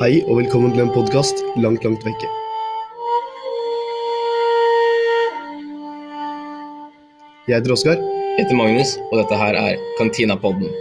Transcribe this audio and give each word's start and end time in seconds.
Hei 0.00 0.22
og 0.32 0.38
velkommen 0.38 0.70
til 0.72 0.80
en 0.80 0.90
podkast 0.94 1.42
langt, 1.60 1.82
langt 1.84 2.00
vekke. 2.08 2.28
Jeg 7.44 7.58
heter 7.58 7.74
Oskar. 7.74 8.00
Jeg 8.00 8.46
heter 8.46 8.56
Magnus, 8.56 8.94
og 9.10 9.20
dette 9.20 9.36
her 9.36 9.58
er 9.60 9.76
Kantinapodden. 9.98 10.72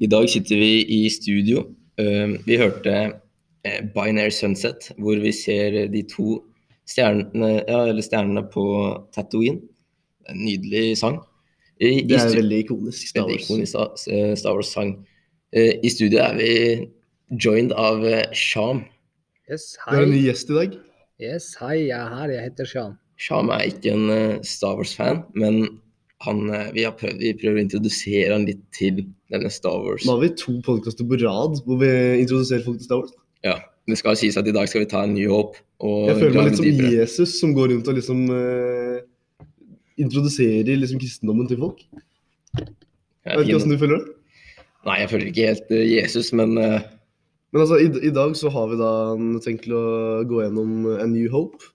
I 0.00 0.08
dag 0.08 0.24
sitter 0.32 0.56
vi 0.56 0.72
i 0.88 1.04
studio. 1.12 1.68
Eh, 2.02 2.36
Vi 2.46 2.56
hørte 2.60 2.94
eh, 3.64 3.80
Binary 3.94 4.30
Sunset, 4.34 4.90
hvor 4.98 5.20
vi 5.22 5.32
ser 5.32 5.76
de 5.92 6.02
to 6.10 6.40
stjernene, 6.90 7.52
ja, 7.68 7.82
eller 7.88 8.02
stjernene 8.02 8.42
på 8.52 8.64
Tatooine. 9.14 9.60
En 10.30 10.38
nydelig 10.44 10.96
sang. 10.98 11.20
I, 11.82 12.02
Det 12.06 12.18
er 12.18 12.28
en 12.28 12.36
veldig 12.38 12.58
ikonisk. 12.64 13.08
Star 13.10 13.26
Veldig 13.26 13.38
Wars. 13.38 13.48
ikonisk 13.48 14.08
eh, 14.14 14.34
Star 14.38 14.54
Wars-sang. 14.58 14.96
I 15.52 15.88
studio 15.92 16.22
er 16.24 16.36
vi 16.38 16.52
joined 17.44 17.74
av 17.76 18.00
Sham. 18.32 18.86
Yes, 19.50 19.74
du 19.76 19.90
har 19.96 20.06
en 20.06 20.12
ny 20.14 20.22
gjest 20.24 20.48
i 20.48 20.54
dag. 20.56 20.76
Yes, 21.20 21.50
hei, 21.60 21.74
jeg 21.90 21.98
er 21.98 22.14
her. 22.16 22.30
Jeg 22.32 22.46
heter 22.46 22.68
Sham. 22.70 22.94
Sham 23.20 23.50
er 23.52 23.66
ikke 23.68 23.92
en 23.92 24.40
Star 24.48 24.78
Wars-fan, 24.78 25.20
men 25.36 25.58
han, 26.24 26.40
vi, 26.72 26.86
har 26.86 26.94
prøvd, 26.96 27.20
vi 27.20 27.34
prøver 27.36 27.60
å 27.60 27.64
introdusere 27.66 28.32
han 28.32 28.46
litt 28.48 28.62
til 28.72 29.02
denne 29.32 29.50
Star 29.52 29.82
Wars. 29.82 30.06
Nå 30.06 30.16
har 30.16 30.22
vi 30.22 30.32
to 30.38 30.54
podkaster 30.64 31.06
på 31.08 31.18
rad 31.22 31.60
hvor 31.66 31.80
vi 31.82 31.90
introduserer 32.22 32.64
folk 32.66 32.80
til 32.80 32.88
Star 32.88 33.02
Wars. 33.02 33.14
Ja, 33.46 33.58
Det 33.88 33.98
skal 33.98 34.14
sies 34.20 34.38
at 34.38 34.46
i 34.46 34.54
dag 34.54 34.68
skal 34.70 34.84
vi 34.84 34.90
ta 34.92 35.02
en 35.02 35.16
ny 35.16 35.26
håp. 35.26 35.56
Jeg 35.82 36.18
føler 36.20 36.36
meg 36.36 36.50
litt 36.50 36.60
som 36.60 36.66
dypere. 36.68 36.92
Jesus 37.00 37.36
som 37.40 37.54
går 37.56 37.72
rundt 37.72 37.88
og 37.90 37.96
liksom 37.98 38.20
uh, 38.30 39.00
introduserer 39.98 40.78
liksom 40.78 41.00
kristendommen 41.02 41.50
til 41.50 41.58
folk. 41.64 41.82
Jeg 42.54 43.38
vet 43.38 43.48
ikke 43.48 43.58
åssen 43.58 43.74
du 43.74 43.80
føler 43.80 43.98
det? 43.98 44.16
Nei, 44.86 45.00
jeg 45.00 45.10
føler 45.10 45.30
ikke 45.32 45.48
helt 45.50 45.74
uh, 45.74 45.82
Jesus, 45.82 46.30
men 46.36 46.54
uh... 46.60 46.78
Men 47.52 47.66
altså, 47.66 47.76
i, 47.82 47.90
i 48.08 48.14
dag 48.14 48.32
så 48.38 48.48
har 48.48 48.70
vi 48.70 48.78
da 48.80 48.92
tenkt 49.44 49.66
til 49.66 49.74
å 49.76 49.86
gå 50.24 50.38
gjennom 50.40 50.86
A 50.94 51.04
New 51.10 51.26
Hope. 51.34 51.66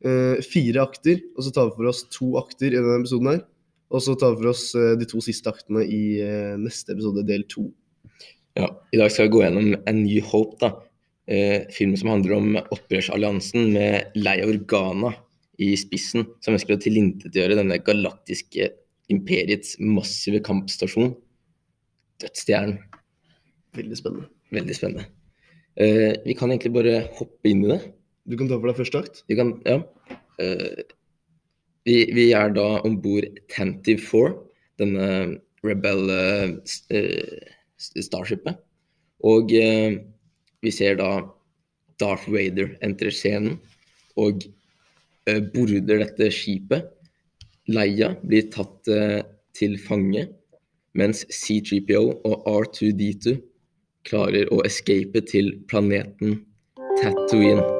Eh, 0.00 0.38
fire 0.40 0.80
akter, 0.80 1.18
og 1.36 1.44
så 1.44 1.50
tar 1.52 1.66
vi 1.68 1.76
for 1.76 1.90
oss 1.90 2.06
to 2.08 2.32
akter 2.40 2.70
i 2.70 2.78
denne 2.78 3.02
episoden 3.02 3.34
her. 3.34 3.42
Og 3.90 4.04
så 4.04 4.14
tar 4.18 4.34
vi 4.34 4.42
for 4.42 4.52
oss 4.52 4.68
eh, 4.78 4.94
de 4.98 5.08
to 5.10 5.22
siste 5.24 5.50
aktene 5.50 5.82
i 5.82 6.20
eh, 6.22 6.54
neste 6.60 6.94
episode, 6.94 7.26
del 7.26 7.46
to. 7.50 7.68
ja, 8.58 8.68
i 8.92 9.00
dag 9.00 9.10
skal 9.10 9.28
vi 9.28 9.34
gå 9.34 9.42
gjennom 9.44 9.74
A 9.78 9.94
New 9.96 10.22
Hope, 10.30 10.58
da. 10.62 10.74
Eh, 11.30 11.66
filmen 11.74 11.98
som 11.98 12.10
handler 12.10 12.36
om 12.36 12.56
opprørsalliansen 12.60 13.72
med 13.74 14.16
Leia 14.18 14.48
Organa 14.50 15.12
i 15.60 15.72
spissen, 15.78 16.26
som 16.42 16.56
ønsker 16.56 16.74
å 16.74 16.82
tilintetgjøre 16.82 17.58
denne 17.58 17.78
galaktiske 17.86 18.70
imperiets 19.10 19.76
massive 19.82 20.40
kampstasjon. 20.46 21.12
Dødsstjernen. 22.22 22.78
Veldig 23.76 23.98
spennende. 23.98 24.30
Veldig 24.54 24.76
spennende. 24.76 25.06
Eh, 25.78 26.14
vi 26.24 26.34
kan 26.38 26.50
egentlig 26.50 26.74
bare 26.74 26.96
hoppe 27.18 27.50
inn 27.50 27.64
i 27.64 27.70
det. 27.70 27.80
Du 28.26 28.36
kan 28.38 28.50
ta 28.50 28.58
for 28.58 28.70
deg 28.70 28.80
første 28.80 29.02
akt. 29.02 29.22
Kan, 29.30 29.54
ja. 29.66 29.80
Eh, 30.42 30.82
vi, 31.88 32.04
vi 32.14 32.30
er 32.36 32.52
da 32.56 32.80
om 32.86 32.98
bord 33.02 33.26
Tantive 33.52 34.02
4, 34.02 34.34
denne 34.80 35.08
Rebel 35.66 36.10
uh, 36.10 36.54
Starshipet. 37.78 38.60
Og 39.26 39.52
uh, 39.52 39.98
vi 40.60 40.72
ser 40.74 40.98
da 41.00 41.10
Darth 42.00 42.30
Vader 42.32 42.74
entre 42.84 43.12
scenen 43.12 43.58
og 44.20 44.44
uh, 45.28 45.40
border 45.54 46.04
dette 46.04 46.30
skipet. 46.34 46.88
Leia 47.70 48.14
blir 48.24 48.48
tatt 48.50 48.88
til 49.54 49.76
fange, 49.78 50.24
mens 50.98 51.22
C3PO 51.30 52.02
og 52.26 52.48
R2D2 52.50 53.36
klarer 54.08 54.50
å 54.50 54.62
escape 54.66 55.22
til 55.30 55.52
planeten 55.70 56.40
Tatooine. 56.98 57.79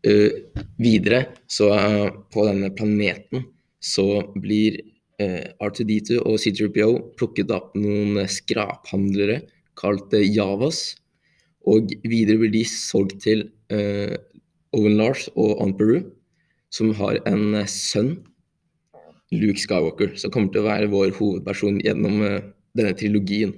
Eh, 0.00 0.32
videre, 0.80 1.26
så 1.44 1.68
eh, 1.76 2.06
på 2.32 2.44
denne 2.46 2.70
planeten, 2.72 3.44
så 3.84 4.22
blir 4.32 4.78
eh, 5.20 5.52
R2D2 5.60 6.22
og 6.22 6.38
C3PO 6.40 6.94
plukket 7.20 7.52
opp 7.52 7.74
noen 7.76 8.22
skraphandlere 8.24 9.42
kalt 9.80 10.16
Javas. 10.16 10.94
Og 11.68 11.92
videre 12.08 12.40
blir 12.40 12.52
de 12.54 12.62
solgt 12.64 13.18
til 13.26 13.42
uh, 13.68 14.16
Owen 14.72 14.96
Lars 14.96 15.26
og 15.34 15.58
Aunt 15.60 15.76
Peru, 15.76 15.98
som 16.72 16.94
har 16.96 17.18
en 17.28 17.58
uh, 17.58 17.66
sønn, 17.68 18.14
Luke 19.36 19.60
Skywalker, 19.60 20.14
som 20.16 20.32
kommer 20.32 20.54
til 20.54 20.64
å 20.64 20.70
være 20.70 20.88
vår 20.90 21.12
hovedperson 21.18 21.82
gjennom 21.84 22.24
uh, 22.24 22.38
denne 22.78 22.96
trilogien. 22.96 23.52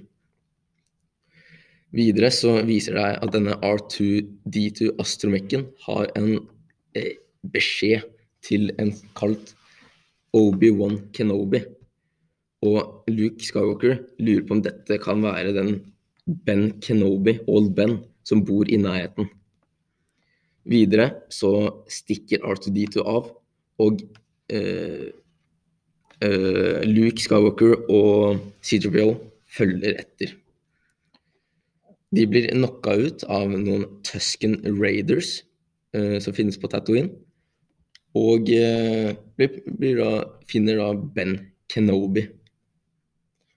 Videre 1.93 2.31
så 2.33 2.55
viser 2.65 2.97
det 2.97 3.09
at 3.21 3.35
denne 3.35 3.59
R2D2 3.61 4.95
astromekken 5.03 5.67
har 5.85 6.09
en 6.17 6.31
eh, 6.97 7.19
beskjed 7.53 8.07
til 8.45 8.71
en 8.81 8.95
kalt 9.19 9.53
Obi-Wan 10.37 10.99
Kenobi. 11.13 11.61
Og 12.65 13.05
Luke 13.13 13.45
Skywalker 13.45 14.01
lurer 14.23 14.47
på 14.47 14.57
om 14.57 14.65
dette 14.65 14.99
kan 15.03 15.21
være 15.25 15.53
den 15.57 15.75
Ben 16.47 16.71
Kenobi, 16.81 17.37
Old 17.51 17.73
Ben, 17.77 17.99
som 18.25 18.45
bor 18.47 18.69
i 18.71 18.79
nærheten. 18.81 19.29
Videre 20.65 21.09
så 21.35 21.83
stikker 21.91 22.45
R2D2 22.47 23.03
av, 23.03 23.33
og 23.83 24.05
eh, 24.49 25.11
eh, 26.23 26.79
Luke 26.87 27.21
Skywalker 27.21 27.83
og 27.91 28.39
C3PO 28.63 29.11
følger 29.59 29.99
etter. 30.07 30.39
De 32.13 32.27
blir 32.29 32.51
knocka 32.53 32.95
ut 33.01 33.25
av 33.33 33.51
noen 33.53 33.87
Tusken 34.05 34.59
Raiders 34.67 35.41
uh, 35.97 36.19
som 36.21 36.37
finnes 36.37 36.59
på 36.61 36.69
Tatooine. 36.73 37.13
Og 38.19 38.51
uh, 38.53 39.13
blir, 39.41 39.57
blir 39.79 40.03
da, 40.03 40.13
finner 40.51 40.81
da 40.83 40.93
Ben 41.17 41.39
Kenobi. 41.73 42.27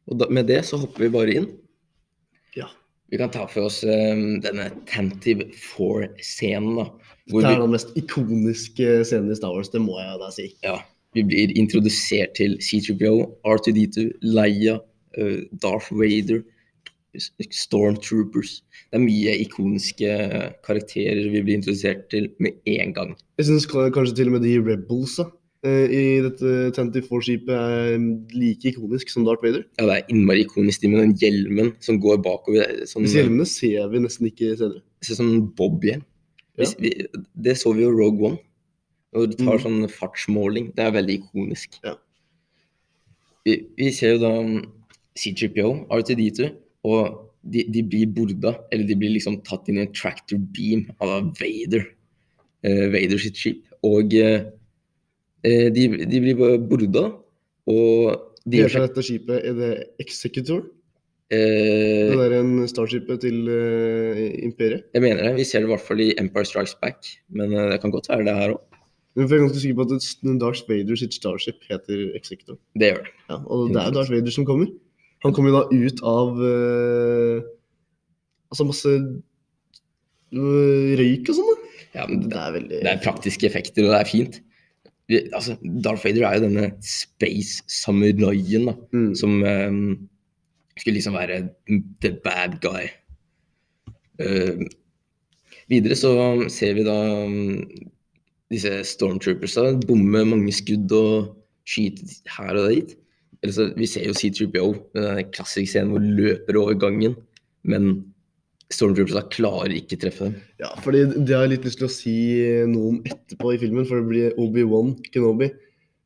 Og 0.08 0.22
da, 0.22 0.30
med 0.32 0.48
det 0.52 0.62
så 0.68 0.80
hopper 0.80 1.08
vi 1.08 1.12
bare 1.18 1.38
inn. 1.42 1.50
Ja. 2.56 2.70
Vi 3.12 3.20
kan 3.20 3.34
ta 3.34 3.44
for 3.52 3.68
oss 3.68 3.82
um, 3.84 4.40
denne 4.46 4.70
Tantive 4.88 5.50
4-scenen. 5.60 6.80
da. 6.80 6.90
Det 7.28 7.44
er 7.44 7.60
den 7.60 7.74
mest 7.74 7.92
ikoniske 7.98 9.02
scenen 9.04 9.34
i 9.34 9.38
Star 9.38 9.56
Wars, 9.58 9.72
det 9.74 9.82
må 9.82 9.98
jeg 9.98 10.20
da 10.22 10.28
si. 10.32 10.52
ja, 10.64 10.76
vi 11.18 11.24
blir 11.26 11.54
introdusert 11.58 12.36
til 12.38 12.60
C3PO, 12.62 13.16
R2D2, 13.48 14.04
Leia, 14.22 14.76
Darth 15.64 15.90
Vader, 15.96 16.44
Stormtroopers. 17.20 18.60
Det 18.90 19.00
er 19.00 19.04
mye 19.04 19.34
ikoniske 19.44 20.12
karakterer 20.66 21.26
vi 21.32 21.42
blir 21.42 21.60
introdusert 21.60 22.08
til 22.14 22.30
med 22.44 22.60
en 22.76 22.94
gang. 22.96 23.16
Jeg 23.40 23.50
syns 23.50 23.68
kanskje 23.70 24.16
til 24.20 24.32
og 24.32 24.38
med 24.38 24.46
de 24.48 24.56
Rebelsa 24.64 25.28
eh, 25.66 25.86
i 25.92 26.04
dette 26.26 26.56
24-skipet 26.78 27.54
er 27.56 27.96
like 28.36 28.72
ikonisk 28.72 29.12
som 29.14 29.28
Darth 29.28 29.46
Vader. 29.46 29.66
Ja, 29.80 29.88
det 29.90 29.98
er 29.98 30.16
innmari 30.16 30.46
ikonisk 30.46 30.84
de 30.84 30.94
med 30.94 31.04
den 31.04 31.16
hjelmen 31.22 31.74
som 31.84 32.00
går 32.04 32.22
bakover. 32.26 32.86
Sånn, 32.90 33.08
Disse 33.08 33.22
hjelmene 33.24 33.48
ser 33.50 33.92
vi 33.94 34.04
nesten 34.06 34.32
ikke 34.32 34.56
senere. 34.56 34.84
ser 35.06 35.22
sånn 35.22 35.50
Bob-hjelm. 35.58 36.06
Ja. 36.56 36.70
Det 37.48 37.58
så 37.60 37.74
vi 37.76 37.84
jo 37.84 37.92
Rogue 37.92 38.32
One. 38.32 38.42
Når 39.16 39.32
du 39.32 39.38
tar 39.40 39.56
mm. 39.56 39.64
sånn 39.64 39.92
fartsmåling. 39.92 40.72
Det 40.76 40.84
er 40.84 40.96
veldig 40.96 41.22
ikonisk. 41.22 41.78
Ja. 41.86 41.96
Vi, 43.46 43.60
vi 43.78 43.92
ser 43.96 44.16
jo 44.16 44.22
da 44.24 44.32
um, 44.42 44.58
C3PO, 45.16 45.70
R2D2, 45.94 46.50
og 46.86 47.22
de, 47.46 47.64
de 47.74 47.82
blir 47.86 48.10
borda, 48.14 48.56
eller 48.74 48.88
de 48.90 48.96
blir 48.98 49.12
liksom 49.18 49.40
tatt 49.46 49.68
inn 49.70 49.78
i 49.82 49.84
en 49.86 49.92
tractor 49.94 50.40
beam 50.56 50.86
av 51.04 51.32
Vader. 51.40 51.84
eh, 52.66 52.86
Vader 52.94 53.22
sitt 53.22 53.38
skip. 53.42 53.66
Og 53.86 54.14
eh, 54.18 54.48
eh, 55.46 55.68
de, 55.74 55.84
de 56.10 56.22
blir 56.24 56.40
borda, 56.70 57.08
og 57.70 58.22
de 58.46 58.62
Heter 58.62 58.86
dette 58.86 59.02
skipet 59.06 59.42
er 59.50 59.54
det 59.58 59.70
Executor? 60.02 60.64
eh, 61.34 62.12
Det 62.14 62.18
der 62.20 62.36
en 62.40 62.68
starshipet 62.70 63.22
til 63.26 63.48
eh, 63.50 64.24
Imperiet? 64.46 64.84
Jeg 64.94 65.02
mener 65.06 65.24
det. 65.30 65.36
Vi 65.40 65.46
ser 65.50 65.64
det 65.64 65.70
i 65.70 65.74
hvert 65.74 65.86
fall 65.86 66.02
i 66.06 66.12
Empire 66.22 66.46
Strikes 66.46 66.76
Back, 66.82 67.10
men 67.30 67.54
eh, 67.54 67.72
det 67.74 67.80
kan 67.82 67.94
godt 67.94 68.10
være 68.10 68.26
det 68.28 68.36
her 68.38 68.54
òg. 68.58 68.62
Men 69.16 69.30
jeg 69.30 69.38
er 69.38 69.44
ganske 69.46 69.62
sikker 69.64 69.78
på 69.80 69.86
at 69.96 70.40
Darth 70.42 70.66
Vader 70.70 70.98
sitt 71.00 71.14
starship 71.16 71.62
heter 71.70 72.02
Executor. 72.18 72.58
Det 72.76 72.90
gjør 72.92 73.06
det. 73.06 73.14
Ja, 73.30 73.38
og 73.46 73.70
det 73.72 73.80
er 73.86 73.94
Darth 73.96 74.12
Vader 74.12 74.34
som 74.36 74.46
kommer. 74.50 74.68
Han 75.24 75.34
kommer 75.34 75.50
jo 75.52 75.60
da 75.62 75.66
ut 75.72 76.02
av 76.06 76.42
uh, 76.42 77.38
Altså 78.52 78.66
masse 78.68 78.92
øh, 80.36 80.92
røyk 81.00 81.32
og 81.32 81.38
sånn. 81.40 81.64
Ja, 81.96 82.04
men 82.08 82.28
Det 82.30 82.38
er 82.40 82.52
veldig 82.56 82.82
det 82.84 82.92
er 82.92 83.02
praktiske 83.04 83.48
effekter, 83.48 83.88
og 83.88 83.92
det 83.96 84.00
er 84.00 84.10
fint. 84.10 84.38
Altså, 85.36 85.56
Darth 85.84 86.06
Vader 86.06 86.26
er 86.28 86.38
jo 86.38 86.46
denne 86.46 86.68
space-samuraien 86.86 88.70
da, 88.70 88.76
Mm. 88.94 89.12
som 89.18 89.44
um, 89.44 90.10
skulle 90.78 90.98
liksom 91.00 91.14
være 91.18 91.50
the 92.02 92.12
bad 92.24 92.60
guy. 92.62 92.88
Uh, 94.22 94.66
videre 95.70 95.96
så 96.00 96.14
ser 96.50 96.74
vi 96.78 96.84
da 96.88 96.96
um, 97.26 97.64
disse 98.54 98.72
stormtroopersa 98.94 99.74
bomme 99.88 100.26
mange 100.26 100.54
skudd 100.54 100.92
og 100.96 101.36
skyte 101.68 102.08
her 102.38 102.56
og 102.56 102.70
dit. 102.72 102.96
Så, 103.54 103.70
vi 103.78 103.88
ser 103.90 104.08
jo 104.08 104.18
C3PO, 104.18 104.68
den 104.96 105.32
klassiske 105.36 105.74
scenen 105.74 105.94
hvor 105.94 106.04
løper 106.20 106.60
over 106.62 106.78
gangen, 106.80 107.18
men 107.68 107.98
Stormtroopers 108.74 109.30
klarer 109.36 109.76
ikke 109.76 110.00
treffe 110.02 110.26
dem. 110.26 110.40
Ja, 110.62 110.72
fordi 110.82 111.04
det 111.14 111.36
har 111.36 111.46
jeg 111.46 111.54
litt 111.54 111.68
lyst 111.68 111.78
til 111.82 111.86
å 111.90 111.94
si 111.94 112.16
noe 112.72 112.96
om 112.96 112.98
etterpå 113.06 113.54
i 113.54 113.60
filmen, 113.62 113.86
for 113.86 114.02
det 114.02 114.10
blir 114.10 114.42
Obi-Wan 114.42 114.96
Kenobi 115.14 115.52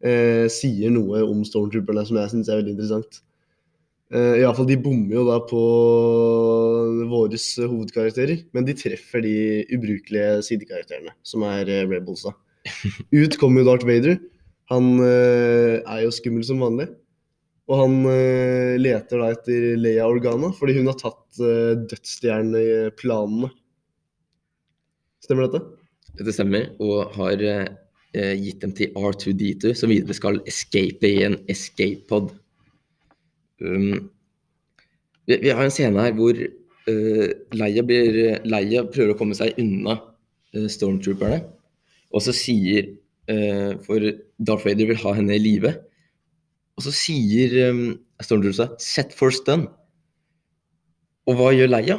eh, 0.03 0.45
sier 0.51 0.91
noe 0.93 1.23
om 1.27 1.43
stormtrooperne 1.47 2.05
som 2.07 2.19
jeg 2.19 2.33
syns 2.33 2.51
er 2.51 2.61
veldig 2.61 2.75
interessant. 2.75 3.21
Eh, 4.09 4.39
Iallfall 4.41 4.69
de 4.69 4.79
bommer 4.81 5.19
jo 5.19 5.25
da 5.27 5.37
på 5.45 5.61
våre 7.11 7.39
hovedkarakterer, 7.39 8.45
men 8.57 8.65
de 8.65 8.77
treffer 8.77 9.23
de 9.25 9.35
ubrukelige 9.75 10.39
sidekarakterene, 10.47 11.13
som 11.23 11.45
er 11.47 11.69
eh, 11.69 11.85
Rebelsa. 11.89 12.33
Ut 13.21 13.37
kommer 13.41 13.61
jo 13.61 13.69
Darth 13.69 13.87
Vader. 13.87 14.17
Han 14.73 14.97
eh, 15.05 15.79
er 15.79 16.03
jo 16.05 16.15
skummel 16.15 16.45
som 16.45 16.63
vanlig. 16.63 16.89
Og 17.69 17.77
han 17.77 17.97
eh, 18.09 18.75
leter 18.81 19.21
da 19.21 19.27
etter 19.29 19.65
Leia 19.77 20.07
Organa, 20.09 20.49
fordi 20.57 20.79
hun 20.79 20.89
har 20.89 20.97
tatt 20.97 21.41
eh, 21.43 21.75
dødsstjerneplanene. 21.91 23.51
Stemmer 25.21 25.45
dette? 25.45 25.61
Dette 26.17 26.33
stemmer, 26.33 26.71
og 26.81 27.13
har 27.19 27.43
eh, 27.45 28.33
gitt 28.41 28.63
dem 28.63 28.73
til 28.73 28.95
R2D2, 28.97 29.75
som 29.77 29.93
videre 29.93 30.17
skal 30.17 30.41
escape 30.49 31.05
i 31.05 31.21
en 31.27 31.37
escape 31.51 32.09
pod. 32.09 32.31
Um, 33.61 34.09
vi, 35.29 35.37
vi 35.37 35.51
har 35.53 35.61
en 35.61 35.73
scene 35.73 36.01
her 36.01 36.15
hvor 36.17 36.33
uh, 36.39 37.27
Leia, 37.59 37.83
blir, 37.85 38.39
Leia 38.47 38.85
prøver 38.87 39.13
å 39.13 39.17
komme 39.19 39.35
seg 39.37 39.59
unna 39.61 39.97
uh, 39.99 40.65
stormtrooperne, 40.71 41.43
og 42.09 42.23
så 42.25 42.33
sier 42.33 42.87
uh, 43.29 43.75
For 43.85 44.09
Darth 44.41 44.65
Vader 44.65 44.89
vil 44.89 45.01
ha 45.03 45.13
henne 45.19 45.37
i 45.37 45.43
live. 45.43 45.75
Og 46.79 46.85
så 46.85 46.93
sier 46.95 47.57
um, 47.67 47.97
seg, 48.23 48.77
'set 48.79 49.11
for 49.11 49.35
stun'. 49.35 49.67
Og 51.27 51.35
hva 51.35 51.51
gjør 51.51 51.73
Leia? 51.73 51.97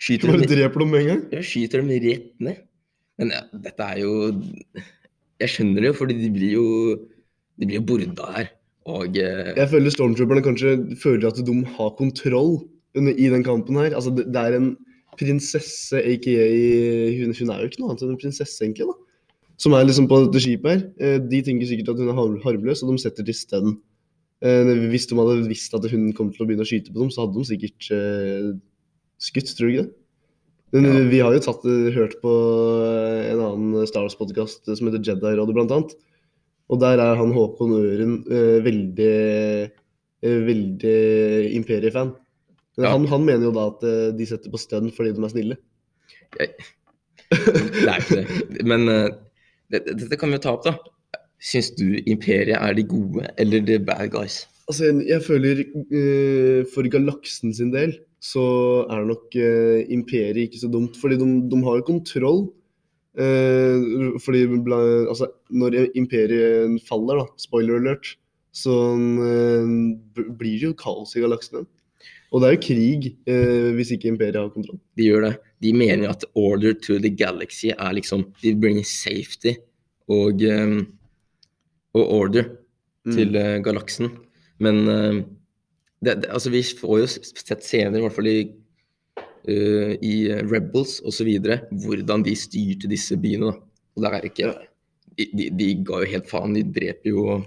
Skyter 0.00 0.32
dem, 0.32 0.42
dreper 0.48 0.82
dem 0.82 0.90
med 0.90 1.00
en 1.04 1.08
gang? 1.10 1.22
ja, 1.30 1.42
skyter 1.44 1.84
dem 1.84 1.92
rett 2.02 2.32
ned. 2.42 2.64
Men 3.20 3.30
ja, 3.36 3.42
dette 3.52 3.84
er 3.84 4.00
jo 4.00 4.32
Jeg 5.40 5.52
skjønner 5.52 5.84
det 5.84 5.90
jo, 5.92 5.96
fordi 6.00 6.16
de 6.18 6.30
blir 6.32 6.52
jo 6.56 6.66
De 7.60 7.68
blir 7.68 7.78
jo 7.78 7.86
borda 7.86 8.26
her. 8.34 8.50
Og 8.90 9.16
eh, 9.20 9.52
Jeg 9.54 9.68
føler 9.70 9.94
stormtrooperne 9.94 10.42
kanskje 10.42 10.74
føler 10.98 11.28
at 11.28 11.38
de 11.46 11.56
har 11.76 11.90
kontroll 12.00 12.64
under, 12.96 13.12
i 13.12 13.28
den 13.30 13.44
kampen 13.44 13.76
her. 13.76 13.94
Altså, 13.94 14.10
det, 14.10 14.26
det 14.34 14.40
er 14.40 14.56
en 14.56 14.72
prinsesse, 15.20 15.94
aka 15.94 16.48
hun, 17.20 17.36
hun 17.36 17.52
er 17.52 17.60
jo 17.60 17.70
ikke 17.70 17.82
noe 17.82 17.92
annet 17.92 18.02
enn 18.06 18.14
en 18.16 18.22
prinsesse, 18.24 18.56
egentlig, 18.64 18.88
da. 18.88 19.09
Som 19.60 19.74
er 19.76 19.84
liksom 19.84 20.06
på 20.08 20.22
dette 20.24 20.40
skipet 20.40 20.70
her. 20.72 20.82
Eh, 21.00 21.18
De 21.20 21.42
tenker 21.44 21.68
sikkert 21.68 21.92
at 21.92 22.00
hun 22.00 22.08
er 22.08 22.16
har- 22.16 22.40
harmløs, 22.46 22.82
og 22.82 22.94
de 22.94 23.02
setter 23.02 23.24
til 23.28 23.36
stun. 23.36 23.74
Eh, 24.40 24.64
Hvis 24.88 25.06
de 25.10 25.16
hadde 25.18 25.48
visst 25.50 25.74
at 25.76 25.84
hun 25.92 26.12
kom 26.16 26.30
til 26.32 26.44
å 26.44 26.48
begynne 26.48 26.64
å 26.64 26.70
skyte 26.70 26.92
på 26.94 27.00
dem, 27.02 27.10
så 27.12 27.26
hadde 27.26 27.36
de 27.36 27.44
sikkert 27.50 27.90
eh, 27.92 28.52
skutt, 29.20 29.52
tror 29.56 29.68
du 29.68 29.72
ikke 29.74 29.84
det? 29.84 29.92
Men 30.72 30.84
Ja. 30.86 31.08
Vi 31.10 31.18
har 31.18 31.32
jo 31.34 31.40
tatt, 31.44 31.64
hørt 31.92 32.14
på 32.22 32.32
en 33.32 33.40
annen 33.42 33.86
Star 33.90 34.02
Wars-podkast 34.06 34.64
som 34.78 34.86
heter 34.88 35.02
Jedi-rådet, 35.02 35.52
blant 35.52 35.70
annet. 35.74 35.92
Og 36.70 36.78
der 36.80 37.00
er 37.02 37.16
han 37.18 37.32
Håkon 37.34 37.72
Øren 37.74 38.12
veldig, 38.62 39.70
veldig 40.22 41.54
imperiefan. 41.58 42.14
Ja. 42.78 42.92
han, 42.94 43.04
han 43.10 43.24
mener 43.26 43.48
jo 43.50 43.52
da 43.52 43.66
at 43.74 43.82
de 44.16 44.24
setter 44.24 44.48
på 44.48 44.56
stønn 44.62 44.92
fordi 44.94 45.12
de 45.12 45.24
er 45.26 45.32
snille. 45.34 45.56
det 46.38 47.88
er 47.90 47.98
ikke 48.00 48.20
det. 48.22 48.64
Men 48.64 48.86
eh, 49.72 49.80
det, 49.86 49.96
dette 50.04 50.18
kan 50.20 50.30
vi 50.30 50.38
jo 50.38 50.44
ta 50.46 50.54
opp, 50.56 50.66
da. 50.66 50.76
Syns 51.40 51.70
du 51.78 51.96
Imperiet 52.04 52.58
er 52.58 52.74
de 52.76 52.84
gode 52.84 53.24
eller 53.40 53.64
the 53.64 53.78
bad 53.80 54.10
guys? 54.12 54.42
Altså, 54.68 54.90
jeg- 55.02 55.24
føler 55.24 55.64
uh, 55.64 56.66
for 56.74 56.86
galaksen 56.92 57.54
sin 57.56 57.72
del 57.72 57.96
så 58.20 58.42
er 58.92 59.06
nok 59.08 59.32
uh, 59.34 59.80
imperiet 59.88 60.50
ikke 60.50 60.60
så 60.60 60.68
dumt, 60.70 60.98
fordi 61.00 61.16
de, 61.16 61.28
de 61.50 61.62
har 61.64 61.80
jo 61.80 61.86
kontroll. 61.88 62.42
Uh, 63.16 64.14
fordi 64.22 64.44
altså, 64.44 65.30
når 65.50 65.88
imperiet 65.98 66.76
faller, 66.86 67.22
da, 67.22 67.26
spoiler 67.40 67.80
alert, 67.80 68.12
så 68.52 68.74
blir 70.38 70.58
det 70.60 70.68
jo 70.68 70.76
kaos 70.76 71.16
i 71.16 71.22
galaksen 71.24 71.60
igjen. 71.62 71.70
Og 72.30 72.40
det 72.42 72.48
er 72.48 72.54
jo 72.54 72.62
krig 72.62 73.06
eh, 73.26 73.70
hvis 73.74 73.90
ikke 73.96 74.12
imperiet 74.12 74.38
har 74.38 74.52
kontroll. 74.54 74.78
De 74.96 75.08
gjør 75.08 75.26
det. 75.26 75.32
De 75.64 75.72
mener 75.74 76.12
at 76.12 76.24
order 76.38 76.76
to 76.78 76.98
the 77.02 77.10
galaxy 77.10 77.72
er 77.74 77.92
liksom 77.96 78.28
De 78.42 78.54
bringer 78.54 78.86
safety 78.86 79.56
og, 80.10 80.42
um, 80.42 80.80
og 81.94 82.06
order 82.20 82.48
Mm. 83.00 83.12
til 83.16 83.36
uh, 83.36 83.56
galaksen. 83.64 84.10
Men 84.60 84.80
uh, 84.84 85.22
det, 86.04 86.18
det, 86.22 86.28
altså 86.28 86.50
vi 86.52 86.62
får 86.62 86.98
jo 87.00 87.06
sett 87.08 87.64
senere, 87.64 87.96
i 87.96 88.04
hvert 88.04 88.16
fall 88.16 88.28
i, 88.28 88.40
uh, 89.48 89.94
i 90.04 90.14
Rebels 90.44 90.98
osv., 91.08 91.30
hvordan 91.84 92.26
de 92.26 92.36
styrte 92.36 92.90
disse 92.90 93.16
byene. 93.16 93.54
Da. 93.54 93.86
Og 93.96 94.04
der 94.04 94.18
er 94.18 94.28
ikke 94.28 94.52
de, 95.16 95.26
de, 95.32 95.48
de 95.56 95.70
ga 95.86 96.02
jo 96.02 96.10
helt 96.12 96.28
faen. 96.28 96.56
De 96.56 96.66
dreper 96.76 97.08
jo 97.12 97.40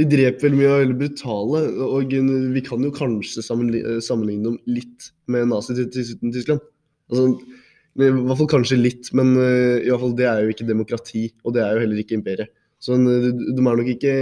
De 0.00 0.06
dreper 0.08 0.46
veldig 0.46 0.56
mye 0.58 0.68
og 0.70 0.74
er 0.74 0.84
veldig 0.86 0.98
brutale, 1.02 1.58
og 1.84 2.14
vi 2.54 2.62
kan 2.64 2.84
jo 2.86 2.92
kanskje 2.96 3.44
sammenligne 3.44 4.46
dem 4.46 4.56
litt 4.72 5.10
med 5.28 5.50
Nazi-Tyskland. 5.50 6.62
Altså, 7.12 7.26
i 8.00 8.08
hvert 8.08 8.38
fall 8.38 8.48
kanskje 8.48 8.80
litt, 8.80 9.10
men 9.12 9.34
eh, 9.36 9.82
i 9.84 9.90
hvert 9.90 10.00
fall 10.00 10.14
det 10.16 10.28
er 10.30 10.44
jo 10.46 10.52
ikke 10.54 10.68
demokrati, 10.68 11.26
og 11.44 11.52
det 11.56 11.64
er 11.64 11.76
jo 11.76 11.82
heller 11.84 12.00
ikke 12.00 12.16
imperiet. 12.16 12.52
Så 12.80 12.96
eh, 12.96 13.26
de, 13.26 13.32
de 13.52 13.60
er 13.60 13.80
nok 13.82 13.90
ikke 13.92 14.14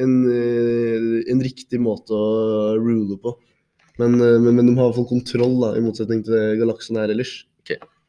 en, 0.00 0.14
eh, 0.32 1.10
en 1.34 1.42
riktig 1.44 1.82
måte 1.84 2.16
å 2.16 2.78
rule 2.80 3.18
på. 3.20 3.34
Men, 4.00 4.16
men, 4.16 4.48
men 4.56 4.64
de 4.64 4.72
har 4.72 4.88
i 4.88 4.88
hvert 4.88 4.96
fall 5.02 5.10
kontroll, 5.12 5.58
da, 5.60 5.74
i 5.76 5.84
motsetning 5.84 6.24
til 6.24 6.32
det 6.34 6.46
galaksen 6.62 6.96
er 7.02 7.12
ellers. 7.12 7.42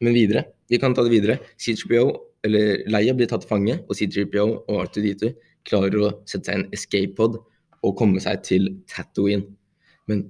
Men 0.02 0.12
videre. 0.16 0.42
Vi 0.68 0.80
kan 0.80 0.96
ta 0.96 1.04
det 1.04 1.12
videre. 1.12 1.38
C3PO, 1.60 2.08
eller 2.44 2.82
Leia, 2.90 3.14
blir 3.16 3.28
tatt 3.30 3.44
til 3.44 3.52
fange, 3.52 3.78
og 3.84 3.96
C3PO 3.96 4.48
og 4.64 4.80
R2D2 4.82 5.30
klarer 5.68 5.98
å 6.06 6.10
sette 6.28 6.48
seg 6.50 6.56
i 6.56 6.62
en 6.64 6.68
escape 6.76 7.14
pod 7.18 7.38
og 7.84 7.96
komme 7.98 8.20
seg 8.22 8.42
til 8.46 8.70
Tatooine. 8.90 9.44
Men 10.10 10.24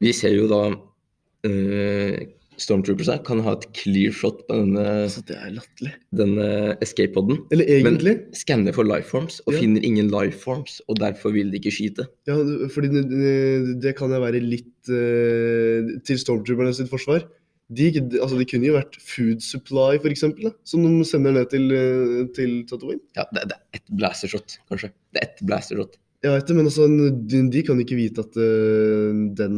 vi 0.00 0.12
ser 0.16 0.34
jo 0.36 0.46
da 0.50 0.62
uh, 0.70 2.16
Stormtroopers 2.56 3.10
her 3.12 3.18
kan 3.24 3.42
ha 3.44 3.52
et 3.52 3.66
clear 3.76 4.14
shot 4.16 4.38
på 4.48 4.56
denne, 4.56 4.84
det 5.28 5.90
denne 6.16 6.46
escape 6.84 7.12
poden. 7.12 7.42
Eller 7.52 7.68
egentlig 7.68 8.14
Men 8.16 8.36
Skanner 8.38 8.72
for 8.72 8.88
lifeforms 8.88 9.42
og 9.44 9.52
Ja. 9.52 9.60
finner 9.60 9.84
ingen 9.84 10.08
lifeforms, 10.08 10.78
og 10.88 10.96
derfor 11.02 11.34
vil 11.36 11.50
de 11.52 11.60
ikke 11.60 11.74
skyte. 11.76 12.06
Ja, 12.28 12.36
fordi 12.72 12.88
det, 12.94 13.02
det- 13.10 13.80
det 13.82 13.96
kan 13.98 14.08
jo 14.10 14.20
være 14.24 14.40
litt 14.40 14.88
uh, 14.88 16.00
til 16.08 16.16
stormtrooperne 16.22 16.72
sitt 16.74 16.88
forsvar. 16.88 17.26
De, 17.66 17.88
altså, 18.22 18.36
det 18.38 18.46
kunne 18.46 18.68
jo 18.68 18.76
vært 18.76 18.94
food 19.02 19.40
supply, 19.42 19.98
da, 19.98 20.52
som 20.62 20.84
de 20.84 21.06
sender 21.08 21.34
ned 21.34 21.48
til, 21.50 21.64
eh, 21.74 22.26
til 22.36 22.60
Tatooine. 22.68 23.02
Ja, 23.18 23.24
det, 23.34 23.48
det 23.50 23.56
er 23.56 23.80
ett 23.80 23.88
blastershot, 23.90 24.60
kanskje. 24.70 24.92
Det 25.10 25.22
er 25.22 25.26
ett 25.32 25.42
blastershot. 25.42 25.96
Jeg 26.24 26.32
vet 26.32 26.48
det, 26.48 26.54
men 26.56 26.68
altså, 26.70 26.86
de, 27.30 27.40
de 27.52 27.62
kan 27.66 27.80
ikke 27.82 27.98
vite 27.98 28.22
at 28.24 28.38
uh, 28.40 29.18
den 29.36 29.56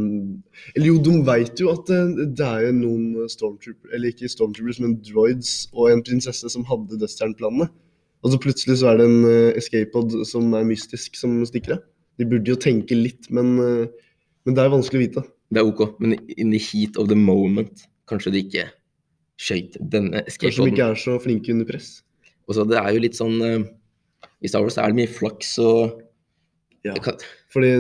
Eller 0.75 0.88
jo, 0.88 0.97
de 1.05 1.12
vet 1.25 1.61
jo 1.62 1.69
at 1.71 1.93
uh, 1.93 2.17
det 2.19 2.49
er 2.49 2.73
noen 2.75 3.29
stormtroopers, 3.31 3.93
eller 3.95 4.11
ikke 4.11 4.31
stormtroopers, 4.33 4.81
men 4.83 4.97
droids 5.05 5.53
og 5.75 5.93
en 5.93 6.03
prinsesse 6.05 6.50
som 6.53 6.67
hadde 6.69 6.99
dødsstjerneplanene. 6.99 7.69
Og 8.25 8.33
så 8.33 8.41
plutselig 8.43 8.81
så 8.81 8.91
er 8.91 8.99
det 8.99 9.07
en 9.07 9.21
uh, 9.29 9.53
escape 9.61 9.93
pod 9.95 10.17
som 10.29 10.50
er 10.59 10.67
mystisk, 10.69 11.17
som 11.21 11.38
stikker 11.49 11.77
av. 11.77 11.85
De 12.19 12.27
burde 12.27 12.50
jo 12.50 12.59
tenke 12.59 12.97
litt, 12.99 13.29
men, 13.31 13.55
men 13.55 14.57
det 14.57 14.59
er 14.59 14.73
vanskelig 14.73 14.99
å 14.99 15.03
vite. 15.05 15.23
Det 15.55 15.61
er 15.61 15.69
ok, 15.69 15.85
men 16.03 16.17
in 16.35 16.50
the 16.50 16.59
heat 16.59 16.99
of 16.99 17.07
the 17.07 17.17
moment 17.17 17.85
kanskje 18.09 18.35
de 18.35 18.45
ikke 18.45 18.69
skøyt 19.38 19.79
denne 19.81 20.25
skateboarden. 20.27 20.45
Kanskje 20.45 20.65
de 20.65 20.75
ikke 20.75 20.87
er 20.91 21.03
så 21.03 21.17
flinke 21.23 21.55
under 21.55 21.69
press. 21.69 21.91
Og 22.49 22.57
så 22.57 22.65
det 22.69 22.79
er 22.81 22.95
jo 22.95 23.03
litt 23.05 23.19
sånn 23.19 23.37
eh, 23.45 23.67
I 24.43 24.50
Star 24.50 24.65
Wars 24.65 24.79
er 24.81 24.91
det 24.91 25.00
mye 25.03 25.17
flaks 25.19 25.57
og 25.62 26.05
Ja. 26.87 26.95
kan, 27.03 27.19
Fordi 27.53 27.73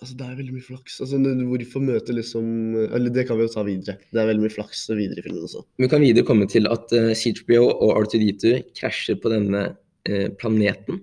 altså, 0.00 0.14
det 0.16 0.26
er 0.26 0.36
veldig 0.38 0.54
mye 0.54 0.66
flaks. 0.66 1.00
Altså, 1.00 1.18
hvorfor 1.48 1.84
møte 1.84 2.14
liksom 2.14 2.46
Eller 2.94 3.10
det 3.10 3.26
kan 3.28 3.38
vi 3.38 3.46
jo 3.46 3.52
ta 3.52 3.64
videre. 3.66 3.96
Det 4.12 4.20
er 4.20 4.28
veldig 4.28 4.44
mye 4.46 4.54
flaks 4.54 4.86
videre 4.90 5.18
i 5.18 5.24
filmen 5.24 5.46
også. 5.48 5.64
Vi 5.80 5.88
kan 5.88 6.04
videre 6.04 6.26
komme 6.28 6.48
til 6.50 6.68
at 6.70 6.92
uh, 6.92 7.12
C3PO 7.16 7.64
og 7.66 8.04
R2D2 8.04 8.54
krasjer 8.78 9.18
på 9.20 9.32
denne 9.32 9.64
uh, 10.08 10.28
planeten. 10.40 11.02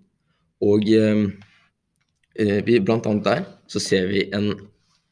Og 0.65 0.87
uh, 0.89 1.27
eh, 2.39 2.61
vi, 2.65 2.79
blant 2.81 3.05
annet 3.05 3.27
der 3.27 3.43
så 3.69 3.81
ser 3.83 4.07
vi 4.09 4.25
en 4.33 4.53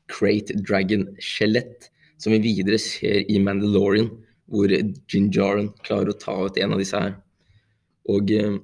Crate 0.09 0.53
Dragon-skjelett 0.61 1.89
som 2.21 2.33
vi 2.35 2.41
videre 2.43 2.79
ser 2.81 3.25
i 3.31 3.41
Mandalorian, 3.43 4.09
hvor 4.51 4.69
Jinjaren 4.69 5.71
klarer 5.85 6.13
å 6.13 6.19
ta 6.21 6.35
ut 6.45 6.57
en 6.61 6.75
av 6.75 6.81
disse 6.81 6.99
her. 6.99 7.15
Og 8.13 8.31
eh, 8.33 8.57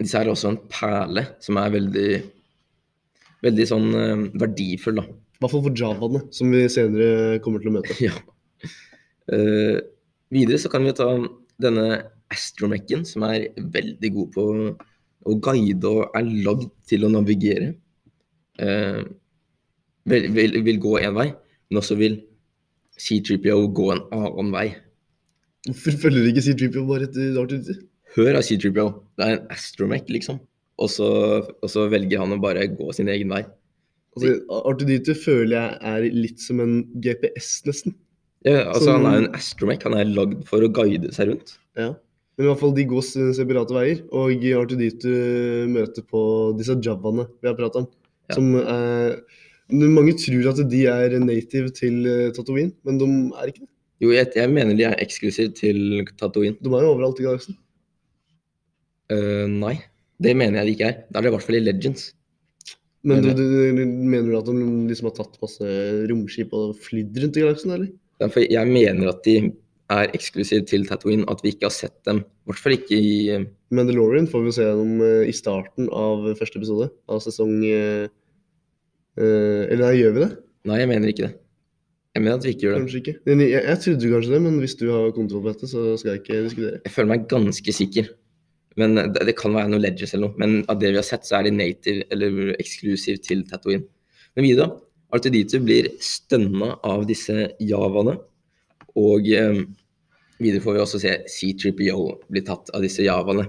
disse 0.00 0.18
her 0.18 0.26
er 0.26 0.34
også 0.34 0.50
en 0.52 0.62
perle 0.70 1.28
som 1.44 1.60
er 1.60 1.74
veldig 1.76 2.08
veldig 3.44 3.66
sånn 3.68 3.88
eh, 3.98 4.24
verdifull, 4.40 5.00
da. 5.00 5.04
I 5.04 5.42
hvert 5.42 5.52
fall 5.52 5.64
for 5.66 5.78
javaene, 5.78 6.22
som 6.32 6.52
vi 6.54 6.64
senere 6.72 7.40
kommer 7.44 7.62
til 7.62 7.72
å 7.72 7.78
møte. 7.78 7.98
Ja. 8.08 8.14
Eh, 9.32 9.78
videre 10.34 10.60
så 10.60 10.68
kan 10.72 10.84
vi 10.84 10.92
ta 10.96 11.08
denne 11.60 11.86
Astromechen, 12.32 13.04
som 13.08 13.24
er 13.28 13.50
veldig 13.56 14.10
god 14.16 14.32
på 14.34 14.44
å 15.24 15.36
guide 15.44 15.88
og 15.88 16.16
er 16.16 16.30
lagd 16.44 16.70
til 16.88 17.06
å 17.06 17.12
navigere. 17.12 17.72
Eh, 18.60 19.02
vil, 20.10 20.28
vil, 20.36 20.58
vil 20.66 20.80
gå 20.82 20.98
én 21.00 21.16
vei, 21.16 21.30
men 21.70 21.80
også 21.80 21.96
vil 22.00 22.18
C3PO 23.00 23.58
gå 23.74 23.90
en 23.94 24.04
annen 24.14 24.52
vei. 24.54 24.68
Hvorfor 25.64 25.96
følger 26.06 26.28
ikke 26.28 26.44
C-Tripio 26.44 26.84
bare 26.88 27.08
etter 27.08 27.36
R2D2? 27.40 27.76
Hør 28.14 28.38
av 28.38 28.44
C3PO, 28.46 28.86
det 29.18 29.26
er 29.26 29.36
en 29.38 29.52
astromech, 29.54 30.06
liksom. 30.12 30.38
Og 30.82 30.90
så, 30.90 31.08
og 31.42 31.70
så 31.70 31.86
velger 31.90 32.20
han 32.20 32.34
å 32.34 32.40
bare 32.42 32.66
gå 32.70 32.92
sin 32.94 33.10
egen 33.10 33.32
vei. 33.32 33.42
Altså, 34.14 34.36
R2D2 34.70 35.16
føler 35.18 35.56
jeg 35.56 35.78
er 35.90 36.08
litt 36.14 36.42
som 36.42 36.60
en 36.62 36.76
GPS, 37.02 37.56
nesten. 37.66 37.96
Ja, 38.46 38.68
altså, 38.68 38.90
som... 38.90 39.00
han 39.00 39.10
er 39.10 39.20
en 39.22 39.36
astromech, 39.38 39.86
han 39.86 39.96
er 39.98 40.10
lagd 40.10 40.44
for 40.46 40.62
å 40.62 40.70
guide 40.74 41.10
seg 41.16 41.32
rundt. 41.32 41.56
Ja. 41.80 41.94
Men 42.34 42.46
i 42.46 42.50
hvert 42.50 42.60
fall 42.60 42.74
de 42.76 42.84
går 42.90 43.04
separate 43.06 43.74
veier, 43.74 44.02
og 44.14 44.44
R2D2 44.44 45.14
møter 45.70 46.06
på 46.10 46.22
disse 46.58 46.76
javaene 46.82 47.28
vi 47.38 47.50
har 47.50 47.56
pratet 47.58 47.84
om. 47.84 47.90
Ja. 48.28 48.36
Som 48.36 48.54
er 48.58 49.18
Mange 49.72 50.12
tror 50.20 50.50
at 50.50 50.60
de 50.68 50.82
er 50.90 51.14
native 51.22 51.72
til 51.72 52.04
eh, 52.06 52.32
Tatooine, 52.36 52.74
men 52.84 52.98
de 53.00 53.06
er 53.40 53.48
ikke 53.48 53.62
det. 53.62 53.70
Jo, 54.02 54.10
jeg, 54.12 54.28
jeg 54.36 54.50
mener 54.52 54.76
de 54.76 54.84
er 54.84 54.98
eksklusive 55.00 55.54
til 55.56 56.04
Tatooine. 56.20 56.58
De 56.60 56.68
er 56.68 56.84
jo 56.84 56.92
overalt 56.92 57.20
i 57.22 57.24
galaksen. 57.24 57.56
Uh, 59.12 59.46
nei, 59.48 59.78
det 60.20 60.34
mener 60.36 60.60
jeg 60.60 60.66
de 60.66 60.74
ikke 60.76 60.90
er. 60.90 61.00
Da 61.08 61.18
er 61.18 61.24
det 61.24 61.30
i 61.30 61.34
hvert 61.36 61.46
fall 61.46 61.58
i 61.60 61.64
Legends. 61.64 62.08
Men 63.04 63.20
du, 63.24 63.30
du, 63.36 63.44
mener 63.84 64.30
du 64.30 64.38
at 64.38 64.48
de 64.48 64.54
liksom 64.88 65.10
har 65.10 65.16
tatt 65.18 65.36
masse 65.44 65.74
romskip 66.08 66.52
og 66.56 66.72
flydd 66.84 67.20
rundt 67.20 67.38
i 67.38 67.44
galaksen, 67.44 67.74
eller? 67.76 67.92
Derfor 68.22 68.46
jeg 68.48 68.70
mener 68.70 69.12
at 69.12 69.20
de 69.26 69.36
er 69.92 70.12
eksklusive 70.16 70.64
til 70.68 70.86
Tatooine, 70.88 71.26
at 71.28 71.42
vi 71.44 71.52
ikke 71.52 71.68
har 71.68 71.74
sett 71.76 71.96
dem. 72.08 72.22
I 72.24 72.50
hvert 72.50 72.62
fall 72.64 72.76
ikke 72.78 72.96
i 72.96 73.14
eh, 73.34 73.44
Mandalorian 73.76 74.28
får 74.30 74.46
vi 74.46 74.54
se 74.56 74.68
dem 74.80 75.02
eh, 75.04 75.28
i 75.28 75.34
starten 75.36 75.90
av 75.92 76.24
første 76.38 76.60
episode 76.60 76.88
av 77.12 77.20
sesong 77.24 77.52
eh, 79.18 79.62
Eller 79.70 79.84
nei, 79.86 79.94
gjør 80.00 80.14
vi 80.16 80.22
det? 80.24 80.30
Nei, 80.70 80.80
jeg 80.80 80.90
mener 80.90 81.12
ikke 81.12 81.26
det. 81.26 81.34
Jeg 82.14 82.22
mener 82.22 82.38
at 82.38 82.44
vi 82.46 82.52
ikke 82.54 82.66
gjør 82.66 82.76
det. 82.76 82.82
Kanskje 82.84 83.00
ikke. 83.02 83.14
Jeg, 83.26 83.48
jeg 83.54 83.78
trodde 83.84 84.10
kanskje 84.12 84.34
det, 84.34 84.42
men 84.44 84.58
hvis 84.62 84.76
du 84.78 84.84
har 84.92 85.14
kontroll 85.16 85.42
på 85.42 85.50
dette, 85.50 85.70
så 85.70 85.86
skal 85.98 86.12
jeg 86.12 86.22
ikke 86.22 86.42
diskutere. 86.44 86.78
Jeg 86.84 86.94
føler 86.94 87.10
meg 87.10 87.26
ganske 87.30 87.74
sikker. 87.74 88.12
Men 88.80 88.98
det, 88.98 89.24
det 89.28 89.34
kan 89.38 89.54
være 89.54 89.70
noe 89.70 89.82
Legends 89.82 90.14
eller 90.14 90.30
noe. 90.30 90.38
Men 90.40 90.60
av 90.70 90.78
det 90.80 90.92
vi 90.92 91.00
har 91.00 91.06
sett, 91.06 91.26
så 91.26 91.38
er 91.38 91.48
de 91.48 91.54
native 91.54 92.06
eller 92.14 92.54
eksklusiv 92.54 93.18
til 93.26 93.42
Tatooine. 93.50 93.86
Men 94.38 94.46
videre, 94.46 94.70
Artiditu 95.14 95.60
blir 95.62 95.90
stønna 96.02 96.74
av 96.86 97.04
disse 97.06 97.50
javaene. 97.62 98.16
Og 98.98 99.26
um, 99.26 99.60
videre 100.42 100.62
får 100.62 100.76
vi 100.76 100.82
også 100.82 101.02
se 101.02 101.16
C3PO 101.30 102.06
bli 102.30 102.42
tatt 102.46 102.72
av 102.74 102.82
disse 102.86 103.02
javaene. 103.06 103.46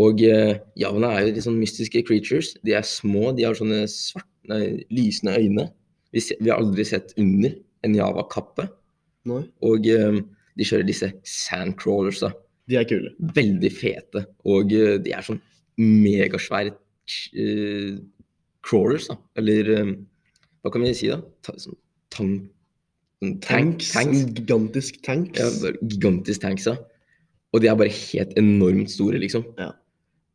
Og 0.00 0.22
eh, 0.24 0.56
javaene 0.80 1.10
er 1.12 1.24
jo 1.24 1.32
litt 1.32 1.44
sånn 1.44 1.60
mystiske 1.60 2.04
creatures. 2.08 2.54
De 2.64 2.76
er 2.78 2.86
små, 2.86 3.32
de 3.36 3.44
har 3.44 3.58
sånne 3.58 3.82
svart, 3.92 4.28
nei, 4.48 4.84
lysende 4.94 5.36
øyne. 5.36 5.66
Vi, 6.12 6.22
se, 6.24 6.36
vi 6.40 6.52
har 6.52 6.62
aldri 6.62 6.86
sett 6.88 7.12
under 7.20 7.56
en 7.84 7.98
java-kappe. 7.98 8.68
Og 9.28 9.88
eh, 9.90 10.22
de 10.58 10.66
kjører 10.68 10.88
disse 10.88 11.10
sandcrawlers, 11.28 12.22
da. 12.24 12.32
De 12.70 12.78
er 12.78 12.86
kule. 12.88 13.10
veldig 13.36 13.70
fete, 13.74 14.24
og 14.48 14.72
eh, 14.72 14.96
de 15.02 15.12
er 15.12 15.26
sånn 15.26 15.40
megasvære 15.82 16.74
uh, 16.76 17.94
crawlers, 18.62 19.08
da. 19.10 19.16
Eller 19.40 19.70
eh, 19.72 19.92
hva 20.62 20.72
kan 20.72 20.84
vi 20.84 20.92
si, 20.96 21.10
da? 21.10 21.18
Ta, 21.44 21.56
sånn, 21.60 21.78
tang, 22.14 22.34
sånn 23.22 23.36
Tanks. 23.44 23.92
tanks. 23.94 24.24
Gigantisk 24.36 25.00
tanks. 25.06 25.40
Ja, 25.40 25.72
gigantisk 25.80 26.44
tanks, 26.44 26.68
ja. 26.70 26.76
Og 27.52 27.62
de 27.62 27.68
er 27.68 27.78
bare 27.78 27.92
helt 27.92 28.36
enormt 28.40 28.92
store, 28.92 29.20
liksom. 29.20 29.44
Ja. 29.58 29.72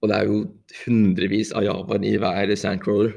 Og 0.02 0.10
det 0.12 0.18
er 0.18 0.26
jo 0.30 0.42
hundrevis 0.86 1.52
av 1.58 1.64
javaer 1.66 2.04
i 2.06 2.16
hver 2.22 2.52
sandcrawler. 2.56 3.14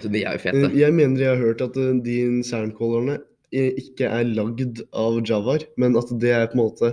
Så 0.00 0.08
de 0.12 0.24
er 0.24 0.36
jo 0.36 0.42
fete. 0.46 0.64
Eh, 0.70 0.78
Jeg 0.80 0.92
mener 0.96 1.20
jeg 1.20 1.28
har 1.34 1.40
hørt 1.44 1.60
at 1.64 1.76
eh, 1.80 1.92
de 2.04 2.16
sandcrawlerne 2.44 3.18
eh, 3.52 3.72
ikke 3.80 4.08
er 4.08 4.24
lagd 4.28 4.82
av 4.92 5.20
javaer, 5.24 5.64
men 5.80 5.96
at 5.96 6.12
det 6.20 6.30
er 6.36 6.50
på 6.52 6.58
en 6.58 6.64
måte 6.66 6.92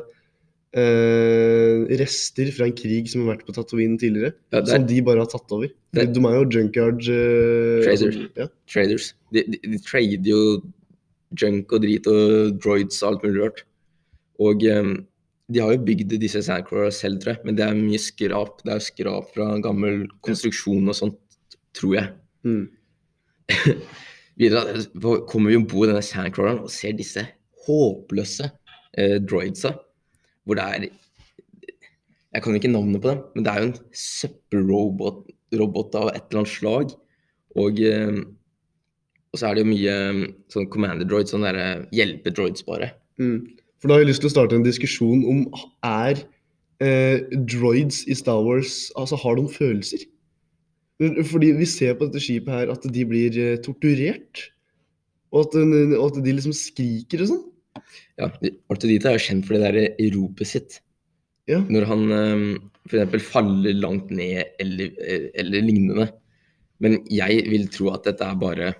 Uh, 0.77 1.87
rester 1.97 2.49
fra 2.53 2.65
en 2.67 2.73
krig 2.75 3.07
som 3.09 3.23
har 3.23 3.31
vært 3.37 3.45
på 3.47 3.53
Tatooine 3.55 3.95
tidligere. 3.97 4.33
Ja, 4.53 4.59
er- 4.59 4.65
Som 4.67 4.85
de 4.85 4.97
bare 5.01 5.23
har 5.23 5.25
tatt 5.31 5.49
over. 5.55 5.69
det- 5.95 6.13
de 6.13 6.19
er 6.19 6.35
jo 6.35 6.49
junkyard 6.53 6.99
uh, 7.07 7.83
Traders. 7.85 8.17
ja. 8.35 8.47
Traders. 8.67 9.13
De, 9.31 9.43
de, 9.47 9.57
de 9.63 9.77
trader 9.79 10.27
jo 10.27 10.61
junk 11.39 11.71
og 11.73 11.81
drit 11.81 12.05
og 12.05 12.59
droids 12.61 13.01
og 13.01 13.07
alt 13.13 13.23
mulig 13.23 13.41
rart. 13.45 13.63
Og 14.39 14.61
em, 14.67 15.07
de 15.47 15.61
har 15.63 15.71
jo 15.71 15.83
bygd 15.87 16.17
disse 16.19 16.41
sandcrawlerne 16.43 16.95
selv, 16.95 17.21
tror 17.23 17.35
jeg, 17.35 17.43
men 17.47 17.55
det 17.55 17.63
er 17.63 17.77
mye 17.77 17.99
skrap. 18.01 18.59
Det 18.65 18.73
er 18.73 18.83
skrap 18.83 19.31
fra 19.35 19.47
gammel 19.63 20.03
konstruksjon 20.25 20.91
og 20.91 20.97
sånt, 20.97 21.47
tror 21.77 21.95
jeg. 21.95 22.11
Mm. 22.47 22.65
Videre 24.41 24.83
kommer 25.29 25.53
vi 25.53 25.59
om 25.59 25.67
bord 25.69 25.87
i 25.87 25.93
denne 25.93 26.05
sandcrawleren 26.05 26.65
og 26.65 26.73
ser 26.73 26.97
disse 26.99 27.23
håpløse 27.67 28.49
eh, 28.99 29.17
droidsa, 29.23 29.71
hvor 30.43 30.59
det 30.59 30.67
er 30.67 30.89
Jeg 32.35 32.43
kan 32.43 32.55
ikke 32.55 32.69
navnet 32.69 33.01
på 33.01 33.13
dem, 33.13 33.21
men 33.35 33.45
det 33.45 33.51
er 33.51 33.63
jo 33.63 33.69
en 33.69 33.77
søppelrobot 33.95 35.95
av 35.95 36.09
et 36.11 36.25
eller 36.27 36.41
annet 36.41 36.51
slag. 36.51 36.91
Og, 37.57 37.79
eh, 37.79 38.19
og 39.31 39.39
så 39.39 39.47
er 39.47 39.55
det 39.55 39.63
jo 39.63 39.71
mye 39.71 39.95
eh, 39.95 40.19
sånn 40.53 40.67
commander 40.73 41.07
droids, 41.07 41.31
sånne 41.33 41.55
der, 41.55 41.63
eh, 41.63 41.87
hjelpedroids 41.95 42.67
bare. 42.67 42.91
Mm. 43.17 43.56
For 43.77 43.89
da 43.89 43.97
har 43.97 44.03
jeg 44.03 44.11
lyst 44.11 44.23
til 44.23 44.31
å 44.31 44.35
starte 44.35 44.57
en 44.57 44.65
diskusjon 44.65 45.23
om 45.29 45.43
er 45.85 46.21
eh, 46.83 47.25
droids 47.49 48.03
i 48.09 48.17
Star 48.17 48.41
Wars 48.45 48.87
Altså, 48.97 49.19
har 49.21 49.37
de 49.37 49.47
følelser? 49.53 50.05
Fordi 51.29 51.51
vi 51.59 51.67
ser 51.69 51.97
på 51.97 52.07
dette 52.07 52.23
skipet 52.23 52.49
her 52.53 52.71
at 52.73 52.87
de 52.89 53.03
blir 53.05 53.37
eh, 53.37 53.59
torturert. 53.61 54.47
Og 55.35 55.45
at, 55.45 55.59
og 55.99 56.07
at 56.07 56.23
de 56.25 56.33
liksom 56.33 56.55
skriker 56.55 57.25
og 57.25 57.33
sånn. 57.33 57.45
Ja, 58.17 58.31
Artudita 58.73 59.11
er 59.11 59.19
jo 59.19 59.25
kjent 59.27 59.45
for 59.45 59.57
det 59.59 59.69
der 59.75 60.13
ropet 60.15 60.49
sitt. 60.49 60.79
Ja. 61.47 61.59
Når 61.69 61.85
han 61.87 62.01
f.eks. 62.87 63.27
faller 63.27 63.75
langt 63.77 64.11
ned 64.11 64.43
eller, 64.59 64.93
eh, 65.03 65.29
eller 65.35 65.61
lignende. 65.61 66.07
Men 66.79 66.99
jeg 67.09 67.43
vil 67.49 67.67
tro 67.73 67.91
at 67.93 68.05
dette 68.05 68.25
er 68.25 68.37
bare 68.37 68.73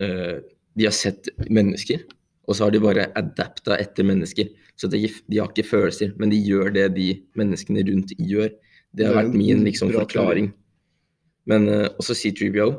eh, 0.00 0.40
De 0.76 0.86
har 0.86 0.94
sett 0.94 1.30
mennesker, 1.50 2.02
og 2.50 2.56
så 2.56 2.66
har 2.66 2.74
de 2.74 2.82
bare 2.82 3.06
adapta 3.18 3.76
etter 3.78 4.06
mennesker. 4.06 4.48
Så 4.74 4.88
de, 4.90 5.04
de 5.06 5.38
har 5.38 5.52
ikke 5.52 5.68
følelser, 5.68 6.10
men 6.18 6.32
de 6.32 6.40
gjør 6.42 6.72
det 6.74 6.88
de 6.96 7.12
menneskene 7.38 7.84
rundt 7.86 8.14
gjør. 8.18 8.50
Det 8.90 9.06
har 9.06 9.14
Det 9.14 9.20
vært 9.20 9.36
min 9.38 9.62
liksom, 9.68 9.92
forklaring. 9.94 10.50
Men 11.46 11.68
uh, 11.70 11.86
også 12.02 12.16
C3PO. 12.18 12.72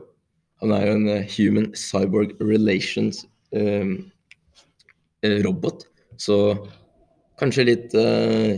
Han 0.61 0.75
er 0.75 0.87
jo 0.89 0.97
en 0.97 1.07
uh, 1.07 1.29
human 1.37 1.69
cyborg 1.77 2.35
relations 2.43 3.23
eh, 3.55 3.87
robot. 5.45 5.87
Så 6.19 6.35
kanskje 7.39 7.69
litt 7.71 7.95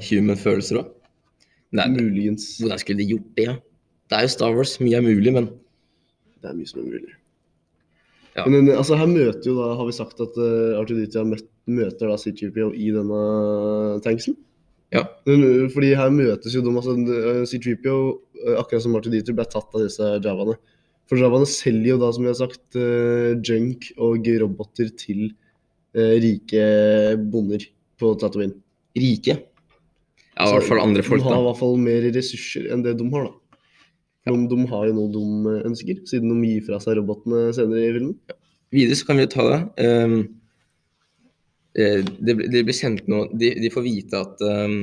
human 0.10 0.40
følelser 0.40 0.82
òg. 0.82 0.90
Muligens. 1.74 2.58
Hvordan 2.60 2.82
skulle 2.82 3.02
de 3.02 3.14
gjort 3.14 3.30
det? 3.38 3.48
Ja? 3.48 3.56
Det 4.10 4.18
er 4.18 4.26
jo 4.26 4.34
Star 4.34 4.56
Wars, 4.58 4.76
mye 4.82 4.98
er 4.98 5.06
mulig, 5.06 5.34
men 5.34 5.48
Det 6.42 6.50
er 6.52 6.58
mye 6.58 6.70
som 6.70 6.84
er 6.84 6.90
mulig. 6.90 7.14
Ja. 8.34 8.48
Men 8.48 8.68
eh, 8.68 8.78
altså, 8.78 8.98
her 8.98 9.10
møter 9.10 9.52
jo 9.52 9.58
da, 9.60 9.74
har 9.78 9.90
vi 9.90 9.96
sagt 9.96 10.22
at 10.24 10.40
uh, 10.40 10.80
Artuditia 10.80 11.26
møt, 11.28 11.46
møter 11.70 12.10
da 12.10 12.18
C-3PO 12.20 12.72
i 12.74 12.90
denne 12.96 13.22
tanksen. 14.06 14.38
Ja. 14.94 15.08
Men, 15.26 15.44
eh, 15.44 15.70
fordi 15.74 15.94
her 15.98 16.12
møtes 16.14 16.54
jo 16.54 16.62
de, 16.62 16.74
altså 16.74 16.94
eh, 16.94 17.42
C-3PO, 17.50 17.96
eh, 18.44 18.58
akkurat 18.62 18.86
som 18.86 18.98
Artuditia, 19.00 19.36
ble 19.36 19.46
tatt 19.50 19.74
av 19.74 19.86
disse 19.86 20.10
javaene. 20.22 20.58
For 21.10 21.20
javaene 21.20 21.50
selger 21.50 21.96
jo 21.96 22.02
da, 22.02 22.12
som 22.16 22.24
vi 22.24 22.32
har 22.32 22.38
sagt, 22.40 22.62
uh, 22.80 23.34
junk 23.44 23.90
og 24.02 24.24
roboter 24.40 24.88
til 24.96 25.34
uh, 25.98 26.14
rike 26.24 26.62
bonder 27.34 27.66
på 28.00 28.14
Tatooine. 28.22 28.56
rike. 28.96 29.36
Ja, 30.38 30.48
i 30.48 30.54
hvert 30.54 30.70
fall 30.70 30.80
andre 30.80 31.04
folk, 31.04 31.26
da. 31.26 31.28
De 31.28 31.36
har 31.36 31.44
i 31.44 31.48
hvert 31.50 31.60
fall 31.60 31.76
mer 31.82 32.08
ressurser 32.16 32.70
enn 32.72 32.86
det 32.86 32.96
de 33.02 33.10
har, 33.12 33.28
da. 33.28 33.43
For 34.24 34.46
de, 34.48 34.58
har 34.72 34.88
jo 34.88 34.96
noe 34.96 35.12
de 35.12 35.24
eh, 35.52 35.66
ønsker, 35.68 36.00
siden 36.08 36.32
de 36.32 36.48
gir 36.54 36.64
fra 36.68 36.80
seg 36.84 36.96
robotene 37.00 37.50
senere 37.56 37.84
i 37.84 37.94
filmen. 37.98 38.16
Videre 38.74 38.98
så 38.98 39.08
kan 39.10 39.20
vi 39.20 39.26
jo 39.26 39.32
ta 39.34 39.46
det. 39.50 39.60
eh, 41.76 42.00
det, 42.24 42.38
det 42.54 42.64
blir 42.64 42.78
kjent 42.78 43.08
nå 43.12 43.26
De, 43.34 43.50
de 43.60 43.72
får 43.74 43.86
vite 43.86 44.22
at 44.24 44.44
um, 44.46 44.80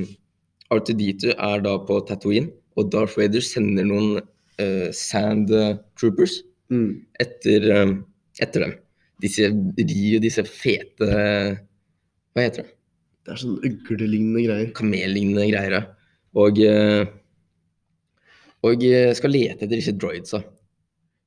R2D2 0.71 1.33
er 1.35 1.65
da 1.65 1.73
på 1.87 1.97
Tatooine, 2.07 2.51
og 2.79 2.91
Darth 2.93 3.17
Vader 3.19 3.43
sender 3.43 3.87
noen 3.87 4.21
uh, 4.21 4.87
Sand 4.95 5.51
Troopers 5.99 6.41
Mm. 6.71 7.01
etter, 7.19 7.65
um, 7.81 7.89
etter 8.39 8.63
dem. 8.63 8.75
Disse 9.19 9.49
ri, 9.51 10.19
disse 10.23 10.45
fete 10.47 11.09
Hva 12.31 12.45
heter 12.45 12.63
det? 12.63 12.69
Det 13.27 13.33
er 13.33 13.41
sånn 13.41 13.57
uglelignende 13.59 14.45
greier. 14.45 14.69
kamellignende 14.77 15.49
greier. 15.51 15.75
ja. 15.75 15.81
Og, 16.39 16.57
eh, 16.63 17.03
og 18.67 18.83
eh, 18.85 19.11
skal 19.17 19.33
lete 19.33 19.65
etter 19.65 19.77
disse 19.77 19.93
droidsa. 19.97 20.41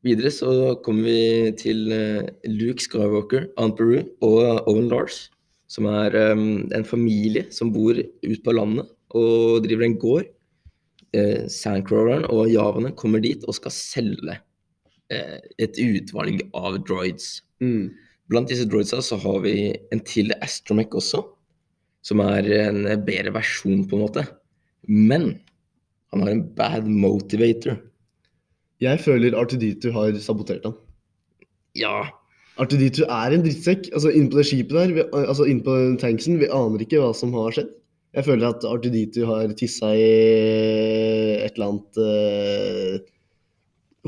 Videre 0.05 0.29
så 0.35 0.75
kommer 0.85 1.09
vi 1.09 1.53
til 1.57 1.89
eh, 1.95 2.27
Luke 2.51 2.83
Skywalker, 2.85 3.49
Aunt 3.61 3.79
Peru 3.79 4.03
og 4.25 4.69
Owen 4.69 4.91
Lars. 4.93 5.31
som 5.67 5.87
er 5.89 6.15
um, 6.37 6.69
en 6.77 6.85
familie 6.85 7.49
som 7.51 7.73
bor 7.73 7.97
ute 7.97 8.43
på 8.45 8.53
landet 8.53 8.87
og 9.17 9.65
driver 9.65 9.87
en 9.87 9.97
gård. 9.99 10.27
Eh, 11.17 11.47
Sandcrawleren 11.51 12.29
og 12.31 12.51
javaene 12.53 12.93
kommer 12.95 13.23
dit 13.25 13.43
og 13.49 13.57
skal 13.57 13.73
selge 13.75 14.37
eh, 15.11 15.41
et 15.59 15.81
utvalg 15.81 16.45
av 16.55 16.79
droids. 16.85 17.41
Mm. 17.65 17.95
Blant 18.31 18.53
disse 18.53 18.69
droidsa 18.69 19.01
så 19.03 19.19
har 19.25 19.41
vi 19.45 19.73
en 19.95 20.05
til 20.05 20.37
Astromech 20.45 20.95
også, 20.95 21.25
som 22.05 22.21
er 22.25 22.49
en 22.61 22.85
bedre 23.09 23.33
versjon, 23.35 23.87
på 23.89 23.97
en 23.97 24.05
måte. 24.05 24.27
Men 24.85 25.39
han 26.15 26.23
har 26.25 26.31
en 26.33 26.45
bad 26.57 26.85
motivator. 26.89 27.75
Jeg 28.83 29.01
føler 29.05 29.37
R2D2 29.39 29.93
har 29.95 30.17
sabotert 30.23 30.65
han. 30.67 30.75
Ja, 31.79 31.97
R2D2 32.63 32.99
er 33.11 33.33
en 33.35 33.43
drittsekk. 33.43 33.89
Altså 33.93 34.11
Inne 34.15 34.31
på 34.31 34.37
det 34.39 34.47
skipet 34.47 34.77
der, 34.77 34.93
vi, 34.95 35.03
altså 35.25 35.45
inne 35.51 35.63
på 35.67 35.73
den 35.75 35.97
tanksen, 35.99 36.39
vi 36.39 36.47
aner 36.55 36.79
ikke 36.85 37.01
hva 37.03 37.11
som 37.17 37.33
har 37.35 37.51
skjedd. 37.57 37.71
Jeg 38.15 38.25
føler 38.29 38.47
at 38.53 38.63
R2D2 38.63 39.17
har 39.27 39.51
tissa 39.59 39.89
i 39.99 40.05
et 41.43 41.51
eller 41.57 41.69
annet 41.73 41.93
uh, 41.99 42.95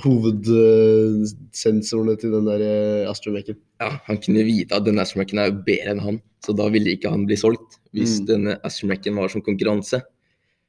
Hovedsensorene 0.05 2.15
til 2.21 2.31
den 2.37 2.47
der 2.47 2.61
uh, 2.63 3.11
astromeken. 3.11 3.57
ja, 3.83 3.91
han 4.07 4.19
kunne 4.23 4.45
vite 4.47 4.77
at 4.77 4.85
denne 4.87 5.03
Astromechen 5.03 5.39
er 5.43 5.51
bedre 5.67 5.91
enn 5.95 6.05
han, 6.05 6.17
så 6.45 6.51
da 6.55 6.69
ville 6.71 6.93
ikke 6.95 7.11
han 7.11 7.27
bli 7.27 7.37
solgt 7.41 7.71
hvis 7.97 8.21
Mm. 8.21 8.27
denne 8.29 8.53
Astromechen 8.63 9.17
var 9.17 9.29
som 9.33 9.43
konkurranse. 9.43 10.03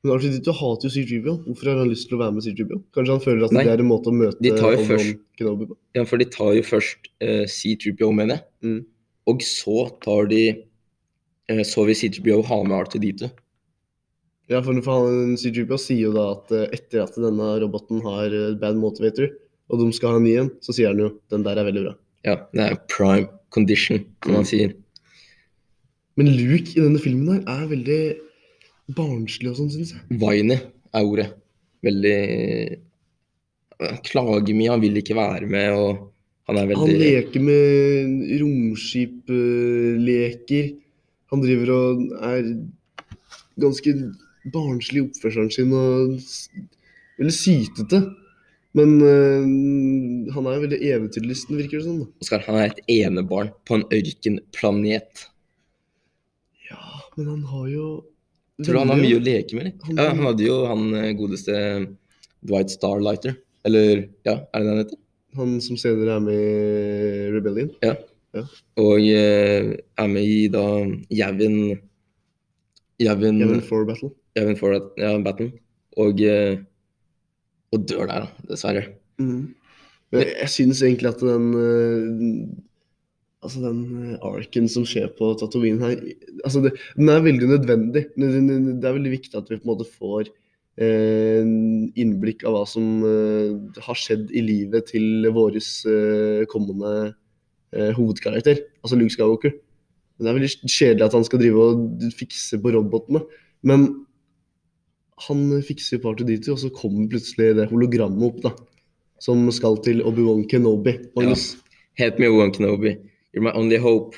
Men 0.06 0.14
R2D2 0.20 0.54
hater 0.54 0.88
jo 0.88 0.92
C-Tribio. 0.94 1.34
Hvorfor 1.48 1.70
har 1.72 1.80
han 1.82 1.90
lyst 1.90 2.06
til 2.08 2.18
å 2.18 2.22
være 2.22 2.36
med 2.36 2.46
C-Tribio? 2.46 2.78
Kanskje 2.96 3.16
han 3.16 3.24
føler 3.24 3.48
at 3.48 3.56
Nei, 3.56 3.64
det 3.66 3.74
er 3.74 3.82
en 3.84 3.90
måte 3.90 4.12
å 4.12 4.16
møte 4.16 4.38
de 4.46 4.52
tar 4.56 4.76
jo 4.76 4.84
først- 4.92 5.18
Kenobi 5.38 5.68
på? 5.72 5.76
Ja, 5.98 6.04
for 6.10 6.18
de 6.22 6.28
tar 6.34 6.54
jo 6.58 6.62
først 6.66 7.10
uh, 7.26 7.44
C-3PO, 7.50 8.12
mener 8.14 8.38
jeg. 8.38 8.46
Mm. 8.68 8.78
Og 9.28 9.42
så 9.44 9.88
tar 10.06 10.30
de 10.32 10.44
uh, 11.52 11.64
Så 11.68 11.84
vil 11.90 11.98
C-3PO 11.98 12.40
ha 12.46 12.60
med 12.64 12.78
R2D2. 12.78 13.30
Ja, 14.54 14.62
for, 14.64 14.78
for 14.86 15.08
han, 15.10 15.34
C-Tribio 15.42 15.78
sier 15.82 16.06
jo 16.08 16.14
da 16.16 16.28
at 16.38 16.54
uh, 16.56 16.68
etter 16.78 17.04
at 17.04 17.18
denne 17.20 17.50
roboten 17.66 18.00
har 18.06 18.32
uh, 18.32 18.54
bad 18.62 18.78
motivator, 18.80 19.34
og 19.68 19.82
de 19.82 19.90
skal 19.98 20.14
ha 20.16 20.22
en 20.22 20.24
ny 20.30 20.36
en, 20.46 20.52
så 20.64 20.72
sier 20.78 20.94
han 20.94 21.02
jo 21.04 21.10
den 21.34 21.44
der 21.44 21.58
er 21.60 21.68
veldig 21.68 21.84
bra. 21.90 21.96
Ja, 22.26 22.38
det 22.56 22.64
er 22.70 22.78
prime 22.94 23.28
condition, 23.52 24.06
som 24.24 24.32
Mm. 24.32 24.38
han 24.40 24.46
sier. 24.48 24.78
Men 26.18 26.32
Luke 26.38 26.72
i 26.78 26.82
denne 26.86 27.02
filmen 27.02 27.42
her 27.44 27.60
er 27.66 27.68
veldig 27.74 28.00
barnslig 28.96 29.50
og 29.52 29.58
sånn, 29.60 29.72
syns 29.74 29.92
jeg. 29.96 30.02
Viney 30.22 30.60
er 30.96 31.04
ordet. 31.04 31.30
Veldig 31.86 32.20
klager 34.08 34.56
mye, 34.58 34.74
han 34.74 34.82
vil 34.82 34.98
ikke 35.02 35.18
være 35.18 35.48
med, 35.50 35.68
og 35.78 35.92
han 36.48 36.58
er 36.62 36.66
Han 36.80 36.94
leker 36.96 37.42
med 37.44 37.62
romskipleker. 38.42 40.66
Han 41.34 41.40
driver 41.44 41.68
og 41.76 41.88
er 42.24 42.44
ganske 43.60 43.90
barnslig 44.54 45.00
i 45.02 45.06
oppførselen 45.10 45.52
sin 45.52 45.72
og 45.76 46.16
veldig 47.20 47.36
sytete. 47.36 48.00
Men 48.78 49.02
øh, 49.02 49.44
han 50.36 50.46
er 50.46 50.64
veldig 50.64 50.80
eventyrlysten, 50.86 51.58
virker 51.58 51.78
det 51.80 51.86
som. 51.88 51.98
Sånn. 52.04 52.14
Oskar, 52.24 52.42
han 52.46 52.58
er 52.62 52.68
et 52.70 52.82
enebarn 52.94 53.50
på 53.68 53.72
en 53.80 53.88
ørkenplanet. 53.96 55.14
Ja, 56.70 56.84
men 57.18 57.26
han 57.34 57.44
har 57.52 57.66
jo 57.74 57.86
Tror 58.64 58.74
du 58.74 58.80
han 58.80 58.90
har 58.90 58.98
mye 59.02 59.18
å 59.20 59.24
leke 59.24 59.54
med. 59.58 59.74
Han- 59.86 59.98
Ja, 59.98 60.08
han 60.10 60.24
hadde 60.26 60.46
jo 60.48 60.56
han 60.66 60.86
eh, 60.96 61.12
godeste 61.14 61.58
Dwight 62.44 62.70
Starlighter. 62.74 63.36
Eller, 63.66 64.08
ja, 64.26 64.34
er 64.54 64.60
det 64.60 64.64
det 64.66 64.72
han 64.74 64.78
heter? 64.84 64.98
Han 65.38 65.58
som 65.62 65.78
senere 65.78 66.16
er 66.16 66.20
med 66.24 66.34
i 66.34 67.32
Rebellion. 67.36 67.70
Ja, 67.84 67.96
Og 68.78 69.00
eh, 69.02 69.76
er 69.98 70.08
med 70.08 70.24
i 70.24 70.48
da 70.54 70.64
Javin 71.14 71.78
Javin, 73.00 73.40
Javin 73.40 73.62
for 73.62 73.86
Battle. 73.86 74.10
Javin 74.36 74.56
for 74.58 74.74
ja, 74.98 75.12
Battle. 75.22 75.52
Og, 75.98 76.22
eh, 76.22 76.58
og 77.74 77.86
dør 77.90 78.08
der, 78.10 78.26
da, 78.26 78.48
dessverre. 78.50 78.88
Men 79.18 79.54
jeg, 80.24 80.34
jeg 80.40 80.50
syns 80.54 80.82
egentlig 80.82 81.10
at 81.10 81.20
den 81.22 81.48
øh, 81.54 82.48
Altså 83.48 83.62
den 83.64 83.84
øh, 84.04 84.18
arken 84.28 84.68
som 84.72 84.84
skjer 84.88 85.08
på 85.16 85.32
Tatooine 85.40 85.80
her 85.80 86.02
altså 86.44 86.66
det, 86.66 86.74
Den 86.98 87.10
er 87.14 87.24
veldig 87.24 87.48
nødvendig. 87.54 88.04
Det, 88.18 88.84
er 88.84 88.98
veldig 88.98 89.14
viktig 89.14 89.40
at 89.40 89.48
vi 89.50 89.60
på 89.60 89.64
en 89.64 89.72
måte 89.72 89.88
får 89.88 90.28
eh, 90.84 91.46
innblikk 92.04 92.44
av 92.44 92.58
hva 92.58 92.66
som 92.70 93.06
eh, 93.08 93.80
har 93.86 94.00
skjedd 94.00 94.34
i 94.36 94.44
livet 94.44 94.92
til 94.92 95.30
vår 95.34 95.62
kommende 96.52 96.92
eh, 97.74 97.94
hovedkarakter, 97.96 98.62
altså 98.84 99.00
Luke 99.00 99.16
Skywalker. 99.16 99.56
Det 100.18 100.30
er 100.30 100.38
veldig 100.38 100.52
kjedelig 100.66 101.06
at 101.06 101.16
han 101.16 101.26
skal 101.28 101.42
drive 101.42 101.66
og 101.72 102.08
fikse 102.18 102.58
på 102.62 102.74
robotene, 102.74 103.22
men 103.68 103.88
han 105.28 105.44
fikser 105.66 106.02
på 106.02 106.14
R2D2, 106.14 106.54
og 106.54 106.60
så 106.62 106.74
kommer 106.74 107.10
plutselig 107.10 107.56
det 107.58 107.70
hologrammet 107.72 108.26
opp, 108.28 108.42
da. 108.46 108.52
Som 109.22 109.48
skal 109.54 109.80
til 109.82 110.04
Obi-Wan 110.06 110.44
Kenobi. 110.50 110.94
Magnus. 111.18 111.56
med 111.98 112.30
Obi-Wan 112.30 112.54
Kenobi. 112.54 112.92
You're 113.34 113.44
my 113.44 113.54
only 113.56 113.80
hope. 113.82 114.18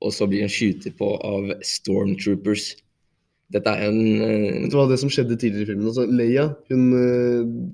Og 0.00 0.14
så 0.16 0.26
blir 0.28 0.46
han 0.46 0.52
skytet 0.52 0.96
på 0.98 1.12
av 1.26 1.50
stormtroopers. 1.66 2.72
Dette 3.52 3.72
er 3.72 3.90
en 3.90 4.00
uh, 4.22 4.60
Vet 4.62 4.72
du 4.72 4.78
hva 4.78 4.86
det 4.88 5.00
som 5.02 5.10
skjedde 5.12 5.36
tidligere 5.36 5.66
i 5.66 5.70
filmen? 5.72 5.88
Altså, 5.90 6.06
Leia, 6.08 6.50
hun 6.70 6.86
uh... 6.94 7.70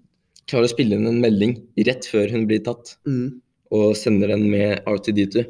Klarer 0.46 0.68
å 0.68 0.70
spille 0.70 0.94
inn 0.94 1.08
en 1.10 1.18
melding 1.18 1.56
rett 1.88 2.06
før 2.06 2.30
hun 2.30 2.44
blir 2.46 2.60
tatt. 2.62 2.92
mm, 3.02 3.40
og 3.74 3.96
sender 3.98 4.30
den 4.30 4.44
med 4.46 4.84
R2D2. 4.86 5.42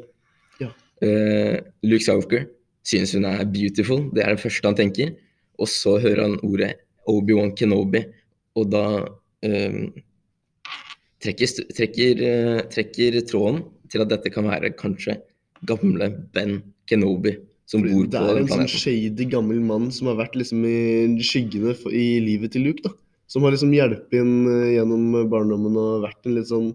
Ja. 0.63 0.71
Uh, 1.05 1.59
Luke 1.85 2.01
Skywalker 2.01 2.47
synes 2.87 3.13
hun 3.13 3.27
er 3.29 3.43
beautiful, 3.45 4.07
det 4.15 4.23
er 4.23 4.33
det 4.33 4.41
første 4.41 4.65
han 4.65 4.79
tenker. 4.79 5.11
Og 5.61 5.69
så 5.69 5.99
hører 6.01 6.23
han 6.23 6.39
ordet 6.41 6.71
Obi-Wan 7.13 7.53
Kenobi, 7.57 8.01
og 8.57 8.71
da 8.73 8.85
trekker, 11.21 11.53
trekker, 11.77 12.23
trekker 12.73 13.19
tråden 13.29 13.61
til 13.91 14.03
at 14.03 14.11
dette 14.13 14.31
kan 14.33 14.47
være 14.47 14.73
kanskje 14.77 15.19
gamle 15.67 16.11
Ben 16.35 16.59
Kenobi 16.89 17.35
som 17.67 17.83
bor 17.83 18.05
på 18.05 18.11
planeten. 18.11 18.11
Det 18.11 18.21
er 18.21 18.39
en 18.39 18.47
en 18.47 18.53
sånn 18.53 18.71
shady 18.71 19.27
gammel 19.31 19.59
mann 19.59 19.89
som 19.91 20.07
har 20.11 20.19
vært 20.21 20.37
liksom 20.39 20.63
i 20.67 21.25
skyggene 21.25 21.75
for, 21.75 21.91
i 21.91 22.19
livet 22.23 22.55
til 22.55 22.63
Luke, 22.67 22.83
da. 22.85 22.93
Som 23.27 23.43
har 23.43 23.51
liksom 23.51 23.73
hjulpet 23.75 24.21
inn 24.21 24.47
øh, 24.47 24.69
gjennom 24.77 25.09
barndommen 25.27 25.75
og 25.75 26.05
vært 26.05 26.29
en 26.29 26.37
litt 26.37 26.47
sånn 26.47 26.69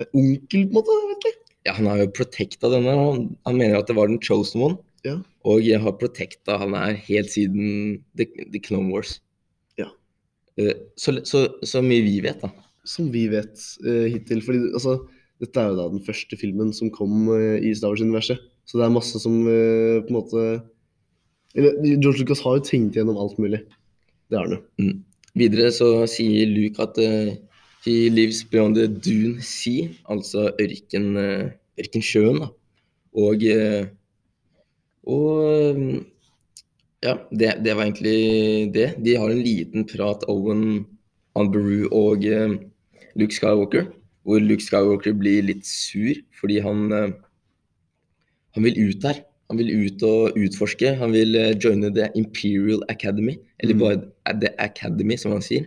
eh, 0.00 0.08
onkel, 0.10 0.64
på 0.66 0.72
en 0.72 0.74
måte. 0.74 0.96
vet 1.12 1.26
du. 1.26 1.44
Ja, 1.68 1.76
han 1.76 1.86
har 1.86 2.00
jo 2.02 2.08
protecta 2.16 2.70
denne, 2.72 2.96
han, 2.98 3.28
han 3.46 3.60
mener 3.60 3.78
at 3.78 3.90
det 3.90 3.94
var 3.98 4.10
den 4.10 4.18
chosen 4.24 4.64
one. 4.64 4.80
Ja. 5.06 5.20
Og 5.46 5.62
jeg 5.62 5.78
har 5.84 5.94
protecta 6.00 6.58
han 6.58 6.74
her 6.74 6.98
helt 7.06 7.30
siden 7.30 8.00
The, 8.18 8.26
the 8.50 8.58
Clone 8.58 8.90
Wars. 8.90 9.20
Ja. 9.78 9.86
Uh, 10.58 10.74
så, 10.98 11.14
så, 11.22 11.44
så 11.62 11.84
mye 11.84 12.02
vi 12.02 12.18
vet, 12.24 12.42
da. 12.42 12.50
Som 12.88 13.12
vi 13.14 13.28
vet 13.30 13.54
uh, 13.86 14.08
hittil. 14.10 14.42
Fordi 14.42 14.64
altså, 14.72 14.96
dette 15.42 15.62
er 15.62 15.70
jo 15.70 15.78
da 15.78 15.86
den 15.92 16.02
første 16.02 16.38
filmen 16.38 16.72
som 16.74 16.90
kom 16.94 17.28
eh, 17.34 17.58
i 17.62 17.74
Star 17.76 17.92
Wars-universet. 17.92 18.40
Så 18.68 18.78
det 18.78 18.86
er 18.86 18.94
masse 18.94 19.20
som 19.22 19.36
eh, 19.46 20.00
på 20.04 20.10
en 20.10 20.18
måte 20.18 20.46
Eller 21.56 21.78
George 21.96 22.20
Lucas 22.20 22.42
har 22.44 22.58
jo 22.58 22.64
tenkt 22.66 22.98
gjennom 22.98 23.18
alt 23.20 23.38
mulig. 23.40 23.62
Det 24.28 24.36
har 24.36 24.48
han 24.48 24.58
jo. 24.58 24.96
Videre 25.38 25.70
så 25.72 25.88
sier 26.10 26.50
Luke 26.50 26.82
at 26.82 26.98
uh, 27.00 27.30
he 27.86 28.10
lives 28.12 28.42
beyond 28.44 28.76
the 28.76 28.84
Dune 28.88 29.40
Sea, 29.44 29.88
altså 30.10 30.50
ørken, 30.60 31.14
uh, 31.16 31.48
ørkensjøen. 31.80 32.42
da. 32.42 32.50
Og, 33.16 33.46
uh, 33.48 33.88
og 35.08 35.94
ja, 37.06 37.14
det, 37.30 37.54
det 37.64 37.76
var 37.78 37.86
egentlig 37.86 38.74
det. 38.76 38.88
De 39.00 39.16
har 39.16 39.32
en 39.32 39.44
liten 39.44 39.88
prat, 39.88 40.26
Owen, 40.28 40.84
Anberu 41.38 41.86
og 41.94 42.26
Luke 43.16 43.34
Skywalker, 43.34 43.88
hvor 44.28 44.42
Luke 44.44 44.60
Skywalker 44.64 45.16
blir 45.16 45.46
litt 45.48 45.64
sur 45.64 46.18
fordi 46.36 46.60
han, 46.60 46.84
eh, 46.92 47.16
han 48.54 48.66
vil 48.66 48.76
ut 48.90 49.00
der. 49.02 49.22
Han 49.48 49.56
vil 49.56 49.72
ut 49.72 50.02
og 50.04 50.36
utforske. 50.36 50.92
Han 51.00 51.14
vil 51.16 51.34
eh, 51.40 51.54
joine 51.56 51.88
The 51.96 52.10
Imperial 52.20 52.84
Academy, 52.92 53.38
eller 53.62 53.74
Mm. 53.74 53.80
bare 53.80 54.40
The 54.42 54.52
Academy, 54.60 55.16
som 55.16 55.32
han 55.32 55.40
sier. 55.44 55.66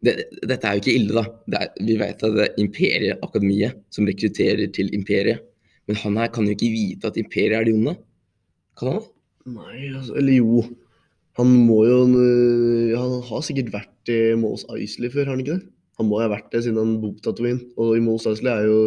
Det, 0.00 0.14
dette 0.48 0.64
er 0.64 0.78
jo 0.78 0.80
ikke 0.80 0.94
ille, 0.96 1.12
da. 1.12 1.24
Det 1.44 1.58
er, 1.60 1.72
vi 1.84 1.96
vet 2.00 2.22
at 2.24 2.32
det 2.38 2.44
er 2.46 2.60
Imperieakademiet 2.62 3.82
som 3.92 4.06
rekrutterer 4.08 4.70
til 4.72 4.88
imperiet. 4.96 5.42
Men 5.86 5.98
han 6.00 6.16
her 6.16 6.30
kan 6.32 6.46
jo 6.48 6.54
ikke 6.56 6.70
vite 6.72 7.10
at 7.10 7.18
imperiet 7.20 7.58
er 7.58 7.66
de 7.68 7.74
onde. 7.76 7.96
Kan 8.80 8.88
han 8.94 9.02
det? 9.02 9.10
Nei, 9.50 9.90
altså, 9.92 10.14
eller 10.16 10.38
jo. 10.38 10.62
Han 11.36 11.52
må 11.66 11.84
jo 11.84 11.98
øh, 12.16 12.96
Han 12.96 13.20
har 13.28 13.44
sikkert 13.44 13.72
vært 13.74 14.08
i 14.12 14.34
Mås 14.40 14.64
Eisley 14.72 15.12
før, 15.12 15.28
har 15.28 15.36
han 15.36 15.44
ikke 15.44 15.58
det? 15.58 15.68
Han 16.00 16.08
må 16.08 16.18
ha 16.22 16.30
vært 16.32 16.48
det 16.54 16.64
siden 16.64 16.80
han 16.80 16.96
bor 17.02 17.12
på 17.16 17.24
Tatooine. 17.26 17.60
Og 17.76 17.92
i 17.98 18.02
Mos 18.02 18.24
Eisley 18.28 18.50
er 18.50 18.66
jo, 18.70 18.80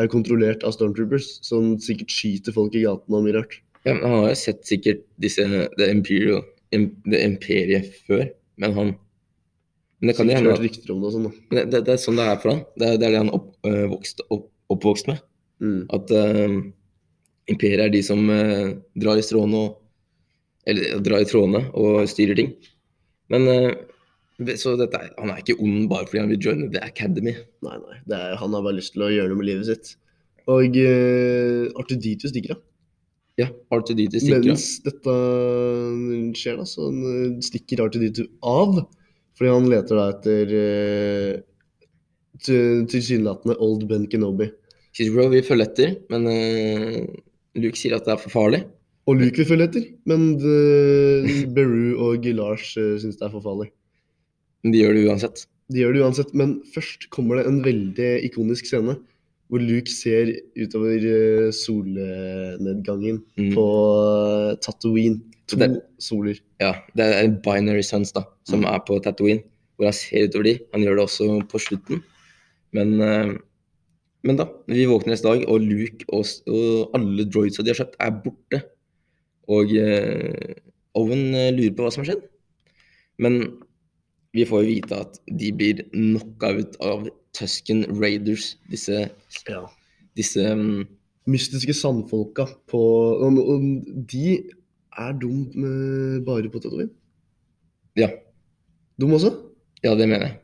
er 0.00 0.08
kontrollert 0.10 0.64
av 0.64 0.72
Stormtroopers, 0.74 1.26
som 1.44 1.74
sikkert 1.82 2.10
skyter 2.14 2.56
folk 2.56 2.74
i 2.74 2.86
gatene 2.86 3.20
og 3.20 3.26
mye 3.26 3.36
rart. 3.36 3.58
Ja, 3.84 3.92
men 3.92 4.02
Han 4.08 4.14
har 4.22 4.28
jo 4.32 4.40
sett 4.40 4.64
sikkert 4.64 5.02
disse 5.20 5.44
The 5.76 5.90
Imperial 5.92 6.40
im, 6.72 6.88
Det 7.04 7.20
imperiet 7.20 7.92
før, 8.08 8.24
men 8.56 8.72
han 8.72 8.94
Men 10.00 10.10
det 10.10 10.16
Sikkert 10.16 10.88
hende 10.88 10.94
om 10.96 11.02
det 11.04 11.12
sånn, 11.14 11.28
det, 11.52 11.84
det 11.86 11.92
er 11.94 12.00
sånn 12.00 12.18
det 12.18 12.24
er 12.28 12.40
for 12.42 12.50
han. 12.54 12.64
Det 12.80 12.88
er 12.88 12.98
det, 12.98 13.10
det 13.12 13.20
han 13.22 13.30
opp, 13.32 13.46
øh, 13.68 13.84
vokst, 13.92 14.20
opp, 14.34 14.48
oppvokst 14.72 15.08
med. 15.08 15.22
Mm. 15.62 15.84
At 15.96 16.10
øh, 16.12 16.56
Imperiet 17.52 17.84
er 17.86 17.92
de 17.94 18.02
som 18.04 18.24
øh, 18.32 18.74
drar 19.00 19.20
i 19.20 19.24
stråene 19.24 19.62
og 19.62 19.80
Eller 20.66 20.96
drar 21.04 21.20
i 21.20 21.28
trådene 21.28 21.60
og 21.76 22.08
styrer 22.08 22.36
ting. 22.40 22.54
Men 23.28 23.44
det- 23.44 23.93
Så 24.58 24.74
er, 24.74 25.10
han 25.14 25.30
er 25.30 25.42
ikke 25.42 25.60
ond 25.62 25.84
bare 25.90 26.08
fordi 26.08 26.24
han 26.24 26.32
vil 26.34 26.42
joine 26.42 26.70
The 26.74 26.82
Academy. 26.82 27.36
Nei, 27.62 27.76
nei. 27.78 27.98
Det 28.08 28.18
er, 28.18 28.38
han 28.40 28.56
har 28.56 28.64
bare 28.66 28.80
lyst 28.80 28.96
til 28.96 29.06
å 29.06 29.12
gjøre 29.12 29.30
noe 29.30 29.40
med 29.40 29.50
livet 29.52 29.68
sitt. 29.70 29.94
Og 30.50 30.76
uh, 30.76 31.70
Artuditus 31.80 32.32
stikker 32.34 32.56
av. 32.56 32.64
Ja, 33.40 33.48
R2D2 33.74 34.20
stikker 34.20 34.42
av. 34.42 34.44
Mens 34.46 34.66
dette 34.84 35.14
skjer, 36.38 36.60
da, 36.60 36.66
så 36.70 36.86
han, 36.86 37.00
eh, 37.10 37.40
stikker 37.42 37.82
Artuditus 37.82 38.28
av. 38.46 38.78
Fordi 39.34 39.50
han 39.50 39.66
leter 39.70 39.98
da 39.98 40.04
etter 40.12 40.52
uh, 40.54 41.32
tilsynelatende 42.44 43.58
Old 43.58 43.88
Ben 43.90 44.06
Kenobi. 44.10 44.52
Cicero 44.94 45.26
vil 45.32 45.42
følge 45.42 45.66
etter, 45.66 45.96
men 46.14 46.28
uh, 46.30 47.00
Luke 47.58 47.80
sier 47.80 47.96
at 47.98 48.06
det 48.06 48.14
er 48.14 48.22
for 48.22 48.34
farlig. 48.34 48.62
Og 49.10 49.18
Luke 49.18 49.42
vil 49.42 49.48
følge 49.48 49.66
etter, 49.66 49.88
men 50.08 50.36
Beru 51.56 52.06
og 52.06 52.30
Lars 52.38 52.70
uh, 52.78 52.94
syns 53.02 53.18
det 53.18 53.26
er 53.26 53.34
for 53.34 53.42
farlig. 53.42 53.72
Men 54.64 54.72
de 54.72 54.80
gjør 54.80 54.94
det 54.96 55.06
uansett. 55.10 55.46
De 55.72 55.80
gjør 55.82 55.92
det 55.96 56.02
uansett, 56.04 56.34
men 56.36 56.56
først 56.74 57.08
kommer 57.12 57.36
det 57.40 57.46
en 57.48 57.62
veldig 57.64 58.10
ikonisk 58.30 58.66
scene 58.68 58.96
hvor 59.52 59.60
Luke 59.60 59.92
ser 59.92 60.30
utover 60.56 61.04
eh, 61.04 61.50
solnedgangen 61.52 63.18
Mm. 63.38 63.52
på 63.54 63.64
eh, 64.50 64.56
Tatooine. 64.64 65.20
To 65.46 65.56
Det- 65.60 65.82
soler. 66.00 66.38
Ja, 66.60 66.72
det 66.96 67.04
er 67.04 67.28
Binary 67.44 67.82
Sons 67.84 68.10
da, 68.12 68.22
som 68.44 68.60
Mm. 68.62 68.74
er 68.74 68.78
på 68.80 68.98
Tatooine, 69.04 69.42
hvor 69.76 69.84
han 69.86 69.92
ser 69.92 70.26
utover 70.28 70.44
de. 70.44 70.58
Han 70.72 70.80
gjør 70.82 70.96
det 70.96 71.04
også 71.04 71.48
på 71.48 71.60
slutten. 71.60 72.02
Men, 72.72 73.00
eh, 73.00 73.36
men 74.24 74.36
da, 74.36 74.46
vi 74.66 74.86
våkner 74.86 75.12
neste 75.12 75.28
dag, 75.28 75.44
og 75.48 75.60
Luke 75.60 76.04
og, 76.08 76.24
og 76.48 76.90
alle 76.94 77.24
droidsa 77.28 77.62
de 77.62 77.70
har 77.74 77.84
kjøpt, 77.84 77.96
er 78.00 78.10
borte. 78.24 78.62
Og 79.46 79.68
Owen 80.96 81.32
lurer 81.56 81.74
på 81.76 81.84
hva 81.84 81.92
som 81.92 82.04
har 82.04 82.14
skjedd. 82.14 82.22
Men 83.18 83.58
vi 84.34 84.44
får 84.48 84.64
jo 84.64 84.70
vite 84.72 84.98
at 85.04 85.18
de 85.30 85.52
blir 85.54 85.84
knockout 85.92 86.76
av 86.82 87.06
Tusken 87.34 87.84
Raiders, 87.98 88.54
disse, 88.70 89.08
Ja. 89.48 89.64
disse 90.18 90.44
um, 90.54 90.84
Mystiske 91.26 91.72
sandfolka 91.74 92.44
på 92.68 92.80
og, 93.24 93.38
og 93.40 93.62
de 94.10 94.42
er 94.94 95.14
dum 95.18 95.46
eh, 95.56 96.18
bare 96.26 96.50
på 96.52 96.60
Tatooine. 96.62 96.92
Ja, 97.98 98.10
Dum 99.00 99.14
også? 99.16 99.32
ja, 99.82 99.94
det 99.98 100.06
mener 100.08 100.26
jeg. 100.28 100.36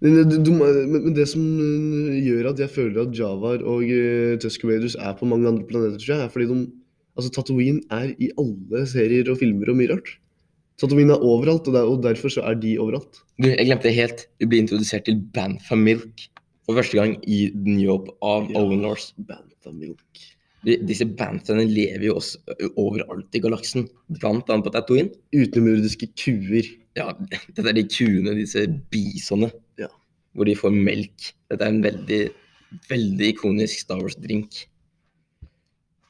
Men 0.00 0.14
det, 0.30 0.38
men 0.46 1.02
men 1.02 1.14
det 1.16 1.26
som 1.28 1.42
eh, 1.42 2.20
gjør 2.22 2.52
at 2.52 2.60
jeg 2.62 2.70
føler 2.70 3.02
at 3.02 3.16
Javar 3.18 3.64
og 3.66 3.82
uh, 3.82 4.36
Tusker 4.40 4.70
Raiders 4.70 4.94
er 4.94 5.16
på 5.18 5.26
mange 5.26 5.48
andre 5.50 5.66
planeter, 5.66 5.98
tror 5.98 6.14
jeg, 6.14 6.24
er 6.24 6.34
fordi 6.34 6.46
de 6.52 6.60
Altså, 7.18 7.32
Tatooine 7.34 7.80
er 7.90 8.12
i 8.22 8.28
alle 8.38 8.84
serier 8.86 9.26
og 9.32 9.40
filmer 9.40 9.72
og 9.72 9.74
mye 9.80 9.90
rart. 9.90 10.12
Tatooine 10.78 11.14
er 11.16 11.24
overalt, 11.26 11.66
og, 11.68 11.74
der, 11.74 11.86
og 11.90 12.02
derfor 12.04 12.30
så 12.30 12.44
er 12.46 12.54
de 12.60 12.76
overalt. 12.78 13.20
Du, 13.42 13.48
jeg 13.50 13.66
glemte 13.66 13.90
helt. 13.94 14.26
Vi 14.38 14.46
blir 14.46 14.62
introdusert 14.62 15.04
til 15.08 15.18
Bantha 15.34 15.74
Milk 15.78 16.28
for 16.68 16.76
første 16.78 16.98
gang 17.00 17.16
i 17.26 17.48
den 17.50 17.80
jobb 17.82 18.10
av 18.22 18.46
Ja. 18.52 18.60
Owen 18.60 18.82
Lars. 18.84 19.10
Bantha 19.18 19.72
Milk. 19.74 20.20
De- 20.66 20.78
Disse 20.86 21.06
banthene 21.06 21.64
lever 21.70 22.04
jo 22.08 22.16
også 22.18 22.38
overalt 22.76 23.34
i 23.34 23.40
galaksen, 23.42 23.88
blant 24.20 24.48
annet 24.50 24.66
på 24.66 24.72
Tatooine. 24.74 25.10
Utenomjordiske 25.34 26.10
kuer. 26.18 26.66
Ja, 26.98 27.12
dette 27.54 27.66
er 27.70 27.74
de 27.78 27.84
kuene, 27.90 28.34
disse 28.38 28.66
bisonene, 28.92 29.50
Ja. 29.78 29.88
hvor 30.34 30.46
de 30.50 30.54
får 30.58 30.74
melk. 30.74 31.32
Dette 31.50 31.62
er 31.66 31.74
en 31.74 31.82
veldig, 31.82 32.22
veldig 32.90 33.32
ikonisk 33.34 33.82
Star 33.86 34.02
Wars-drink. 34.02 34.64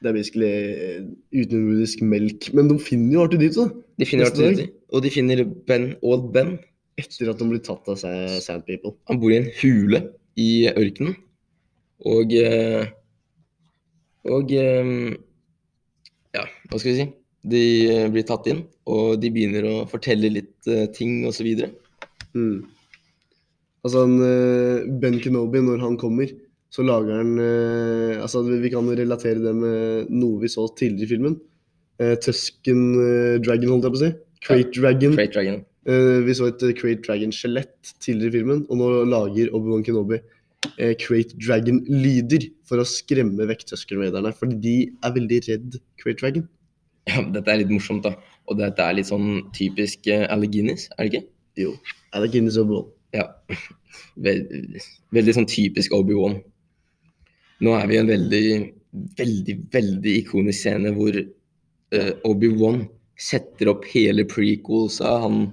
Det 0.01 0.09
er 0.09 0.15
basically 0.15 0.49
eh, 0.49 1.05
utenomjordisk 1.35 2.01
melk. 2.07 2.49
Men 2.55 2.69
de 2.71 2.77
finner 2.79 3.17
jo 3.17 3.23
Artudito, 3.27 3.65
da. 3.67 3.85
De 3.99 4.07
finner 4.07 4.29
Neste 4.29 4.49
dag. 4.55 4.69
Og 4.95 5.03
de 5.03 5.11
finner 5.11 5.43
Ben 5.67 5.89
Old 6.01 6.29
Ben. 6.35 6.55
Etter 6.99 7.29
at 7.31 7.39
de 7.39 7.47
blir 7.47 7.61
tatt 7.63 7.87
av 7.91 7.97
Sa- 7.99 8.39
Sand 8.43 8.65
People. 8.67 8.93
Han 9.07 9.19
bor 9.21 9.31
i 9.31 9.37
en 9.39 9.49
hule 9.61 10.01
i 10.39 10.67
ørkenen. 10.71 11.15
Og 12.07 12.33
eh, 12.39 12.87
Og 14.29 14.51
eh, 14.55 14.91
Ja, 16.35 16.43
hva 16.69 16.79
skal 16.79 16.91
vi 16.91 16.97
si? 16.99 17.07
De 17.49 17.61
eh, 17.91 18.07
blir 18.11 18.25
tatt 18.27 18.47
inn, 18.51 18.65
og 18.91 19.15
de 19.23 19.31
begynner 19.31 19.63
å 19.67 19.75
fortelle 19.89 20.31
litt 20.31 20.67
ting 20.95 21.21
osv. 21.27 21.47
Mm. 22.35 22.65
Altså, 23.83 24.03
han, 24.03 24.17
Ben 24.99 25.19
Kenobi, 25.23 25.61
når 25.63 25.79
han 25.85 25.95
kommer, 25.97 26.27
så 26.69 26.83
lager 26.85 27.21
han 27.21 27.31
Altså, 28.19 28.43
vi 28.45 28.59
vi 28.65 28.71
kan 28.73 28.87
relatere 28.91 29.39
det 29.41 29.53
med 29.55 30.11
noe 30.11 30.41
vi 30.43 30.51
så 30.51 30.67
tidligere 30.75 31.07
i 31.07 31.13
filmen. 31.15 31.39
Eh, 31.99 32.15
Tusken 32.23 32.83
eh, 33.03 33.37
Dragon, 33.43 33.73
holdt 33.73 33.87
jeg 33.87 33.95
på 33.95 33.99
å 33.99 34.03
si. 34.05 34.11
Crate 34.45 34.73
Dragon. 34.75 35.15
Crate 35.17 35.35
Dragon. 35.35 35.61
Eh, 35.89 36.19
vi 36.25 36.35
så 36.37 36.49
et 36.51 36.63
eh, 36.63 36.75
Crate 36.77 37.03
Dragon-skjelett 37.05 37.95
tidligere 38.03 38.29
i 38.29 38.37
filmen, 38.37 38.61
og 38.69 38.79
nå 38.79 38.89
lager 39.09 39.51
Obi-Wan 39.55 39.83
Kenobi 39.87 40.19
eh, 40.19 40.93
Crate 40.99 41.37
Dragon-lyder 41.39 42.49
for 42.67 42.81
å 42.81 42.87
skremme 42.87 43.47
vekk 43.49 43.65
Tusken 43.71 44.03
Raiderne, 44.03 44.31
fordi 44.35 44.59
de 44.63 44.75
er 45.05 45.15
veldig 45.17 45.41
redd 45.47 45.79
Crate 46.01 46.19
Dragon. 46.21 46.47
Ja, 47.09 47.23
men 47.23 47.33
dette 47.33 47.51
er 47.51 47.63
litt 47.63 47.73
morsomt, 47.73 48.05
da. 48.05 48.13
Og 48.49 48.59
dette 48.59 48.85
er 48.85 48.97
litt 48.97 49.09
sånn 49.09 49.49
typisk 49.55 50.07
uh, 50.11 50.45
Guinness, 50.45 50.87
er 50.95 51.07
det 51.07 51.11
ikke? 51.11 51.25
Jo. 51.63 51.73
Alec 52.17 52.35
Guinness 52.35 52.59
og 52.61 52.69
Obi-Wan. 52.69 52.91
Ja. 53.17 53.25
Veldig, 54.21 54.83
veldig 55.15 55.35
sånn 55.39 55.49
typisk 55.49 55.95
Obi-Wan. 55.97 56.37
Nå 57.65 57.73
er 57.75 57.89
vi 57.89 57.97
i 57.97 57.99
en 57.99 58.11
veldig, 58.11 58.43
veldig, 59.19 59.55
veldig 59.73 60.13
ikonisk 60.21 60.61
scene 60.61 60.93
hvor 60.95 61.17
eh, 61.95 62.13
Obi-Wan 62.27 62.83
setter 63.19 63.73
opp 63.73 63.87
hele 63.91 64.25
prequelsa. 64.29 65.17
Han 65.25 65.49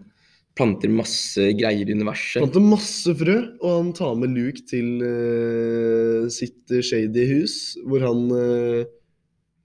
planter 0.57 0.93
masse 0.93 1.51
greier 1.59 1.89
i 1.89 1.95
universet. 1.97 2.41
Planter 2.41 2.65
masse 2.65 3.15
frø, 3.19 3.37
og 3.61 3.73
han 3.73 3.91
tar 3.97 4.15
med 4.19 4.33
Luke 4.37 4.65
til 4.69 5.03
uh, 5.05 6.29
sitt 6.33 6.73
shady 6.81 7.27
hus, 7.35 7.57
hvor 7.85 8.05
han 8.07 8.23
uh, 8.33 8.85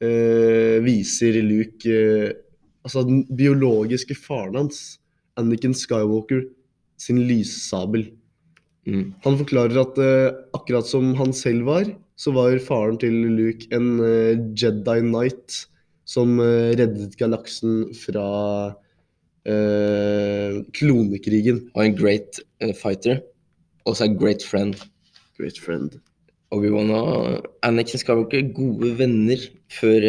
uh, 0.03 0.77
viser 0.85 1.41
Luke 1.45 1.99
Altså 2.81 3.03
den 3.05 3.19
biologiske 3.37 4.15
faren 4.17 4.55
hans, 4.57 4.77
Anakin 5.37 5.75
Skywalker, 5.77 6.39
sin 6.97 7.19
lyssabel. 7.29 8.07
Mm. 8.89 9.11
Han 9.21 9.37
forklarer 9.37 9.77
at 9.83 9.99
akkurat 10.57 10.89
som 10.89 11.11
han 11.19 11.29
selv 11.37 11.67
var, 11.69 11.91
så 12.17 12.33
var 12.33 12.57
faren 12.65 12.97
til 12.97 13.13
Luke 13.37 13.69
en 13.77 14.01
Jedi 14.57 14.97
Knight 15.05 15.59
som 16.11 16.39
eh, 16.43 16.73
reddet 16.79 17.15
galaksen 17.19 17.91
fra 17.95 18.27
eh, 19.47 20.61
klonekrigen. 20.75 21.65
Og 21.75 21.85
en 21.85 21.97
great 21.97 22.41
eh, 22.63 22.73
fighter. 22.77 23.21
Og 23.87 23.97
så 23.97 24.07
er 24.07 24.17
great 24.19 24.45
friend. 24.45 24.77
Great 25.39 25.59
friend. 25.59 25.99
Obi-Wan 26.51 26.91
og 26.91 27.45
Anakin 27.63 28.01
skal 28.01 28.19
jo 28.19 28.27
ikke 28.27 28.51
gode 28.57 28.91
venner 28.99 29.39
før 29.71 30.03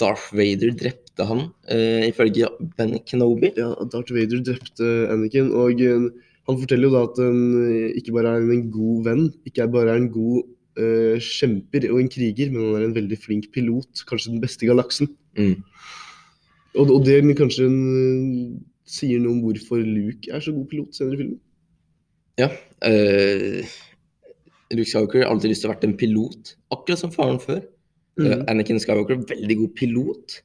Darth 0.00 0.30
Vader 0.32 0.70
drepte 0.78 1.26
han, 1.28 1.48
uh, 1.66 2.04
ifølge 2.06 2.46
Ben 2.78 2.94
Kenobi. 3.04 3.50
Ja, 3.58 3.72
Darth 3.90 4.14
Vader 4.14 4.38
drepte 4.46 4.86
Anakin, 5.12 5.50
og 5.50 5.82
han 5.82 6.60
forteller 6.62 6.88
jo 6.88 6.94
da 6.94 7.02
at 7.08 7.18
han 7.20 7.90
ikke 7.98 8.14
bare 8.14 8.36
er 8.38 8.46
en 8.54 8.70
god 8.72 9.02
venn, 9.10 9.26
ikke 9.50 9.66
er 9.66 9.74
bare 9.74 9.96
er 9.96 10.00
en 10.00 10.08
god 10.14 10.46
uh, 10.78 11.18
kjemper 11.18 11.90
og 11.90 12.00
en 12.00 12.14
kriger, 12.14 12.54
men 12.54 12.70
han 12.70 12.78
er 12.78 12.86
en 12.88 12.96
veldig 13.02 13.20
flink 13.20 13.50
pilot, 13.52 14.06
kanskje 14.08 14.36
den 14.36 14.46
beste 14.46 14.64
i 14.64 14.70
galaksen. 14.70 15.10
Mm. 15.38 15.56
Og, 16.74 16.90
og 16.90 17.04
det 17.06 17.20
kanskje 17.38 17.68
en, 17.70 17.80
eh, 17.94 18.54
sier 18.84 19.22
noe 19.22 19.36
om 19.36 19.42
hvorfor 19.44 19.82
Luke 19.82 20.30
er 20.30 20.42
så 20.44 20.54
god 20.54 20.68
pilot 20.70 20.96
senere 20.96 21.16
i 21.16 21.22
filmen. 21.22 21.42
Ja. 22.40 22.48
eh, 22.82 23.74
Luke 24.74 24.88
Skywalker 24.88 25.22
har 25.22 25.30
alltid 25.30 25.52
lyst 25.52 25.64
til 25.64 25.70
å 25.70 25.74
vært 25.74 25.86
en 25.86 25.96
pilot, 25.98 26.54
akkurat 26.74 27.00
som 27.00 27.12
faren 27.14 27.38
før. 27.42 27.62
Mm. 28.18 28.26
Uh, 28.26 28.42
Anakin 28.50 28.80
Skywalker 28.82 29.16
er 29.16 29.28
veldig 29.30 29.56
god 29.60 29.72
pilot, 29.78 30.36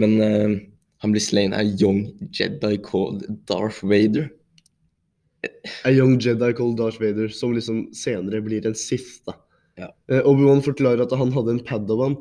men 0.00 0.16
uh, 0.20 0.56
han 1.04 1.14
blir 1.14 1.24
slain 1.24 1.56
av 1.56 1.68
young 1.80 2.04
Jedi 2.36 2.76
called 2.84 3.24
Darth 3.48 3.82
Vader. 3.84 4.28
A 5.86 5.92
young 5.92 6.16
Jedi 6.22 6.52
called 6.56 6.78
Darth 6.80 7.00
Vader, 7.02 7.28
som 7.32 7.54
liksom 7.56 7.86
senere 7.96 8.42
blir 8.44 8.68
en 8.68 8.76
Sith. 8.78 9.20
da. 9.28 9.36
Ja. 9.80 9.90
Uh, 10.10 10.22
Obi-Wan 10.30 10.64
forklarer 10.64 11.04
at 11.04 11.16
han 11.16 11.34
hadde 11.34 11.56
en 11.56 11.64
padawan, 11.66 12.18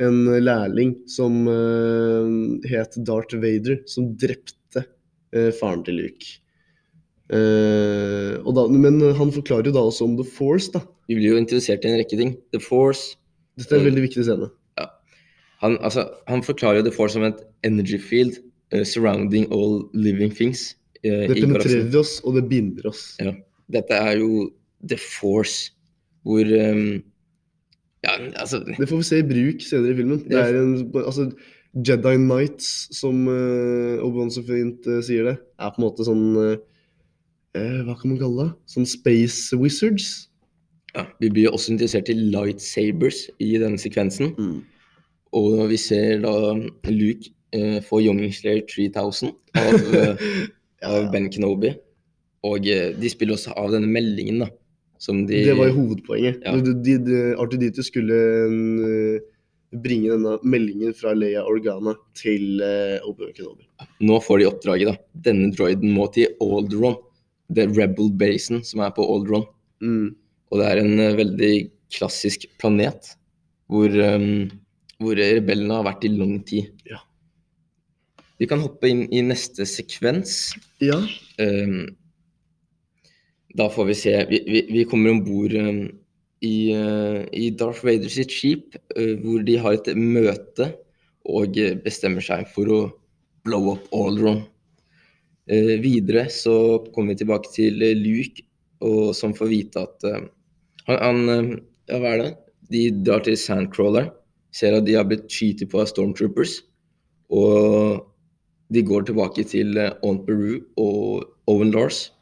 en 0.00 0.20
lærling, 0.40 0.94
som 1.10 1.42
eh, 1.50 2.68
het 2.70 2.96
Darth 3.06 3.36
Vader, 3.40 3.82
som 3.90 4.12
drepte 4.20 4.84
eh, 5.34 5.50
faren 5.56 5.84
til 5.86 6.00
Luke. 6.00 6.38
Eh, 7.30 8.38
da, 8.56 8.64
men 8.72 9.02
han 9.18 9.34
forklarer 9.34 9.70
jo 9.70 9.76
da 9.76 9.84
også 9.86 10.08
om 10.08 10.16
The 10.18 10.26
Force. 10.26 10.72
da. 10.74 10.82
Vi 11.10 11.18
blir 11.18 11.34
jo 11.34 11.42
interessert 11.42 11.84
i 11.84 11.92
en 11.92 12.00
rekke 12.00 12.18
ting. 12.18 12.36
The 12.54 12.62
Force 12.62 13.16
Dette 13.58 13.76
er 13.76 13.82
en 13.82 13.90
veldig 13.90 14.06
viktig 14.08 14.24
scene. 14.24 14.50
Han, 15.60 15.76
altså, 15.84 16.06
han 16.30 16.40
forklarer 16.42 16.80
jo 16.80 16.86
The 16.88 16.94
Force 16.94 17.18
som 17.18 17.26
et 17.26 17.42
energy 17.68 17.98
field 18.00 18.38
uh, 18.72 18.84
surrounding 18.84 19.44
all 19.52 19.82
living 19.92 20.32
things. 20.32 20.74
Uh, 21.04 21.28
Det 21.28 21.36
penetrerer 21.42 21.98
oss, 22.00 22.18
og 22.24 22.38
det 22.38 22.46
binder 22.48 22.88
oss. 22.88 23.02
Ja. 23.20 23.34
Dette 23.70 23.98
er 23.98 24.16
jo 24.22 24.48
The 24.80 24.96
Force, 24.96 25.74
hvor 26.24 26.48
um, 26.48 27.02
Ja, 28.06 28.16
altså 28.40 28.62
Det 28.64 28.88
får 28.88 28.96
vi 28.96 29.06
se 29.06 29.18
i 29.20 29.26
bruk 29.28 29.64
senere 29.64 29.92
i 29.92 29.98
filmen. 29.98 30.22
Det 30.24 30.38
er 30.40 30.56
en, 30.56 30.76
altså, 31.02 31.28
Jedi 31.76 32.16
Knights, 32.16 32.88
som 32.96 33.28
uh, 33.28 34.00
Obi-Wan 34.02 34.32
så 34.32 34.42
fint 34.46 34.88
uh, 34.88 34.98
sier 35.04 35.28
det, 35.28 35.36
er 35.60 35.70
på 35.70 35.80
en 35.80 35.84
måte 35.84 36.06
sånn 36.06 36.24
eh, 36.40 37.76
Hva 37.86 37.94
kan 37.98 38.10
man 38.10 38.18
kalle 38.18 38.46
det? 38.48 38.54
Sånn 38.72 38.88
space 38.88 39.58
wizards. 39.60 40.08
ja, 40.94 41.06
Vi 41.20 41.30
blir 41.30 41.52
også 41.52 41.74
interessert 41.74 42.10
i 42.10 42.16
lightsabers 42.18 43.28
i 43.38 43.52
denne 43.60 43.78
sekvensen. 43.78 44.32
Og 45.36 45.60
vi 45.70 45.78
ser 45.78 46.24
da 46.24 46.34
Luke 46.90 47.30
uh, 47.54 47.78
få 47.86 48.00
Young 48.02 48.24
Slayer 48.34 48.64
3000 48.66 49.30
av, 49.60 49.78
ja. 49.94 50.16
av 50.88 51.12
Ben 51.12 51.30
Kenobi. 51.30 51.76
Og 52.48 52.64
de 52.64 53.10
spiller 53.12 53.36
også 53.36 53.52
av 53.60 53.74
denne 53.74 53.90
meldingen, 53.92 54.40
da. 54.40 54.48
Som 55.00 55.24
de 55.28 55.42
Det 55.46 55.56
var 55.56 55.70
jo 55.70 55.78
hovedpoenget. 55.78 56.42
Ja. 56.44 56.56
De, 56.60 56.96
de, 57.00 57.20
Artuditu 57.40 57.80
skulle 57.86 58.16
eh, 58.44 59.22
bringe 59.80 60.12
denne 60.12 60.36
meldingen 60.44 60.92
fra 60.96 61.14
Leia 61.16 61.44
Organa 61.48 61.94
til 62.18 62.60
uh, 62.60 62.98
Obi-Wan 63.08 63.32
Kenobi. 63.36 63.68
Nå 64.04 64.18
får 64.24 64.42
de 64.42 64.48
oppdraget, 64.50 64.90
da. 64.90 65.20
Denne 65.30 65.52
droiden 65.54 65.94
må 65.94 66.08
til 66.12 66.34
Alderon. 66.42 66.98
The 67.50 67.64
Rebel 67.66 68.12
Basen 68.14 68.60
som 68.66 68.82
er 68.84 68.92
på 68.94 69.06
Alderon. 69.06 69.46
Mm. 69.82 70.10
Og 70.50 70.60
det 70.60 70.66
er 70.68 70.82
en 70.82 70.96
uh, 70.98 71.18
veldig 71.18 71.54
klassisk 71.94 72.44
planet 72.60 73.14
hvor, 73.70 73.94
um, 73.94 74.50
hvor 75.00 75.18
rebellene 75.18 75.78
har 75.78 75.86
vært 75.86 76.04
i 76.06 76.12
lang 76.12 76.40
tid. 76.46 76.68
Ja. 76.90 77.00
Vi 78.40 78.48
kan 78.50 78.62
hoppe 78.64 78.88
inn 78.88 79.04
i 79.12 79.20
neste 79.22 79.66
sekvens. 79.68 80.54
Ja. 80.80 80.96
Ehm, 81.42 81.90
da 83.56 83.66
får 83.72 83.88
vi 83.88 83.94
se 83.98 84.12
Vi, 84.30 84.38
vi, 84.46 84.60
vi 84.70 84.84
kommer 84.88 85.10
om 85.10 85.24
bord 85.24 85.54
i, 86.40 86.72
eh, 86.72 87.24
i 87.32 87.50
Darth 87.50 87.84
Vader 87.84 88.08
sitt 88.08 88.32
skip, 88.32 88.76
eh, 88.96 89.16
hvor 89.20 89.42
de 89.44 89.56
har 89.60 89.76
et 89.76 89.92
møte 89.96 90.70
og 91.28 91.58
bestemmer 91.84 92.24
seg 92.24 92.48
for 92.54 92.72
å 92.72 92.80
blow 93.44 93.74
up 93.74 93.90
Alderon. 93.96 94.42
Eh, 95.50 95.76
videre 95.82 96.28
så 96.32 96.54
kommer 96.94 97.14
vi 97.14 97.22
tilbake 97.22 97.52
til 97.52 97.82
Luke, 98.00 98.46
og, 98.80 99.12
som 99.16 99.34
får 99.36 99.50
vite 99.50 99.82
at 99.84 100.06
han, 100.06 100.30
han 100.88 101.28
eh, 101.28 101.58
Ja, 101.90 101.98
hva 101.98 102.10
er 102.14 102.20
det? 102.22 102.30
De 102.70 102.80
drar 103.02 103.24
til 103.26 103.34
Sandcrawler, 103.34 104.12
ser 104.54 104.76
at 104.76 104.84
de 104.86 104.94
har 104.94 105.08
blitt 105.08 105.26
skytet 105.32 105.72
på 105.72 105.80
av 105.82 105.88
Stormtroopers, 105.90 106.60
og 107.34 108.04
de 108.70 108.84
går 108.86 109.08
tilbake 109.08 109.42
til 109.50 109.74
Aunt 109.80 110.22
Beru 110.28 110.60
og 110.78 111.26
Owen 111.50 111.74
Lars, 111.74 112.12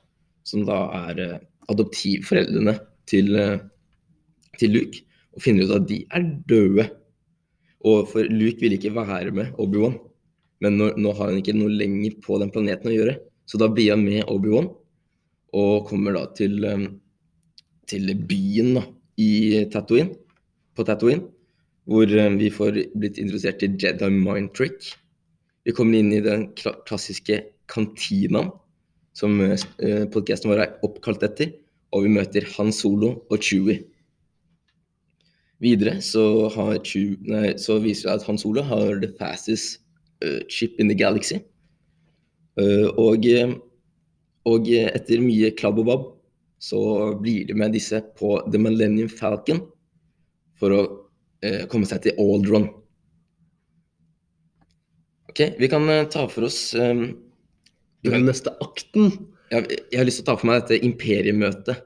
som 0.49 0.65
da 0.69 0.79
er 1.09 1.23
eh, 1.25 1.39
adoptivforeldrene 1.69 2.75
til, 3.09 3.35
eh, 3.37 3.61
til 4.61 4.75
Luke, 4.77 5.05
og 5.37 5.45
finner 5.45 5.69
ut 5.69 5.77
at 5.77 5.89
de 5.91 6.03
er 6.09 6.29
døde. 6.51 6.89
Og 7.87 8.09
for 8.11 8.27
Luke 8.33 8.63
ville 8.63 8.79
ikke 8.79 8.95
være 8.97 9.35
med 9.35 9.59
Obi-Wan, 9.61 9.99
men 10.65 10.79
nå, 10.81 10.91
nå 10.99 11.15
har 11.15 11.31
han 11.31 11.41
ikke 11.41 11.57
noe 11.57 11.71
lenger 11.71 12.17
på 12.25 12.41
den 12.43 12.53
planeten 12.55 12.91
å 12.91 12.97
gjøre, 12.97 13.19
så 13.49 13.61
da 13.61 13.69
blir 13.71 13.93
han 13.95 14.05
med 14.05 14.27
Obi-Wan, 14.27 14.71
og 15.59 15.89
kommer 15.89 16.17
da 16.17 16.25
til, 16.39 16.57
eh, 16.65 16.87
til 17.89 18.15
byen 18.29 18.79
da, 18.81 18.87
i 19.19 19.67
Tatooine, 19.73 20.15
på 20.77 20.87
Tatooine, 20.87 21.27
hvor 21.89 22.07
vi 22.39 22.51
får 22.53 22.77
blitt 23.01 23.17
introdusert 23.19 23.59
til 23.63 23.79
Jedi 23.81 24.11
Mind 24.13 24.53
Trick. 24.55 24.91
Vi 25.65 25.73
kommer 25.75 25.99
inn 25.99 26.13
i 26.13 26.21
den 26.23 26.45
klassiske 26.55 27.41
kantinaen 27.73 28.53
som 29.19 29.41
uh, 29.43 30.05
podkasten 30.13 30.53
vår 30.53 30.63
er 30.63 30.75
oppkalt 30.87 31.25
etter, 31.27 31.57
og 31.95 32.05
vi 32.05 32.13
møter 32.19 32.47
Han 32.57 32.71
Solo 32.75 33.15
og 33.27 33.43
Chewie. 33.43 33.83
Videre 35.59 35.97
så, 36.05 36.23
Chewie, 36.87 37.19
nei, 37.27 37.57
så 37.59 37.81
viser 37.83 38.11
det 38.11 38.19
at 38.21 38.29
Han 38.29 38.39
Solo 38.39 38.63
har 38.67 39.01
the 39.03 39.11
fastest 39.19 39.81
uh, 40.23 40.41
chip 40.51 40.79
in 40.79 40.91
the 40.91 40.95
galaxy. 40.99 41.41
Uh, 42.59 42.91
og, 42.99 43.27
eh, 43.27 43.55
og 44.51 44.67
etter 44.71 45.21
mye 45.23 45.53
klabb 45.55 45.79
og 45.79 45.87
babb 45.87 46.07
så 46.59 46.81
blir 47.21 47.47
de 47.47 47.55
med 47.55 47.77
disse 47.77 48.01
på 48.19 48.33
The 48.51 48.59
Millennium 48.59 49.11
Falcon 49.11 49.61
for 50.59 50.75
å 50.75 50.81
uh, 50.89 51.65
komme 51.71 51.87
seg 51.87 52.03
til 52.07 52.19
Aldron. 52.19 52.67
Ok, 55.31 55.45
vi 55.59 55.71
kan 55.71 55.87
ta 56.11 56.25
for 56.27 56.49
oss 56.49 56.73
um, 56.75 57.13
Den 58.07 58.29
neste 58.29 58.53
akten. 58.63 59.11
jeg, 59.51 59.79
jeg 59.91 59.99
har 59.99 60.07
lyst 60.07 60.21
til 60.21 60.27
å 60.27 60.29
ta 60.31 60.37
for 60.39 60.51
meg 60.51 60.63
dette 60.63 60.85
imperiemøtet, 60.87 61.81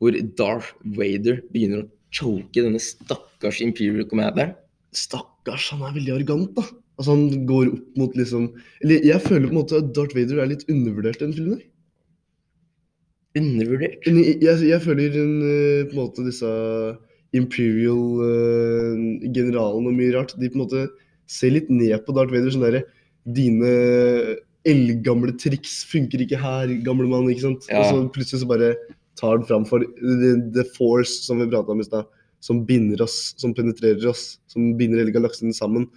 hvor 0.00 0.16
Darth 0.38 0.72
Vader 0.96 1.42
begynner 1.52 1.84
å 1.84 1.90
choke 2.14 2.64
denne 2.64 2.80
stakkars 2.82 3.62
Imperial 3.64 4.08
Commanderen. 4.10 4.56
Stakkars, 4.96 5.70
han 5.74 5.84
er 5.86 5.96
veldig 5.96 6.14
arrogant, 6.16 6.52
da. 6.56 6.64
Altså, 6.96 7.12
han 7.12 7.46
går 7.48 7.66
opp 7.74 7.98
mot 8.00 8.14
liksom 8.16 8.46
Eller 8.80 9.02
jeg 9.04 9.20
føler 9.20 9.50
på 9.50 9.52
en 9.52 9.58
måte 9.58 9.80
at 9.82 9.90
Darth 9.96 10.16
Vader 10.16 10.38
er 10.40 10.48
litt 10.48 10.64
undervurdert 10.72 11.20
i 11.20 11.26
den 11.26 11.34
filmen. 11.36 11.58
Undervurdert. 13.36 14.06
Jeg, 14.08 14.38
jeg, 14.40 14.62
jeg 14.70 14.80
føler 14.80 15.18
en, 15.20 15.34
eh, 15.44 15.82
på 15.90 15.92
en 15.92 16.00
måte 16.00 16.24
disse 16.24 16.52
Imperial-generalene 17.36 19.28
generalene 19.34 19.90
og 19.90 19.98
mye 19.98 20.14
rart, 20.14 20.32
de 20.40 20.48
på 20.48 20.56
en 20.56 20.62
måte 20.62 20.86
ser 21.28 21.52
litt 21.52 21.68
ned 21.68 21.98
på 22.06 22.14
Darth 22.16 22.32
Vader. 22.32 22.52
Sånn 22.54 22.64
derre 22.64 22.86
Dine 23.26 23.72
eldgamle 24.68 25.34
triks 25.40 25.80
funker 25.90 26.22
ikke 26.24 26.40
her, 26.42 26.72
gamle 26.86 27.08
mann. 27.10 27.28
ikke 27.32 27.46
sant? 27.46 27.68
Ja. 27.70 27.82
Og 27.82 27.90
så 27.90 28.06
plutselig 28.14 28.42
så 28.42 28.50
bare 28.50 28.72
tar 29.16 29.38
den 29.38 29.46
fram 29.48 29.64
for 29.68 29.84
the, 30.00 30.34
the 30.54 30.64
force, 30.76 31.22
som 31.24 31.40
vi 31.40 31.48
prata 31.52 31.72
om 31.72 31.80
i 31.80 31.86
stad. 31.88 32.08
Som 32.44 32.64
binder 32.68 33.00
oss, 33.02 33.32
som 33.40 33.54
penetrerer 33.56 34.04
oss, 34.10 34.36
som 34.52 34.74
binder 34.78 35.00
hele 35.02 35.14
galaksen 35.14 35.54
sammen. 35.56 35.88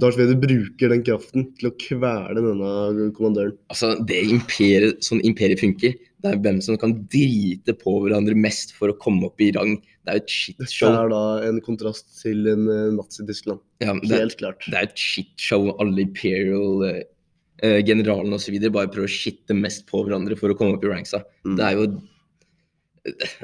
Darth 0.00 0.18
Vader 0.18 0.38
bruker 0.38 0.92
den 0.92 1.02
kraften 1.04 1.48
til 1.58 1.68
å 1.70 1.74
kvele 1.82 2.42
denne 2.42 3.10
kommandøren. 3.16 3.56
Altså, 3.72 3.94
det 4.06 4.20
imperiet, 4.32 5.00
sånn 5.04 5.22
imperiet 5.26 5.60
funker, 5.60 5.96
det 6.20 6.30
er 6.34 6.40
hvem 6.44 6.60
som 6.64 6.76
kan 6.80 6.92
drite 7.12 7.74
på 7.80 7.94
hverandre 8.04 8.36
mest 8.38 8.74
for 8.76 8.92
å 8.92 8.96
komme 9.00 9.28
opp 9.30 9.40
i 9.42 9.50
rang. 9.56 9.76
Det 10.04 10.12
er 10.12 10.18
jo 10.18 10.22
et 10.22 10.28
Dette 10.30 10.68
shitshow. 10.68 10.94
er 10.96 11.10
da 11.12 11.22
en 11.48 11.60
kontrast 11.64 12.06
til 12.20 12.48
en 12.50 12.66
uh, 12.68 12.90
Nazi-Tyskland. 12.96 13.62
Ja, 13.84 13.94
det, 14.02 14.12
Helt 14.14 14.36
klart. 14.40 14.64
det 14.68 14.78
er 14.78 14.88
et 14.90 15.00
shitshow. 15.00 15.70
Alle 15.82 16.04
imperial 16.06 16.84
eh, 16.88 17.02
eh, 17.62 17.80
generalene 17.86 18.36
osv. 18.38 18.56
bare 18.72 18.90
prøver 18.92 19.08
å 19.08 19.12
shitte 19.12 19.56
mest 19.56 19.86
på 19.90 20.02
hverandre 20.06 20.36
for 20.38 20.52
å 20.52 20.56
komme 20.58 20.76
opp 20.78 20.84
i 20.86 20.90
ranksa. 20.92 21.22
Mm. 21.46 21.56
Det 21.60 21.66
er 21.68 21.78
jo 21.78 21.90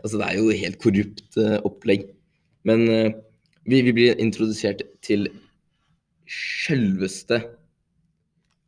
Altså, 0.05 0.18
det 0.20 0.26
er 0.26 0.35
jo 0.37 0.50
helt 0.52 0.76
korrupt 0.83 1.38
uh, 1.40 1.55
opplegg. 1.64 2.02
Men 2.68 2.83
uh, 2.92 3.07
vi, 3.64 3.79
vi 3.87 3.94
blir 3.96 4.18
introdusert 4.20 4.83
til 5.07 5.31
sjølveste 6.29 7.38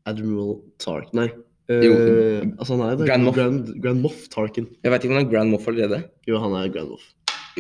Admiral 0.09 0.55
Tark 0.81 1.13
Nei. 1.13 1.27
Jo. 1.69 1.93
altså 2.57 2.79
han 2.79 2.85
er. 2.87 3.03
Grand 3.05 3.27
Moff. 3.27 3.37
Grand, 3.37 3.67
Grand 3.85 4.01
Moff 4.01 4.23
Tarkin. 4.33 4.71
Jeg 4.81 4.95
veit 4.95 5.05
ikke 5.05 5.13
om 5.13 5.19
han 5.19 5.27
er 5.27 5.33
Grand 5.35 5.53
Moff 5.53 5.69
allerede. 5.69 5.99
Jo, 6.25 6.39
han 6.41 6.55
er 6.57 6.71
Grand 6.73 6.95
Moff. 6.95 7.05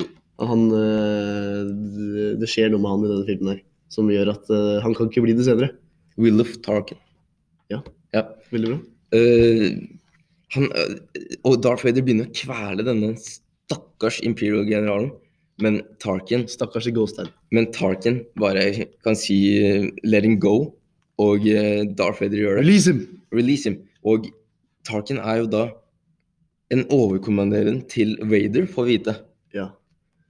Jo. 0.00 0.06
Han, 0.48 0.62
det- 0.72 2.38
det 2.40 2.48
skjer 2.48 2.72
noe 2.72 2.80
med 2.80 2.94
han 2.94 3.04
i 3.04 3.10
denne 3.12 3.28
filmen 3.28 3.52
her 3.52 3.60
som 3.92 4.08
gjør 4.12 4.32
at 4.32 4.48
han 4.84 4.96
kan 4.96 5.10
ikke 5.12 5.26
bli 5.26 5.36
det 5.36 5.44
senere. 5.44 5.74
Willif 6.16 6.56
Tarkin. 6.64 6.96
Ja. 7.72 7.82
ja. 8.16 8.24
Veldig 8.52 8.74
bra. 8.74 8.78
Uh, 9.14 9.98
han, 10.54 10.68
eh, 10.72 10.94
og 11.44 11.58
Darth 11.64 11.84
Vader 11.84 12.04
begynner 12.04 12.28
å 12.28 12.36
kvele 12.36 12.84
denne 12.86 13.14
stakkars 13.20 14.20
Imperial-generalen. 14.24 15.10
Men 15.58 15.80
Tarkin, 15.98 16.44
Stakkars 16.46 16.86
i 16.86 16.92
Ghost 16.94 17.16
her. 17.18 17.32
men 17.50 17.66
Tarkin 17.74 18.20
bare 18.38 18.86
kan 19.02 19.16
si 19.18 19.58
uh, 19.58 19.88
'let 20.04 20.24
him 20.24 20.38
go', 20.38 20.72
og 21.18 21.40
uh, 21.42 21.82
Darth 21.98 22.22
Vader 22.22 22.38
gjør 22.38 22.60
det. 22.60 22.62
Release 22.62 22.86
him! 22.86 23.00
Release 23.34 23.68
him. 23.68 23.80
Og 24.04 24.30
Tarkin 24.86 25.18
er 25.18 25.42
jo 25.42 25.48
da 25.50 25.64
en 26.70 26.84
overkommanderen 26.92 27.82
til 27.88 28.14
Vader, 28.22 28.68
får 28.70 28.86
vi 28.86 28.96
vite. 28.98 29.16
Ja. 29.56 29.72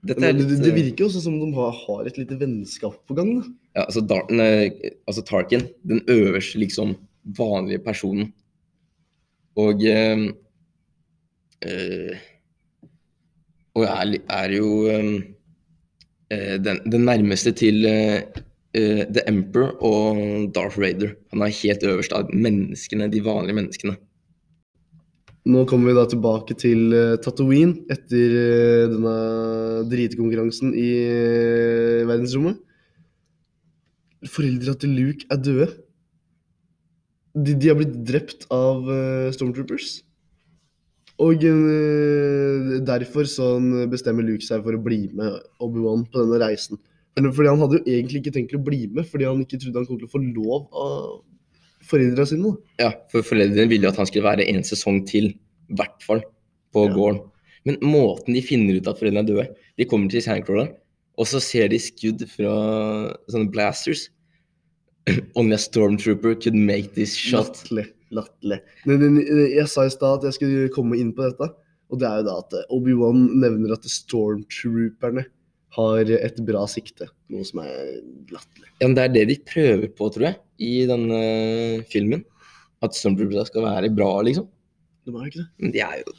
Det, 0.01 0.15
litt 0.15 0.47
det 0.63 0.71
eh, 0.71 0.75
virker 0.75 1.09
også 1.09 1.21
som 1.21 1.35
de 1.41 1.49
har, 1.53 1.75
har 1.75 2.07
et 2.07 2.17
lite 2.17 2.37
vennskap 2.39 2.95
på 3.05 3.13
gang. 3.13 3.33
da. 3.39 3.47
Ja, 3.75 3.85
altså, 3.85 4.01
Darten, 4.01 4.39
altså 5.07 5.23
Tarkin, 5.27 5.67
den 5.83 6.01
øverste, 6.07 6.59
liksom, 6.63 6.95
vanlige 7.37 7.83
personen. 7.85 8.33
Og 9.59 9.83
eh, 9.85 10.27
eh, 11.61 12.27
Og 13.79 13.85
er, 13.85 14.17
er 14.27 14.51
jo 14.51 14.69
eh, 14.89 15.09
eh, 16.33 16.55
den, 16.59 16.79
den 16.89 17.05
nærmeste 17.07 17.51
til 17.55 17.85
eh, 17.85 18.25
eh, 18.75 19.05
The 19.07 19.23
Emperor 19.29 19.75
og 19.85 20.49
Darth 20.55 20.79
Raider. 20.81 21.13
Han 21.31 21.45
er 21.45 21.53
helt 21.61 21.83
øverst 21.85 22.15
av 22.17 22.33
menneskene, 22.33 23.07
de 23.13 23.21
vanlige 23.23 23.55
menneskene. 23.55 23.95
Nå 25.49 25.63
kommer 25.69 25.89
vi 25.89 25.95
da 25.95 26.03
tilbake 26.09 26.57
til 26.59 26.91
uh, 26.91 27.15
Tatooine 27.23 27.85
etter 27.89 28.33
uh, 28.35 28.89
denne 28.91 29.13
dritekonkurransen 29.89 30.73
i 30.77 30.89
uh, 31.07 32.09
verdensrommet. 32.09 32.59
Foreldra 34.27 34.75
til 34.81 34.97
Luke 34.97 35.29
er 35.31 35.39
døde. 35.39 35.69
De, 37.35 37.53
de 37.53 37.69
har 37.69 37.77
blitt 37.77 37.95
drept 38.07 38.47
av 38.53 38.85
uh, 38.89 39.29
Stormtroopers. 39.35 39.99
Og 41.19 41.43
uh, 41.43 42.77
derfor 42.87 43.27
så 43.29 43.51
bestemmer 43.91 44.25
Luke 44.25 44.45
seg 44.45 44.63
for 44.65 44.77
å 44.77 44.81
bli 44.81 45.03
med 45.13 45.35
Obi-Wan 45.61 46.05
på 46.09 46.23
denne 46.23 46.39
reisen. 46.41 46.79
Fordi 47.19 47.49
han 47.51 47.59
hadde 47.59 47.79
jo 47.81 47.91
egentlig 47.91 48.21
ikke 48.21 48.35
tenkt 48.37 48.55
å 48.55 48.61
bli 48.63 48.85
med, 48.87 49.07
fordi 49.09 49.27
han 49.27 49.41
ikke 49.43 49.59
trodde 49.59 49.81
han 49.81 49.87
kom 49.89 49.97
til 49.99 50.07
å 50.07 50.13
få 50.13 50.21
lov 50.23 50.69
av 50.71 51.17
foreldra 51.89 52.25
sine. 52.29 52.53
da. 52.53 52.85
Ja, 52.85 52.91
for 53.11 53.25
foreldrene 53.25 53.67
ville 53.71 53.87
jo 53.87 53.91
at 53.91 53.99
han 53.99 54.07
skulle 54.07 54.29
være 54.29 54.47
en 54.47 54.63
sesong 54.63 55.01
til, 55.09 55.33
i 55.33 55.75
hvert 55.75 55.99
fall, 56.05 56.21
på 56.73 56.87
Ja. 56.87 56.93
gården. 56.93 57.19
Men 57.65 57.77
måten 57.83 58.33
de 58.33 58.41
finner 58.41 58.77
ut 58.79 58.87
at 58.87 58.97
foreldrene 58.97 59.25
er 59.25 59.27
døde 59.27 59.55
De 59.77 59.85
kommer 59.85 60.09
til 60.09 60.21
Sandcrawler, 60.21 60.71
og 61.17 61.27
så 61.27 61.41
ser 61.43 61.67
de 61.67 61.79
skudd 61.79 62.23
fra 62.29 63.13
sånne 63.27 63.51
blasters. 63.51 64.09
Only 65.39 65.55
a 65.55 65.61
stormtrooper 65.61 66.35
could 66.41 66.55
make 66.55 66.93
this 66.93 67.15
shot. 67.15 67.63
Latterlig. 67.63 67.87
Latterlig. 68.15 68.59
Men, 68.89 69.19
Jeg 69.53 69.67
sa 69.69 69.85
i 69.85 69.91
stad 69.93 70.19
at 70.19 70.29
jeg 70.29 70.39
skulle 70.39 70.69
komme 70.73 70.97
inn 70.99 71.11
på 71.15 71.27
dette. 71.27 71.51
Og 71.89 72.01
det 72.01 72.05
er 72.05 72.21
jo 72.21 72.27
da 72.27 72.37
at 72.43 72.55
eh, 72.57 72.71
Obi-Wan 72.75 73.21
nevner 73.41 73.73
at 73.73 73.85
stormtrooperne 73.89 75.25
har 75.77 76.11
et 76.13 76.41
bra 76.45 76.65
sikte. 76.69 77.09
Noe 77.33 77.45
som 77.45 77.61
er 77.63 77.77
latterlig. 78.33 78.69
Ja, 78.81 78.87
men 78.87 78.97
det 78.97 79.05
er 79.05 79.13
det 79.15 79.25
de 79.29 79.37
prøver 79.45 79.89
på, 79.93 80.09
tror 80.13 80.29
jeg, 80.29 80.39
i 80.65 80.73
denne 80.89 81.21
filmen. 81.89 82.25
At 82.85 82.97
stormtrooperne 82.97 83.45
skal 83.49 83.65
være 83.65 83.93
bra, 83.93 84.11
liksom. 84.25 84.49
De 85.05 85.15
er 85.15 85.31
ikke 85.31 85.41
det. 85.41 85.49
Men 85.61 85.73
de 85.73 85.83
er 85.85 86.01
jo 86.03 86.13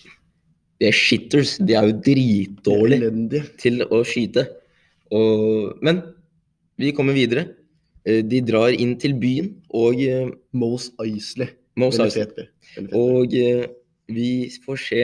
De 0.81 0.88
er 0.88 0.96
shitters. 0.96 1.59
De 1.59 1.76
er 1.76 1.87
jo 1.90 1.98
dritdårlige 2.07 3.44
til 3.61 3.85
å 3.87 4.03
skyte. 4.07 4.46
Og, 5.14 5.76
men 5.85 6.03
vi 6.81 6.94
kommer 6.96 7.14
videre. 7.14 7.46
Eh, 8.06 8.22
De 8.24 8.40
drar 8.40 8.72
inn 8.72 8.96
til 9.00 9.14
byen 9.20 9.50
og 9.76 10.00
Mose 10.00 10.36
Mos 10.52 10.90
Eisley. 11.04 11.50
Mos 11.76 11.98
Veldig 11.98 12.06
Eisley. 12.06 12.24
fet 12.24 12.36
by. 12.36 12.46
Veldig 12.76 12.90
fet 12.90 12.90
by. 12.90 13.00
Og 13.00 13.34
eh, 13.34 13.66
vi 14.10 14.30
får 14.64 14.80
se 14.86 15.02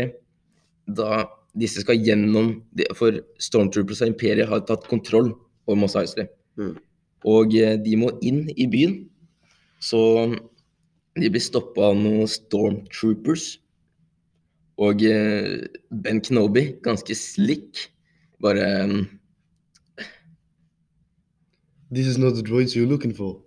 da 0.97 1.25
disse 1.57 1.81
skal 1.81 1.97
gjennom 2.05 2.63
For 2.95 3.17
Stormtroopers 3.41 4.03
og 4.05 4.11
Imperiet 4.13 4.49
har 4.51 4.61
tatt 4.69 4.87
kontroll 4.91 5.33
over 5.67 5.79
Mos 5.81 5.97
Eisley. 5.97 6.27
Mm. 6.61 6.75
Og 7.27 7.55
eh, 7.57 7.77
de 7.81 7.97
må 7.97 8.11
inn 8.23 8.45
i 8.57 8.67
byen. 8.71 8.99
Så 9.81 10.01
de 11.17 11.31
blir 11.33 11.41
stoppa 11.43 11.91
av 11.91 11.97
noen 12.01 12.29
Stormtroopers. 12.29 13.57
Og 14.77 15.01
Ben 15.01 16.19
Knoby, 16.21 16.67
ganske 16.85 17.15
slick, 17.17 17.87
bare 18.45 18.67
eh, 18.85 18.99
This 21.91 22.07
is 22.07 22.19
not 22.19 22.35
the 22.35 22.43
droids 22.43 22.75
you're 22.75 22.89
looking 22.89 23.15
for. 23.15 23.43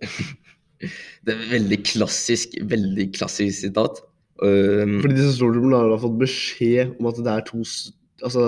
Det 1.26 1.34
er 1.34 1.40
veldig 1.50 1.76
klassisk, 1.84 2.54
veldig 2.64 3.10
klassisk 3.12 3.66
sitat. 3.66 4.00
Um, 4.40 4.94
Fordi 5.02 5.16
disse 5.18 5.34
stormtrooperne 5.36 5.80
har 5.92 6.00
fått 6.00 6.16
beskjed 6.22 6.94
om 6.96 7.10
at 7.10 7.18
det 7.20 7.32
er 7.34 7.42
to 7.44 7.60
altså, 8.24 8.44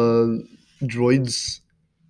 droids 0.80 1.40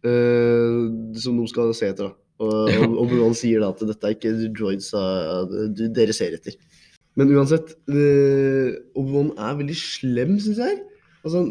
uh, 0.06 0.86
som 1.18 1.40
de 1.40 1.48
skal 1.50 1.74
se 1.74 1.90
etter. 1.90 2.12
da. 2.12 2.14
Og, 2.42 2.70
og 2.86 2.94
Obi-Wan 3.02 3.34
sier 3.38 3.64
da 3.64 3.72
at 3.74 3.82
dette 3.88 4.06
er 4.06 4.14
ikke 4.14 4.52
droids 4.54 4.92
uh, 4.94 5.42
dere 5.98 6.14
ser 6.14 6.38
etter. 6.38 6.54
Men 7.18 7.34
uansett, 7.34 7.74
uh, 7.90 8.70
Obi-Wan 8.94 9.34
er 9.34 9.58
veldig 9.58 9.78
slem, 9.82 10.38
syns 10.44 10.62
jeg. 10.62 10.78
Altså, 11.26 11.48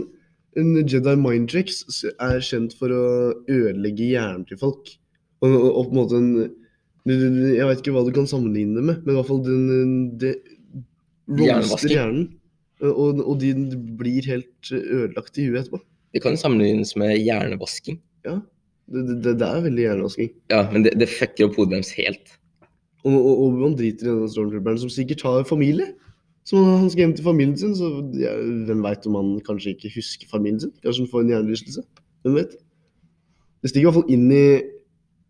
en 0.60 0.72
Jedi 0.80 1.20
mind 1.20 1.52
tricks 1.52 1.84
er 2.15 2.39
kjent 2.44 2.80
for 2.80 2.96
å 2.96 3.04
ødelegge 3.52 4.13
hjernen 4.15 4.48
til 4.48 4.60
folk. 4.63 4.96
Og, 5.41 5.54
og, 5.54 5.86
på 5.88 5.91
en 5.91 5.97
måte 5.97 6.19
en 6.19 6.32
Jeg 7.10 7.65
vet 7.65 7.82
ikke 7.82 7.93
hva 7.95 8.04
du 8.06 8.13
kan 8.13 8.30
sammenligne 8.30 8.77
det 8.77 8.86
med, 8.86 9.01
men 9.01 9.13
i 9.13 9.17
hvert 9.17 9.30
fall 9.30 9.41
den, 9.45 10.04
det 10.21 10.36
roaster 11.32 11.89
hjernen. 11.89 12.27
Og, 12.82 13.21
og 13.21 13.36
de 13.41 13.54
blir 13.97 14.25
helt 14.30 14.71
ødelagt 14.73 15.38
i 15.38 15.47
huet 15.47 15.63
etterpå. 15.63 15.82
det 16.13 16.21
kan 16.23 16.38
sammenlignes 16.38 16.95
med 16.97 17.15
hjernevasking. 17.17 17.99
Ja, 18.25 18.39
det, 18.91 19.04
det, 19.23 19.36
det 19.39 19.47
er 19.47 19.65
veldig 19.65 19.84
hjernevasking. 19.86 20.32
Ja, 20.54 20.62
men 20.73 20.86
det, 20.86 20.95
det 20.99 21.10
fucker 21.10 21.47
opp 21.47 21.58
hodet 21.58 21.77
deres 21.77 21.93
helt. 21.97 22.38
Og, 23.06 23.13
og 23.17 23.43
Obi-Wan 23.47 23.77
driter 23.77 24.06
i 24.06 24.10
denne 24.12 24.30
stormtrooperen 24.30 24.82
som 24.82 24.93
sikkert 24.93 25.23
har 25.25 25.45
familie. 25.49 25.93
Som 26.45 26.65
han 26.65 26.89
skal 26.89 27.06
hjem 27.06 27.15
til 27.17 27.25
familien 27.25 27.58
sin, 27.58 27.73
så 27.77 27.89
ja, 28.17 28.34
hvem 28.67 28.82
veit 28.86 29.06
om 29.10 29.17
han 29.19 29.32
kanskje 29.45 29.75
ikke 29.75 29.93
husker 29.93 30.30
familien 30.30 30.62
sin? 30.63 30.73
Kanskje 30.82 31.06
han 31.06 31.12
får 31.13 31.23
en 31.23 31.34
hjernerystelse? 31.36 31.84
Hvem 32.25 32.38
vet? 32.39 32.56
Det 33.62 33.69
stikker 33.69 33.86
i 33.86 33.89
hvert 33.91 33.99
fall 33.99 34.13
inn 34.15 34.25
i 34.34 34.45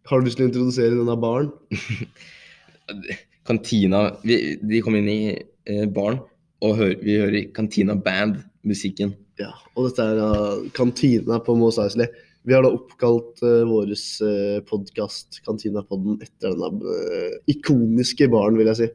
Har 0.09 0.19
du 0.19 0.27
lyst 0.27 0.39
til 0.39 0.47
å 0.47 0.49
introdusere 0.49 0.97
denne 0.97 1.17
baren? 1.21 1.51
Kantina 3.47 4.03
vi, 4.25 4.57
De 4.57 4.81
kommer 4.83 5.01
inn 5.01 5.11
i 5.11 5.33
eh, 5.33 5.85
baren, 5.89 6.21
og 6.65 6.75
hør, 6.79 6.95
vi 7.01 7.19
hører 7.21 7.51
Kantina 7.55 7.95
Band-musikken. 7.97 9.13
Ja, 9.41 9.53
og 9.73 9.87
dette 9.87 10.05
er 10.05 10.19
uh, 10.21 10.65
kantina 10.75 11.39
på 11.41 11.55
Mos 11.57 11.79
Eisley. 11.81 12.09
Vi 12.45 12.53
har 12.53 12.65
da 12.65 12.73
oppkalt 12.73 13.41
uh, 13.45 13.63
vår 13.65 13.93
uh, 13.93 14.59
podkast 14.67 15.39
Kantinapodden 15.47 16.19
etter 16.21 16.53
denne 16.53 16.69
uh, 16.85 17.39
ikoniske 17.49 18.27
baren, 18.33 18.59
vil 18.59 18.69
jeg 18.69 18.79
si. 18.81 18.89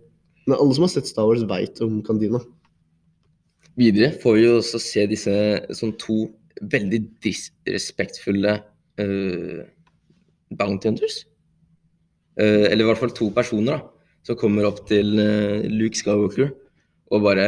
Men 0.47 0.61
alle 0.61 0.77
som 0.77 0.87
har 0.87 0.93
sett 0.93 1.11
Star 1.11 1.27
Wars, 1.27 1.43
veit 1.51 1.81
om 1.83 1.99
kantina. 2.07 2.39
Videre 3.77 4.13
får 4.23 4.37
vi 4.37 4.45
jo 4.45 4.59
også 4.61 4.81
se 4.81 5.07
disse 5.11 5.33
sånn 5.75 5.97
to 6.01 6.23
veldig 6.63 7.01
disrespektfulle 7.25 8.55
eh, 9.03 9.65
bounty 10.51 10.89
hunters. 10.91 11.25
Eh, 12.37 12.67
eller 12.71 12.85
i 12.85 12.89
hvert 12.91 13.01
fall 13.01 13.15
to 13.17 13.31
personer 13.35 13.79
da, 13.79 14.11
som 14.27 14.37
kommer 14.39 14.69
opp 14.69 14.85
til 14.89 15.17
eh, 15.23 15.65
Luke 15.73 15.97
Skywalker 15.97 16.53
og 17.15 17.23
bare 17.25 17.47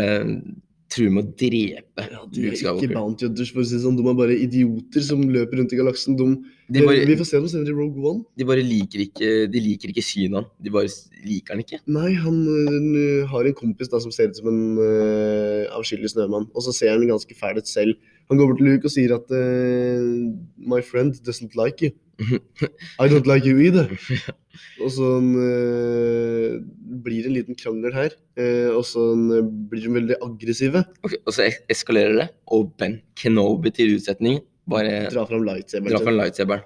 truer 0.88 1.12
med 1.12 1.26
å 1.26 1.32
drepe 1.36 2.04
Ja, 2.08 2.22
de 2.24 2.44
Luke 2.46 2.56
ikke 2.56 2.94
bounty 2.94 3.26
hunters, 3.26 3.50
for 3.52 3.60
å 3.60 3.66
si 3.68 3.76
det 3.76 3.82
sånn. 3.82 3.98
De 3.98 4.04
er 4.08 4.16
bare 4.16 4.36
idioter 4.40 5.04
som 5.04 5.20
løper 5.20 5.60
rundt 5.60 5.74
i 5.74 5.78
galaksen. 5.80 6.16
De, 6.16 6.28
De 6.72 6.84
bare, 6.86 7.02
Vi 7.08 7.16
får 7.20 7.28
se 7.28 7.40
dem 7.40 7.50
senere 7.52 7.74
i 7.74 7.76
Rogue 7.76 8.04
One. 8.08 8.24
de 8.38 8.46
bare 8.48 8.64
liker 8.64 9.04
ikke 9.04 9.28
De 9.52 9.62
liker 9.64 9.92
ikke 9.92 10.04
synet 10.04 10.38
han. 10.40 10.48
De 10.64 10.72
bare 10.72 10.88
liker 11.26 11.54
han 11.54 11.64
ikke. 11.64 11.82
Nei, 11.92 12.14
han 12.16 12.40
øh, 12.48 13.28
har 13.28 13.48
en 13.48 13.58
kompis 13.58 13.92
da 13.92 14.00
som 14.00 14.14
ser 14.14 14.32
ut 14.32 14.40
som 14.40 14.48
en 14.48 14.80
øh, 14.80 15.68
avskyelig 15.76 16.14
snømann. 16.14 16.48
Og 16.54 16.64
så 16.64 16.72
ser 16.76 16.94
han 16.94 17.04
ganske 17.08 17.36
fæl 17.36 17.60
ut 17.60 17.68
selv. 17.68 17.96
Han 18.32 18.40
går 18.40 18.48
bort 18.50 18.60
til 18.62 18.72
Luke 18.72 18.88
og 18.88 18.94
sier 18.94 19.16
at 19.18 19.28
øh, 19.32 20.32
My 20.56 20.80
friend 20.80 21.20
doesn't 21.20 21.52
like 21.58 21.84
you. 21.84 21.92
I 22.18 23.06
don't 23.08 23.26
like 23.30 23.46
you 23.46 23.58
either. 23.62 23.86
Og 24.82 24.90
så 24.90 25.08
øh, 25.22 26.58
blir 27.04 27.22
det 27.22 27.30
en 27.30 27.36
liten 27.36 27.54
krangel 27.58 27.94
her. 27.94 28.10
øh, 28.38 28.76
og 28.76 28.84
så 28.86 29.02
øh, 29.14 29.44
blir 29.70 29.84
de 29.84 29.92
veldig 29.94 30.16
aggressive. 30.22 30.82
Ok, 31.06 31.14
og 31.26 31.32
så 31.36 31.46
es- 31.46 31.60
eskalerer 31.70 32.16
det, 32.18 32.28
og 32.46 32.72
Ben 32.78 32.98
Kenobi 33.16 33.70
til 33.70 33.94
utsetning 33.96 34.40
bare 34.70 35.06
Drar 35.14 35.26
fram 35.30 35.42
lightsaberen 35.46 36.18
lightsaberen. 36.18 36.64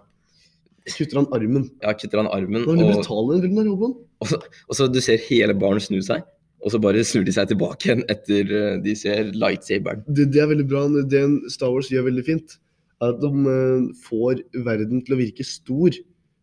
Kutter 0.97 1.19
han 1.21 1.29
armen. 1.37 1.69
Ja, 1.83 1.93
kutter 1.93 2.19
han 2.23 2.31
armen, 2.33 2.65
Nå 2.67 2.75
brutal 2.95 3.29
i 3.37 3.41
den 3.41 3.43
filmen. 3.45 3.95
og, 4.21 4.27
så, 4.29 4.41
og 4.69 4.75
så 4.75 4.89
du 4.93 5.01
ser 5.05 5.21
hele 5.29 5.55
barnet 5.55 5.83
snu 5.85 6.01
seg, 6.03 6.25
og 6.65 6.73
så 6.73 6.81
bare 6.83 7.05
snur 7.07 7.25
de 7.29 7.33
seg 7.37 7.53
tilbake 7.53 7.87
igjen 7.87 8.03
etter 8.11 8.51
eh, 8.57 8.81
de 8.83 8.97
ser 8.99 9.31
lightsaberen. 9.37 10.03
det, 10.09 10.31
det 10.35 10.43
er 10.43 10.49
veldig 10.51 10.67
bra. 10.73 10.89
Det 11.13 11.23
Star 11.55 11.71
Wars 11.71 11.93
gjør 11.93 12.09
veldig 12.09 12.25
fint, 12.27 12.57
er 13.03 13.13
at 13.15 13.21
de 13.23 13.31
eh, 13.53 13.87
får 14.07 14.43
verden 14.67 15.03
til 15.05 15.17
å 15.17 15.21
virke 15.21 15.47
stor. 15.47 15.97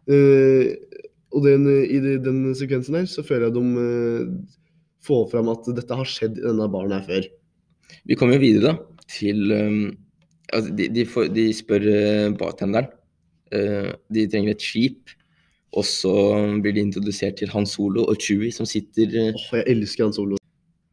Eh, 0.09 0.71
og 1.29 1.45
den, 1.45 1.67
i 1.85 1.99
de- 2.03 2.19
den 2.25 2.41
sekvensen 2.57 2.97
her 2.99 3.09
så 3.09 3.23
føler 3.25 3.47
jeg 3.49 3.57
de 3.57 3.83
eh, 3.85 4.31
får 5.05 5.27
fram 5.31 5.51
at 5.53 5.69
dette 5.77 5.97
har 5.99 6.09
skjedd 6.09 6.39
i 6.41 6.45
denne 6.47 6.69
baren 6.71 6.95
her 6.97 7.05
før. 7.07 7.27
Vi 8.09 8.17
kommer 8.19 8.37
jo 8.37 8.43
videre 8.43 8.73
da, 8.73 9.03
til 9.09 9.53
altså 10.53 10.73
de, 10.75 10.89
de, 10.93 11.05
får, 11.09 11.29
de 11.33 11.45
spør 11.55 11.85
bartenderen. 12.37 12.89
De 13.49 14.25
trenger 14.29 14.53
et 14.53 14.61
skip. 14.65 15.15
Og 15.77 15.85
så 15.85 16.11
blir 16.61 16.73
de 16.73 16.81
introdusert 16.81 17.37
til 17.37 17.51
Han 17.53 17.67
Solo 17.69 18.07
og 18.09 18.17
Chewie 18.21 18.49
som 18.53 18.65
sitter 18.65 19.11
Åh, 19.13 19.35
Åh, 19.37 19.57
jeg 19.59 19.67
elsker 19.75 20.07
han 20.07 20.15
solo. 20.15 20.39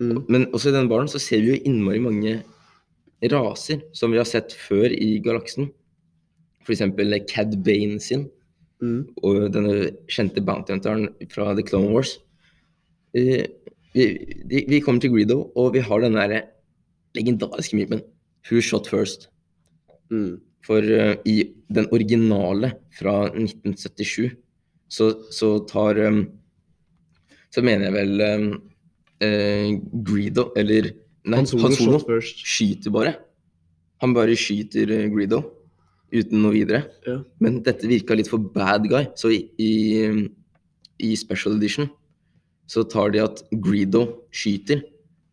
Mm. 0.05 0.19
Men 0.29 0.43
også 0.53 0.69
i 0.69 0.75
denne 0.75 0.91
baren 0.91 1.09
så 1.09 1.21
ser 1.23 1.41
vi 1.41 1.55
jo 1.55 1.61
innmari 1.65 2.03
mange 2.05 2.35
raser 3.23 3.83
som 3.97 4.13
vi 4.13 4.21
har 4.21 4.29
sett 4.29 4.53
før 4.53 4.93
i 4.93 5.17
galaksen. 5.25 5.71
F.eks. 6.67 6.83
Cad 7.31 7.57
Bane 7.65 8.01
sin 8.03 8.29
Mm. 8.77 9.07
og 9.25 9.47
denne 9.55 9.93
kjente 10.13 10.43
bounty 10.45 10.75
hunteren 10.75 11.07
fra 11.33 11.55
The 11.57 11.65
Clone 11.65 11.95
Wars. 11.95 12.19
Eh, 13.17 13.47
vi, 13.97 14.05
de, 14.45 14.65
vi 14.69 14.81
kommer 14.85 15.01
til 15.01 15.15
Greedo, 15.15 15.39
og 15.57 15.73
vi 15.73 15.81
har 15.81 16.03
den 16.05 16.19
der 16.19 16.51
legendariske 17.17 17.79
memen 17.79 18.03
Who 18.47 18.61
shot 18.61 18.87
first? 18.87 19.31
Mm. 20.13 20.43
For 20.67 20.83
uh, 20.83 21.17
i 21.25 21.49
den 21.73 21.89
originale 21.95 22.75
fra 22.99 23.31
1977 23.31 24.37
så, 24.91 25.09
så 25.33 25.57
tar 25.67 25.99
um, 26.07 26.21
Så 27.51 27.63
mener 27.63 27.89
jeg 27.89 27.95
vel 27.95 28.23
um, 28.27 28.47
uh, 29.25 30.03
Greedo, 30.05 30.51
eller 30.59 30.93
Nei, 31.27 31.41
Han 31.43 31.47
solo, 31.51 31.71
shot 31.75 32.07
first. 32.07 32.43
skyter 32.47 32.93
bare. 32.95 33.17
Han 34.03 34.15
bare 34.15 34.37
skyter 34.39 34.91
eh, 34.95 35.07
Greedo 35.13 35.43
uten 36.15 36.39
noe 36.43 36.55
videre. 36.55 36.85
Ja. 37.07 37.19
Men 37.43 37.61
dette 37.67 37.89
virka 37.91 38.15
litt 38.15 38.31
for 38.31 38.39
bad 38.39 38.87
guy, 38.91 39.09
så 39.19 39.33
i, 39.35 39.41
i, 39.59 39.71
i 41.03 41.15
special 41.19 41.57
edition 41.59 41.89
så 42.71 42.85
tar 42.91 43.13
de 43.15 43.23
at 43.23 43.43
Greedo 43.63 44.05
skyter, 44.35 44.85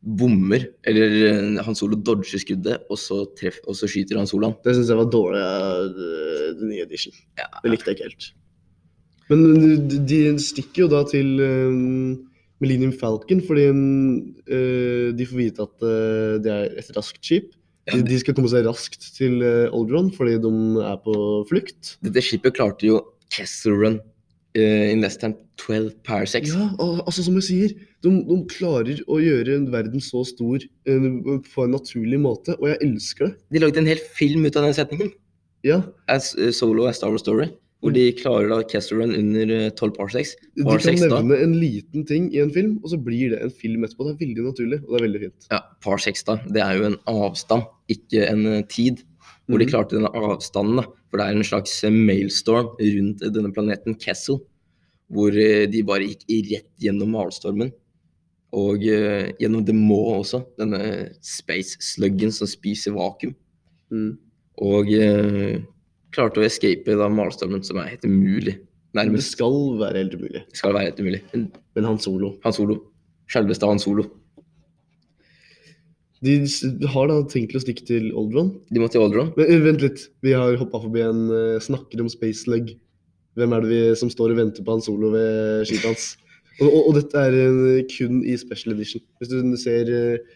bommer, 0.04 0.66
eller 0.84 1.14
eh, 1.30 1.62
Han 1.64 1.78
Solo 1.80 1.96
dodger 1.96 2.42
skuddet, 2.42 2.84
og 2.92 2.98
så, 3.00 3.22
treff, 3.40 3.62
og 3.70 3.78
så 3.78 3.88
skyter 3.88 4.20
Han 4.20 4.28
Solo 4.30 4.50
han. 4.50 4.58
Det 4.66 4.74
syns 4.76 4.92
jeg 4.92 5.00
var 5.00 5.12
dårlig 5.14 5.44
av 5.46 6.04
eh, 6.10 6.48
den 6.60 6.74
nye 6.74 6.84
edition. 6.88 7.16
Ja. 7.40 7.48
Det 7.64 7.72
likte 7.72 7.94
jeg 7.94 8.00
ikke 8.00 8.10
helt. 8.10 8.32
Men 9.30 9.46
de, 9.88 10.02
de 10.10 10.20
stikker 10.44 10.84
jo 10.84 10.90
da 10.92 11.06
til 11.08 11.40
um, 11.40 12.18
Millennium 12.64 12.94
Falcon 12.96 13.44
fordi 13.46 13.68
uh, 13.70 15.12
de 15.16 15.28
får 15.30 15.40
vite 15.40 15.68
at 15.68 15.86
uh, 15.86 16.40
det 16.44 16.54
er 16.54 16.80
et 16.82 16.96
raskt 16.98 17.22
skip. 17.22 17.52
Ja, 17.90 17.98
De, 17.98 18.06
de 18.08 18.18
skal 18.22 18.36
komme 18.38 18.52
seg 18.52 18.64
raskt 18.68 19.10
til 19.18 19.42
uh, 19.44 19.74
Oldron 19.76 20.10
fordi 20.16 20.40
de 20.42 20.54
er 20.88 21.00
på 21.04 21.16
flukt. 21.50 21.98
Dette 22.06 22.24
skipet 22.24 22.56
klarte 22.56 22.88
jo 22.88 23.02
Kessel 23.34 23.76
Run 23.76 24.00
uh, 24.58 24.92
in 24.92 25.02
less 25.04 25.18
than 25.18 25.36
12 25.58 25.92
parsecs. 26.08 26.54
Ja, 26.54 26.70
og, 26.80 27.04
altså 27.06 27.26
som 27.26 27.36
jeg 27.40 27.48
sier, 27.48 27.74
de, 28.04 28.14
de 28.28 28.38
klarer 28.52 29.02
å 29.08 29.20
gjøre 29.22 29.60
verden 29.74 30.04
så 30.04 30.24
stor 30.28 30.64
uh, 30.64 31.10
på 31.48 31.66
en 31.66 31.76
naturlig 31.76 32.22
måte, 32.22 32.56
og 32.60 32.72
jeg 32.72 32.82
elsker 32.88 33.30
det. 33.30 33.36
De 33.54 33.64
lagde 33.64 33.84
en 33.84 33.92
hel 33.92 34.02
film 34.18 34.48
ut 34.48 34.56
av 34.60 34.68
den 34.68 34.78
setningen. 34.78 35.14
Ja, 35.64 35.80
As, 36.12 36.34
eh, 36.36 36.52
Solo 36.52 36.90
as 36.90 36.98
Star 37.00 37.14
Wars 37.14 37.24
Story. 37.24 37.48
Hvor 37.84 37.92
de 37.92 38.04
klarer 38.16 38.48
da 38.48 38.62
Kessel 38.64 39.02
Run 39.02 39.12
under 39.18 39.50
eh, 39.52 39.70
12 39.76 39.92
parsecs. 39.98 40.34
De 40.56 40.64
Par 40.64 40.78
kan 40.80 40.86
seks 40.86 41.02
da. 41.04 41.18
nevne 41.20 41.40
en 41.44 41.56
liten 41.60 42.06
ting 42.08 42.30
i 42.34 42.40
en 42.40 42.52
film, 42.56 42.78
og 42.84 42.94
så 42.94 43.00
blir 43.04 43.34
det 43.34 43.42
en 43.44 43.52
film 43.52 43.84
etterpå. 43.84 44.08
Det 44.08 44.14
er 44.16 44.22
veldig 44.26 44.46
naturlig, 44.48 44.80
og 44.86 44.94
det 44.94 45.00
er 45.02 45.06
veldig 45.08 45.22
fint. 45.26 45.48
Ja, 45.52 45.60
parsecs 45.84 46.24
da. 46.30 46.38
Det 46.48 46.64
er 46.64 46.78
jo 46.80 46.86
en 46.94 46.98
avstand, 47.12 47.68
ikke 47.92 48.24
en 48.30 48.46
eh, 48.54 48.62
tid. 48.72 49.04
Hvor 49.50 49.60
de 49.60 49.66
Mhm. 49.68 49.72
klarte 49.74 49.98
denne 50.00 50.12
avstanden, 50.16 50.78
da. 50.80 50.86
For 51.12 51.20
det 51.20 51.26
er 51.28 51.36
en 51.36 51.44
slags 51.44 51.84
eh, 51.84 51.92
mailstorm 51.92 52.72
rundt 52.80 53.20
denne 53.36 53.52
planeten 53.54 54.00
Kessel. 54.00 54.40
Hvor 55.12 55.36
eh, 55.36 55.66
de 55.68 55.84
bare 55.84 56.08
gikk 56.08 56.24
rett 56.54 56.70
gjennom 56.80 57.12
malstormen. 57.12 57.74
Og 58.54 58.78
uh, 58.86 59.32
gjennom 59.42 59.66
The 59.66 59.74
Maw 59.74 60.20
også. 60.22 60.44
Denne 60.62 61.10
space 61.26 61.76
sluggen 61.82 62.32
som 62.32 62.46
spiser 62.48 62.94
vakuum. 62.94 63.34
Mm. 63.92 64.12
Og 64.62 64.92
eh, 64.94 65.58
klarte 66.14 66.42
å 66.42 66.46
escape 66.48 66.98
da 67.00 67.10
malstormen, 67.12 67.64
som 67.66 67.80
er 67.82 67.94
helt 67.96 68.08
umulig. 68.08 68.58
Nærmest. 68.94 69.32
Det 69.32 69.36
skal 69.40 69.56
være 69.80 70.04
helt 70.04 70.18
umulig. 70.18 70.42
Det 70.50 70.60
skal 70.60 70.76
være 70.76 70.92
helt 70.92 71.00
umulig. 71.02 71.22
Men 71.34 71.48
Men 71.76 71.88
han 71.90 72.00
solo 72.00 72.36
Han 72.44 72.54
Solo. 72.54 72.78
Selveste 73.32 73.66
Han 73.66 73.80
Solo. 73.80 74.06
De 76.24 76.38
har 76.88 77.10
da 77.10 77.18
tenkt 77.28 77.56
å 77.58 77.60
stikke 77.60 77.84
til 77.84 78.12
Oldron. 78.16 78.54
De 78.72 78.80
må 78.80 78.88
til 78.88 79.02
Oldron. 79.04 79.34
Men 79.36 79.50
eh, 79.50 79.60
vent 79.60 79.82
litt, 79.84 80.06
vi 80.24 80.32
har 80.32 80.56
hoppa 80.56 80.80
forbi 80.80 81.02
en 81.04 81.26
uh, 81.28 81.60
snakker 81.60 82.00
om 82.00 82.08
Space 82.12 82.46
Slug. 82.46 82.70
Hvem 83.36 83.56
er 83.58 83.66
det 83.66 83.72
vi, 83.72 83.82
som 84.00 84.12
står 84.14 84.32
og 84.32 84.40
venter 84.40 84.64
på 84.64 84.76
han 84.78 84.84
solo 84.86 85.10
ved 85.16 85.66
skipet 85.68 85.90
hans? 85.92 86.12
Og, 86.62 86.68
og, 86.70 86.82
og 86.86 86.98
dette 87.00 87.18
er 87.18 87.34
eh, 87.34 87.80
kun 87.90 88.20
i 88.30 88.36
special 88.38 88.76
edition. 88.76 89.02
Hvis 89.18 89.32
du 89.32 89.56
ser 89.58 89.88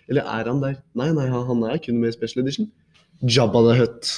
Eller 0.09 0.25
er 0.25 0.47
han 0.49 0.63
der? 0.63 0.79
Nei, 0.97 1.11
nei, 1.13 1.27
han, 1.29 1.43
han 1.45 1.61
er 1.69 1.77
kun 1.77 1.99
med 2.01 2.09
i 2.09 2.15
special 2.15 2.41
edition. 2.41 2.71
Jabba 3.21 3.61
the 3.67 3.75
Hutt. 3.77 4.09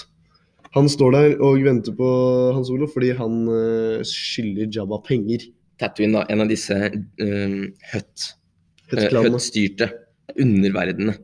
Han 0.76 0.90
står 0.92 1.16
der 1.16 1.32
og 1.42 1.64
venter 1.66 1.96
på 1.98 2.10
han 2.54 2.66
solo 2.68 2.86
fordi 2.92 3.14
han 3.18 3.40
uh, 3.50 4.04
skylder 4.06 4.70
Jabba 4.76 5.00
penger. 5.06 5.48
Tatooine, 5.80 6.20
da, 6.20 6.28
en 6.30 6.44
av 6.44 6.52
disse 6.52 6.76
um, 6.94 7.64
Hutt 7.94 8.28
Eh. 8.98 9.10
Hutt-styrte 9.14 9.90
underverdenene. 10.40 11.16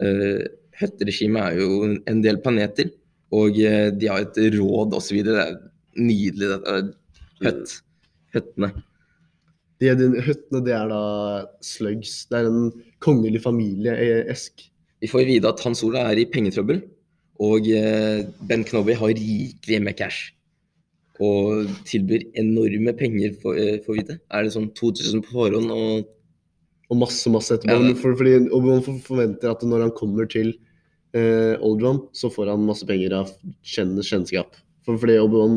Uh, 0.00 0.44
Hutt-regimet 0.80 1.42
er 1.42 1.60
jo 1.60 1.88
en 2.08 2.22
del 2.24 2.40
planeter, 2.44 2.90
og 3.36 3.56
uh, 3.56 3.88
de 3.92 4.10
har 4.10 4.24
et 4.24 4.38
råd 4.56 4.96
osv. 4.96 5.22
Det 5.26 5.36
er 5.42 5.56
nydelig, 5.96 6.52
dette. 6.54 6.76
Høtt. 7.44 7.78
Høttene. 8.36 8.70
De, 9.80 9.90
de, 9.92 10.08
høttene, 10.24 10.62
det 10.64 10.72
er 10.76 10.88
da 10.88 11.02
slugs. 11.64 12.22
Det 12.30 12.40
er 12.40 12.48
en 12.48 12.70
kongelig 13.04 13.42
familie, 13.44 13.92
i 13.92 14.12
esk. 14.32 14.68
Vi 15.04 15.10
får 15.12 15.26
vite 15.28 15.52
at 15.52 15.60
Han 15.66 15.76
Solo 15.76 16.00
er 16.00 16.16
i 16.20 16.28
pengetrøbbel, 16.32 16.80
og 17.42 17.68
eh, 17.68 18.24
Ben 18.48 18.64
Knobby 18.66 18.96
har 18.96 19.14
rikelig 19.14 19.80
med 19.82 19.96
cash. 19.98 20.32
Og 21.22 21.70
tilbyr 21.88 22.26
enorme 22.36 22.92
penger, 22.96 23.34
for, 23.42 23.56
eh, 23.56 23.80
får 23.84 23.98
vite. 24.00 24.18
Er 24.30 24.44
det 24.44 24.52
sånn 24.54 24.70
2000 24.76 25.24
på 25.24 25.40
forhånd 25.40 25.72
og 25.72 26.12
Og 26.86 26.94
masse, 27.00 27.26
masse 27.34 27.50
etterpå. 27.50 27.74
Ja, 27.82 27.94
For, 27.98 28.14
fordi 28.14 28.46
Obi-Wan 28.54 29.00
forventer 29.02 29.50
at 29.50 29.62
når 29.66 29.80
han 29.88 29.94
kommer 29.98 30.28
til 30.30 30.52
eh, 31.18 31.58
Oldron, 31.58 32.04
så 32.14 32.30
får 32.30 32.52
han 32.52 32.62
masse 32.62 32.86
penger 32.86 33.16
av 33.24 33.32
kjenn, 33.66 33.96
kjennskap. 33.98 34.54
For, 34.86 34.94
fordi 34.94 35.16
Obi-Wan 35.18 35.56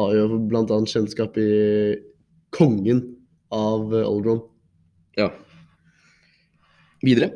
har 0.00 0.16
jo 0.18 0.40
annet 0.50 0.90
kjennskap 0.90 1.38
i 1.38 1.94
kongen 2.54 3.04
av 3.54 3.94
Old 3.94 4.26
One. 4.26 4.42
Ja. 5.18 5.30
Videre. 7.04 7.30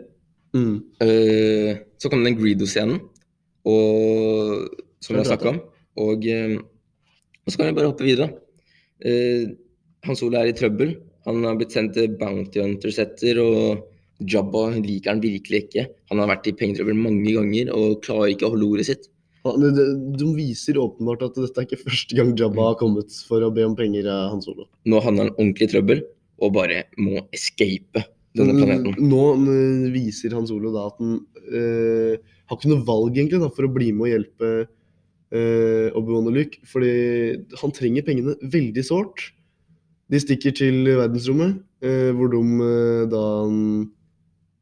Mm. 0.57 0.81
uh, 1.03 1.79
så 2.01 2.11
kom 2.11 2.23
den 2.25 2.39
Greedo-scenen, 2.39 3.03
og, 3.69 4.81
som 5.03 5.15
vi 5.15 5.23
har 5.23 5.29
snakka 5.29 5.53
om. 5.53 5.61
Og, 6.05 6.27
eh, 6.31 6.57
og 7.45 7.53
så 7.53 7.61
kan 7.61 7.71
vi 7.71 7.77
bare 7.79 7.91
hoppe 7.91 8.07
videre. 8.07 8.33
Uh, 8.99 9.55
Hans 10.07 10.23
Ole 10.27 10.41
er 10.41 10.51
i 10.51 10.57
trøbbel. 10.57 10.97
Han 11.29 11.45
har 11.47 11.59
blitt 11.59 11.75
sendt 11.75 11.95
til 11.97 12.17
Bounty 12.19 12.61
Hunters 12.63 12.99
etter, 13.03 13.39
og 13.43 13.85
Jabba 14.19 14.65
liker 14.75 15.15
han 15.15 15.23
virkelig 15.23 15.67
ikke. 15.67 15.87
Han 16.11 16.23
har 16.23 16.31
vært 16.33 16.49
i 16.51 16.57
pengetrøbbel 16.59 16.99
mange 16.99 17.35
ganger 17.37 17.71
og 17.77 18.01
klarer 18.07 18.35
ikke 18.35 18.49
å 18.49 18.53
holde 18.55 18.69
ordet 18.73 18.89
sitt. 18.89 19.09
De, 19.49 20.27
viser 20.37 20.81
åpenbart 20.83 21.23
at 21.25 21.39
dette 21.39 21.63
er 21.63 21.69
ikke 21.69 21.85
første 21.87 22.17
gang 22.19 22.35
Jabba 22.37 22.73
har 22.73 22.79
kommet 22.81 23.15
for 23.29 23.45
å 23.47 23.53
be 23.55 23.65
om 23.65 23.77
penger 23.79 24.09
av 24.13 24.33
Han 24.35 24.43
Solo. 24.45 24.67
Nå 24.89 25.01
havner 25.05 25.29
han 25.29 25.35
ordentlig 25.37 25.69
i 25.69 25.73
trøbbel 25.77 26.03
og 26.45 26.55
bare 26.59 26.83
må 27.01 27.23
escape 27.35 28.03
denne 28.39 28.57
planeten. 28.57 28.97
Nå 29.11 29.23
eh, 29.53 29.87
viser 29.95 30.35
Han 30.37 30.49
Solo 30.49 30.73
da 30.75 30.89
at 30.91 30.99
han 31.03 31.19
eh, 31.53 32.19
har 32.49 32.59
ikke 32.59 32.73
noe 32.73 32.87
valg 32.87 33.19
egentlig 33.19 33.43
da, 33.43 33.51
for 33.55 33.69
å 33.69 33.73
bli 33.73 33.91
med 33.93 34.07
og 34.07 34.13
hjelpe 34.15 34.53
eh, 34.63 35.89
Obi-Wan 35.99 36.31
og 36.31 36.39
Luke. 36.39 36.63
Fordi 36.69 36.93
han 37.61 37.75
trenger 37.77 38.07
pengene 38.07 38.37
veldig 38.55 38.85
sårt. 38.87 39.29
De 40.09 40.21
stikker 40.23 40.55
til 40.57 40.83
verdensrommet, 40.89 41.59
eh, 41.85 42.11
hvor 42.17 42.33
de 42.33 42.43
eh, 42.65 43.03
da 43.13 43.25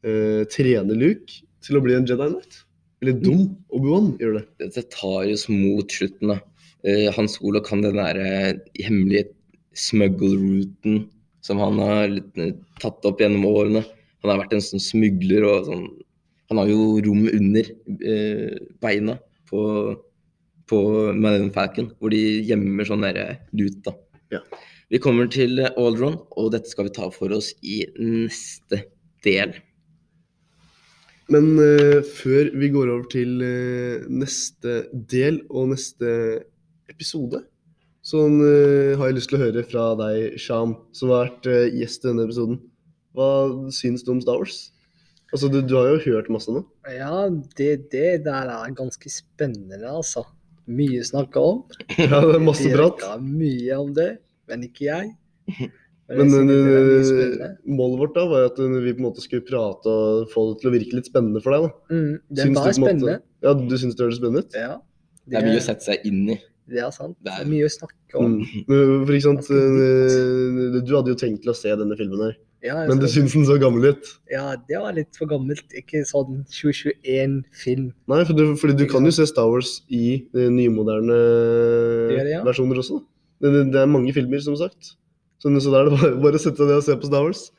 eh, 0.06 0.42
trener 0.52 0.98
Luke 0.98 1.42
til 1.66 1.78
å 1.78 1.84
bli 1.84 1.96
en 1.98 2.06
Jedi 2.08 2.30
Knight. 2.32 2.62
Eller 3.04 3.16
dum. 3.20 3.48
Obi-Wan 3.76 4.14
gjør 4.20 4.38
det. 4.38 4.44
Dette 4.64 4.86
tar 4.94 5.28
oss 5.30 5.46
mot 5.52 5.90
slutten, 5.92 6.32
da. 6.32 6.40
Uh, 6.86 7.08
Hans 7.16 7.34
Solo 7.34 7.58
kan 7.64 7.80
den 7.82 7.96
der 7.98 8.18
eh, 8.20 8.58
hemmelige 8.84 9.32
smuggle-ruten 9.76 11.06
som 11.46 11.62
han 11.62 11.78
har 11.82 12.10
litt, 12.10 12.32
eh, 12.42 12.56
tatt 12.82 13.06
opp 13.06 13.22
gjennom 13.22 13.46
årene. 13.48 13.84
Han 14.22 14.32
har 14.32 14.42
vært 14.42 14.56
en 14.56 14.64
sånn 14.64 14.82
smugler 14.82 15.46
og 15.46 15.70
sånn 15.70 15.86
Han 16.46 16.60
har 16.60 16.68
jo 16.70 17.00
rom 17.02 17.24
under 17.26 17.66
eh, 18.06 18.58
beina 18.78 19.16
på, 19.50 19.60
på 20.70 20.78
Madeleine 21.10 21.50
Falcon, 21.50 21.88
hvor 21.98 22.14
de 22.14 22.20
gjemmer 22.46 22.86
sånn 22.86 23.02
derre 23.02 23.40
lut, 23.50 23.80
da. 23.82 23.96
Ja. 24.30 24.38
Vi 24.94 25.00
kommer 25.02 25.26
til 25.26 25.58
Aldron, 25.66 26.20
og 26.38 26.52
dette 26.54 26.70
skal 26.70 26.86
vi 26.86 26.94
ta 26.94 27.08
for 27.10 27.34
oss 27.34 27.50
i 27.66 27.80
neste 27.98 28.84
del. 29.26 29.56
Men 31.34 31.56
uh, 31.58 31.98
før 32.06 32.52
vi 32.54 32.70
går 32.70 32.92
over 32.92 33.08
til 33.10 33.42
uh, 33.42 34.06
neste 34.06 34.84
del 35.10 35.40
og 35.50 35.72
neste 35.72 36.12
episode, 36.92 37.42
så 38.06 38.22
uh, 38.30 38.94
har 39.00 39.08
jeg 39.10 39.16
lyst 39.18 39.30
til 39.32 39.38
å 39.40 39.42
høre 39.42 39.64
fra 39.66 39.84
deg, 39.98 40.36
Sham, 40.38 40.76
som 40.94 41.10
har 41.10 41.24
vært 41.26 41.48
uh, 41.50 41.64
gjest 41.74 42.04
i 42.04 42.10
denne 42.12 42.26
episoden. 42.28 42.60
Hva 43.16 43.28
syns 43.74 44.04
du 44.06 44.12
om 44.14 44.20
Star 44.22 44.38
Wars? 44.42 44.60
Altså, 45.34 45.48
du, 45.50 45.58
du 45.66 45.74
har 45.74 45.88
jo 45.90 45.98
hørt 46.04 46.28
masse 46.30 46.52
nå. 46.54 46.60
Ja, 46.94 47.24
det, 47.58 47.70
det 47.90 48.10
der 48.28 48.52
er 48.52 48.74
ganske 48.78 49.10
spennende, 49.10 49.80
altså. 49.90 50.22
Mye 50.70 51.02
snakka 51.06 51.42
om. 51.42 51.64
Ja, 51.98 52.20
det 52.22 52.36
er 52.38 52.44
masse 52.46 52.66
Det 52.68 52.76
prat. 52.78 53.02
mye 53.22 53.74
om 53.80 53.90
det, 53.96 54.08
men 54.50 54.62
ikke 54.68 54.86
jeg. 54.90 55.10
Men, 56.06 56.28
Men 56.30 56.46
det 56.46 56.56
spennende. 57.08 57.46
målet 57.66 57.98
vårt 57.98 58.12
da 58.14 58.22
var 58.30 58.44
at 58.46 58.58
vi 58.62 58.92
på 58.94 59.00
en 59.00 59.06
måte 59.08 59.22
skulle 59.24 59.42
prate 59.42 59.90
og 59.90 60.28
få 60.30 60.44
det 60.52 60.60
til 60.60 60.68
å 60.70 60.74
virke 60.76 60.94
litt 61.00 61.08
spennende 61.10 61.40
for 61.42 61.50
deg. 61.56 61.64
da. 61.64 61.96
Mm, 61.96 62.12
det 62.30 62.44
var 62.44 62.46
en 62.46 62.54
måte- 62.60 62.74
spennende. 62.78 63.14
Ja, 63.42 63.54
du 63.58 63.74
syns 63.74 63.96
det 63.98 64.04
høres 64.06 64.20
spennende 64.20 64.44
ut? 64.46 64.54
Ja. 64.54 64.76
Det 65.26 65.40
er 65.40 65.48
mye 65.48 65.58
å 65.58 65.64
sette 65.66 65.82
seg 65.88 66.06
inn 66.06 66.20
i. 66.30 66.36
Det 66.66 66.80
er 66.82 66.90
sant. 66.90 67.16
Det 67.22 67.30
er- 67.32 67.46
mye 67.46 67.66
å 67.66 67.70
snakke 67.70 68.18
om. 68.18 68.40
Mm. 68.42 69.06
For 69.06 69.12
ikke 69.14 69.22
sant, 69.22 69.50
eh, 69.54 70.80
du 70.82 70.92
hadde 70.96 71.12
jo 71.12 71.18
tenkt 71.20 71.42
til 71.42 71.52
å 71.52 71.56
se 71.56 71.70
denne 71.70 71.96
filmen 71.96 72.24
her, 72.24 72.36
Ja, 72.64 72.86
men 72.88 72.98
du 72.98 73.06
syns 73.06 73.32
den 73.32 73.44
så 73.46 73.58
gammel 73.60 73.92
ut. 73.92 74.04
ja, 74.30 74.56
det 74.56 74.78
var 74.80 74.92
litt 74.92 75.14
for 75.14 75.26
gammelt. 75.30 75.68
Ikke 75.76 76.02
sånn 76.02 76.44
2021-film. 76.50 77.92
Nei, 78.08 78.24
for 78.24 78.32
du, 78.34 78.56
fordi 78.56 78.76
du 78.76 78.86
kan 78.90 79.04
jo 79.04 79.10
se 79.14 79.26
Star 79.26 79.46
Wars 79.46 79.82
i 79.88 80.26
eh, 80.34 80.48
nymoderne 80.50 81.18
det, 82.10 82.30
ja. 82.32 82.42
versjoner 82.42 82.82
også. 82.82 83.02
Det, 83.40 83.52
det, 83.52 83.72
det 83.72 83.82
er 83.82 83.86
mange 83.86 84.12
filmer, 84.16 84.40
som 84.42 84.56
sagt. 84.56 84.96
Så, 85.38 85.52
så 85.60 85.70
da 85.70 85.84
er 85.84 85.90
det 85.90 86.00
bare, 86.00 86.16
bare 86.24 86.40
å 86.40 86.42
sette 86.42 86.56
seg 86.56 86.66
ned 86.66 86.80
og 86.80 86.86
se 86.86 86.96
på 86.96 87.10
Star 87.10 87.22
Wars. 87.22 87.50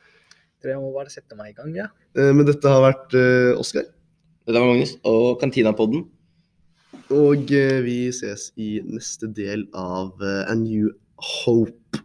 Tror 0.58 0.74
jeg 0.74 0.82
må 0.82 0.90
bare 0.92 1.12
sette 1.12 1.38
meg 1.38 1.52
i 1.52 1.56
gang, 1.56 1.72
ja. 1.76 1.88
Eh, 2.18 2.32
men 2.34 2.44
dette 2.48 2.66
har 2.68 2.82
vært 2.82 3.14
uh, 3.14 3.54
Oscar, 3.60 3.86
Dette 4.48 4.58
var 4.58 4.72
Magnus 4.72 4.96
og 5.06 5.38
Kantinapodden. 5.40 6.06
Og 7.14 7.52
eh, 7.56 7.78
vi 7.84 8.10
ses 8.12 8.50
i 8.60 8.78
neste 8.84 9.30
del 9.32 9.64
av 9.72 10.20
eh, 10.20 10.50
A 10.50 10.54
New 10.58 10.90
Hope. 11.16 12.02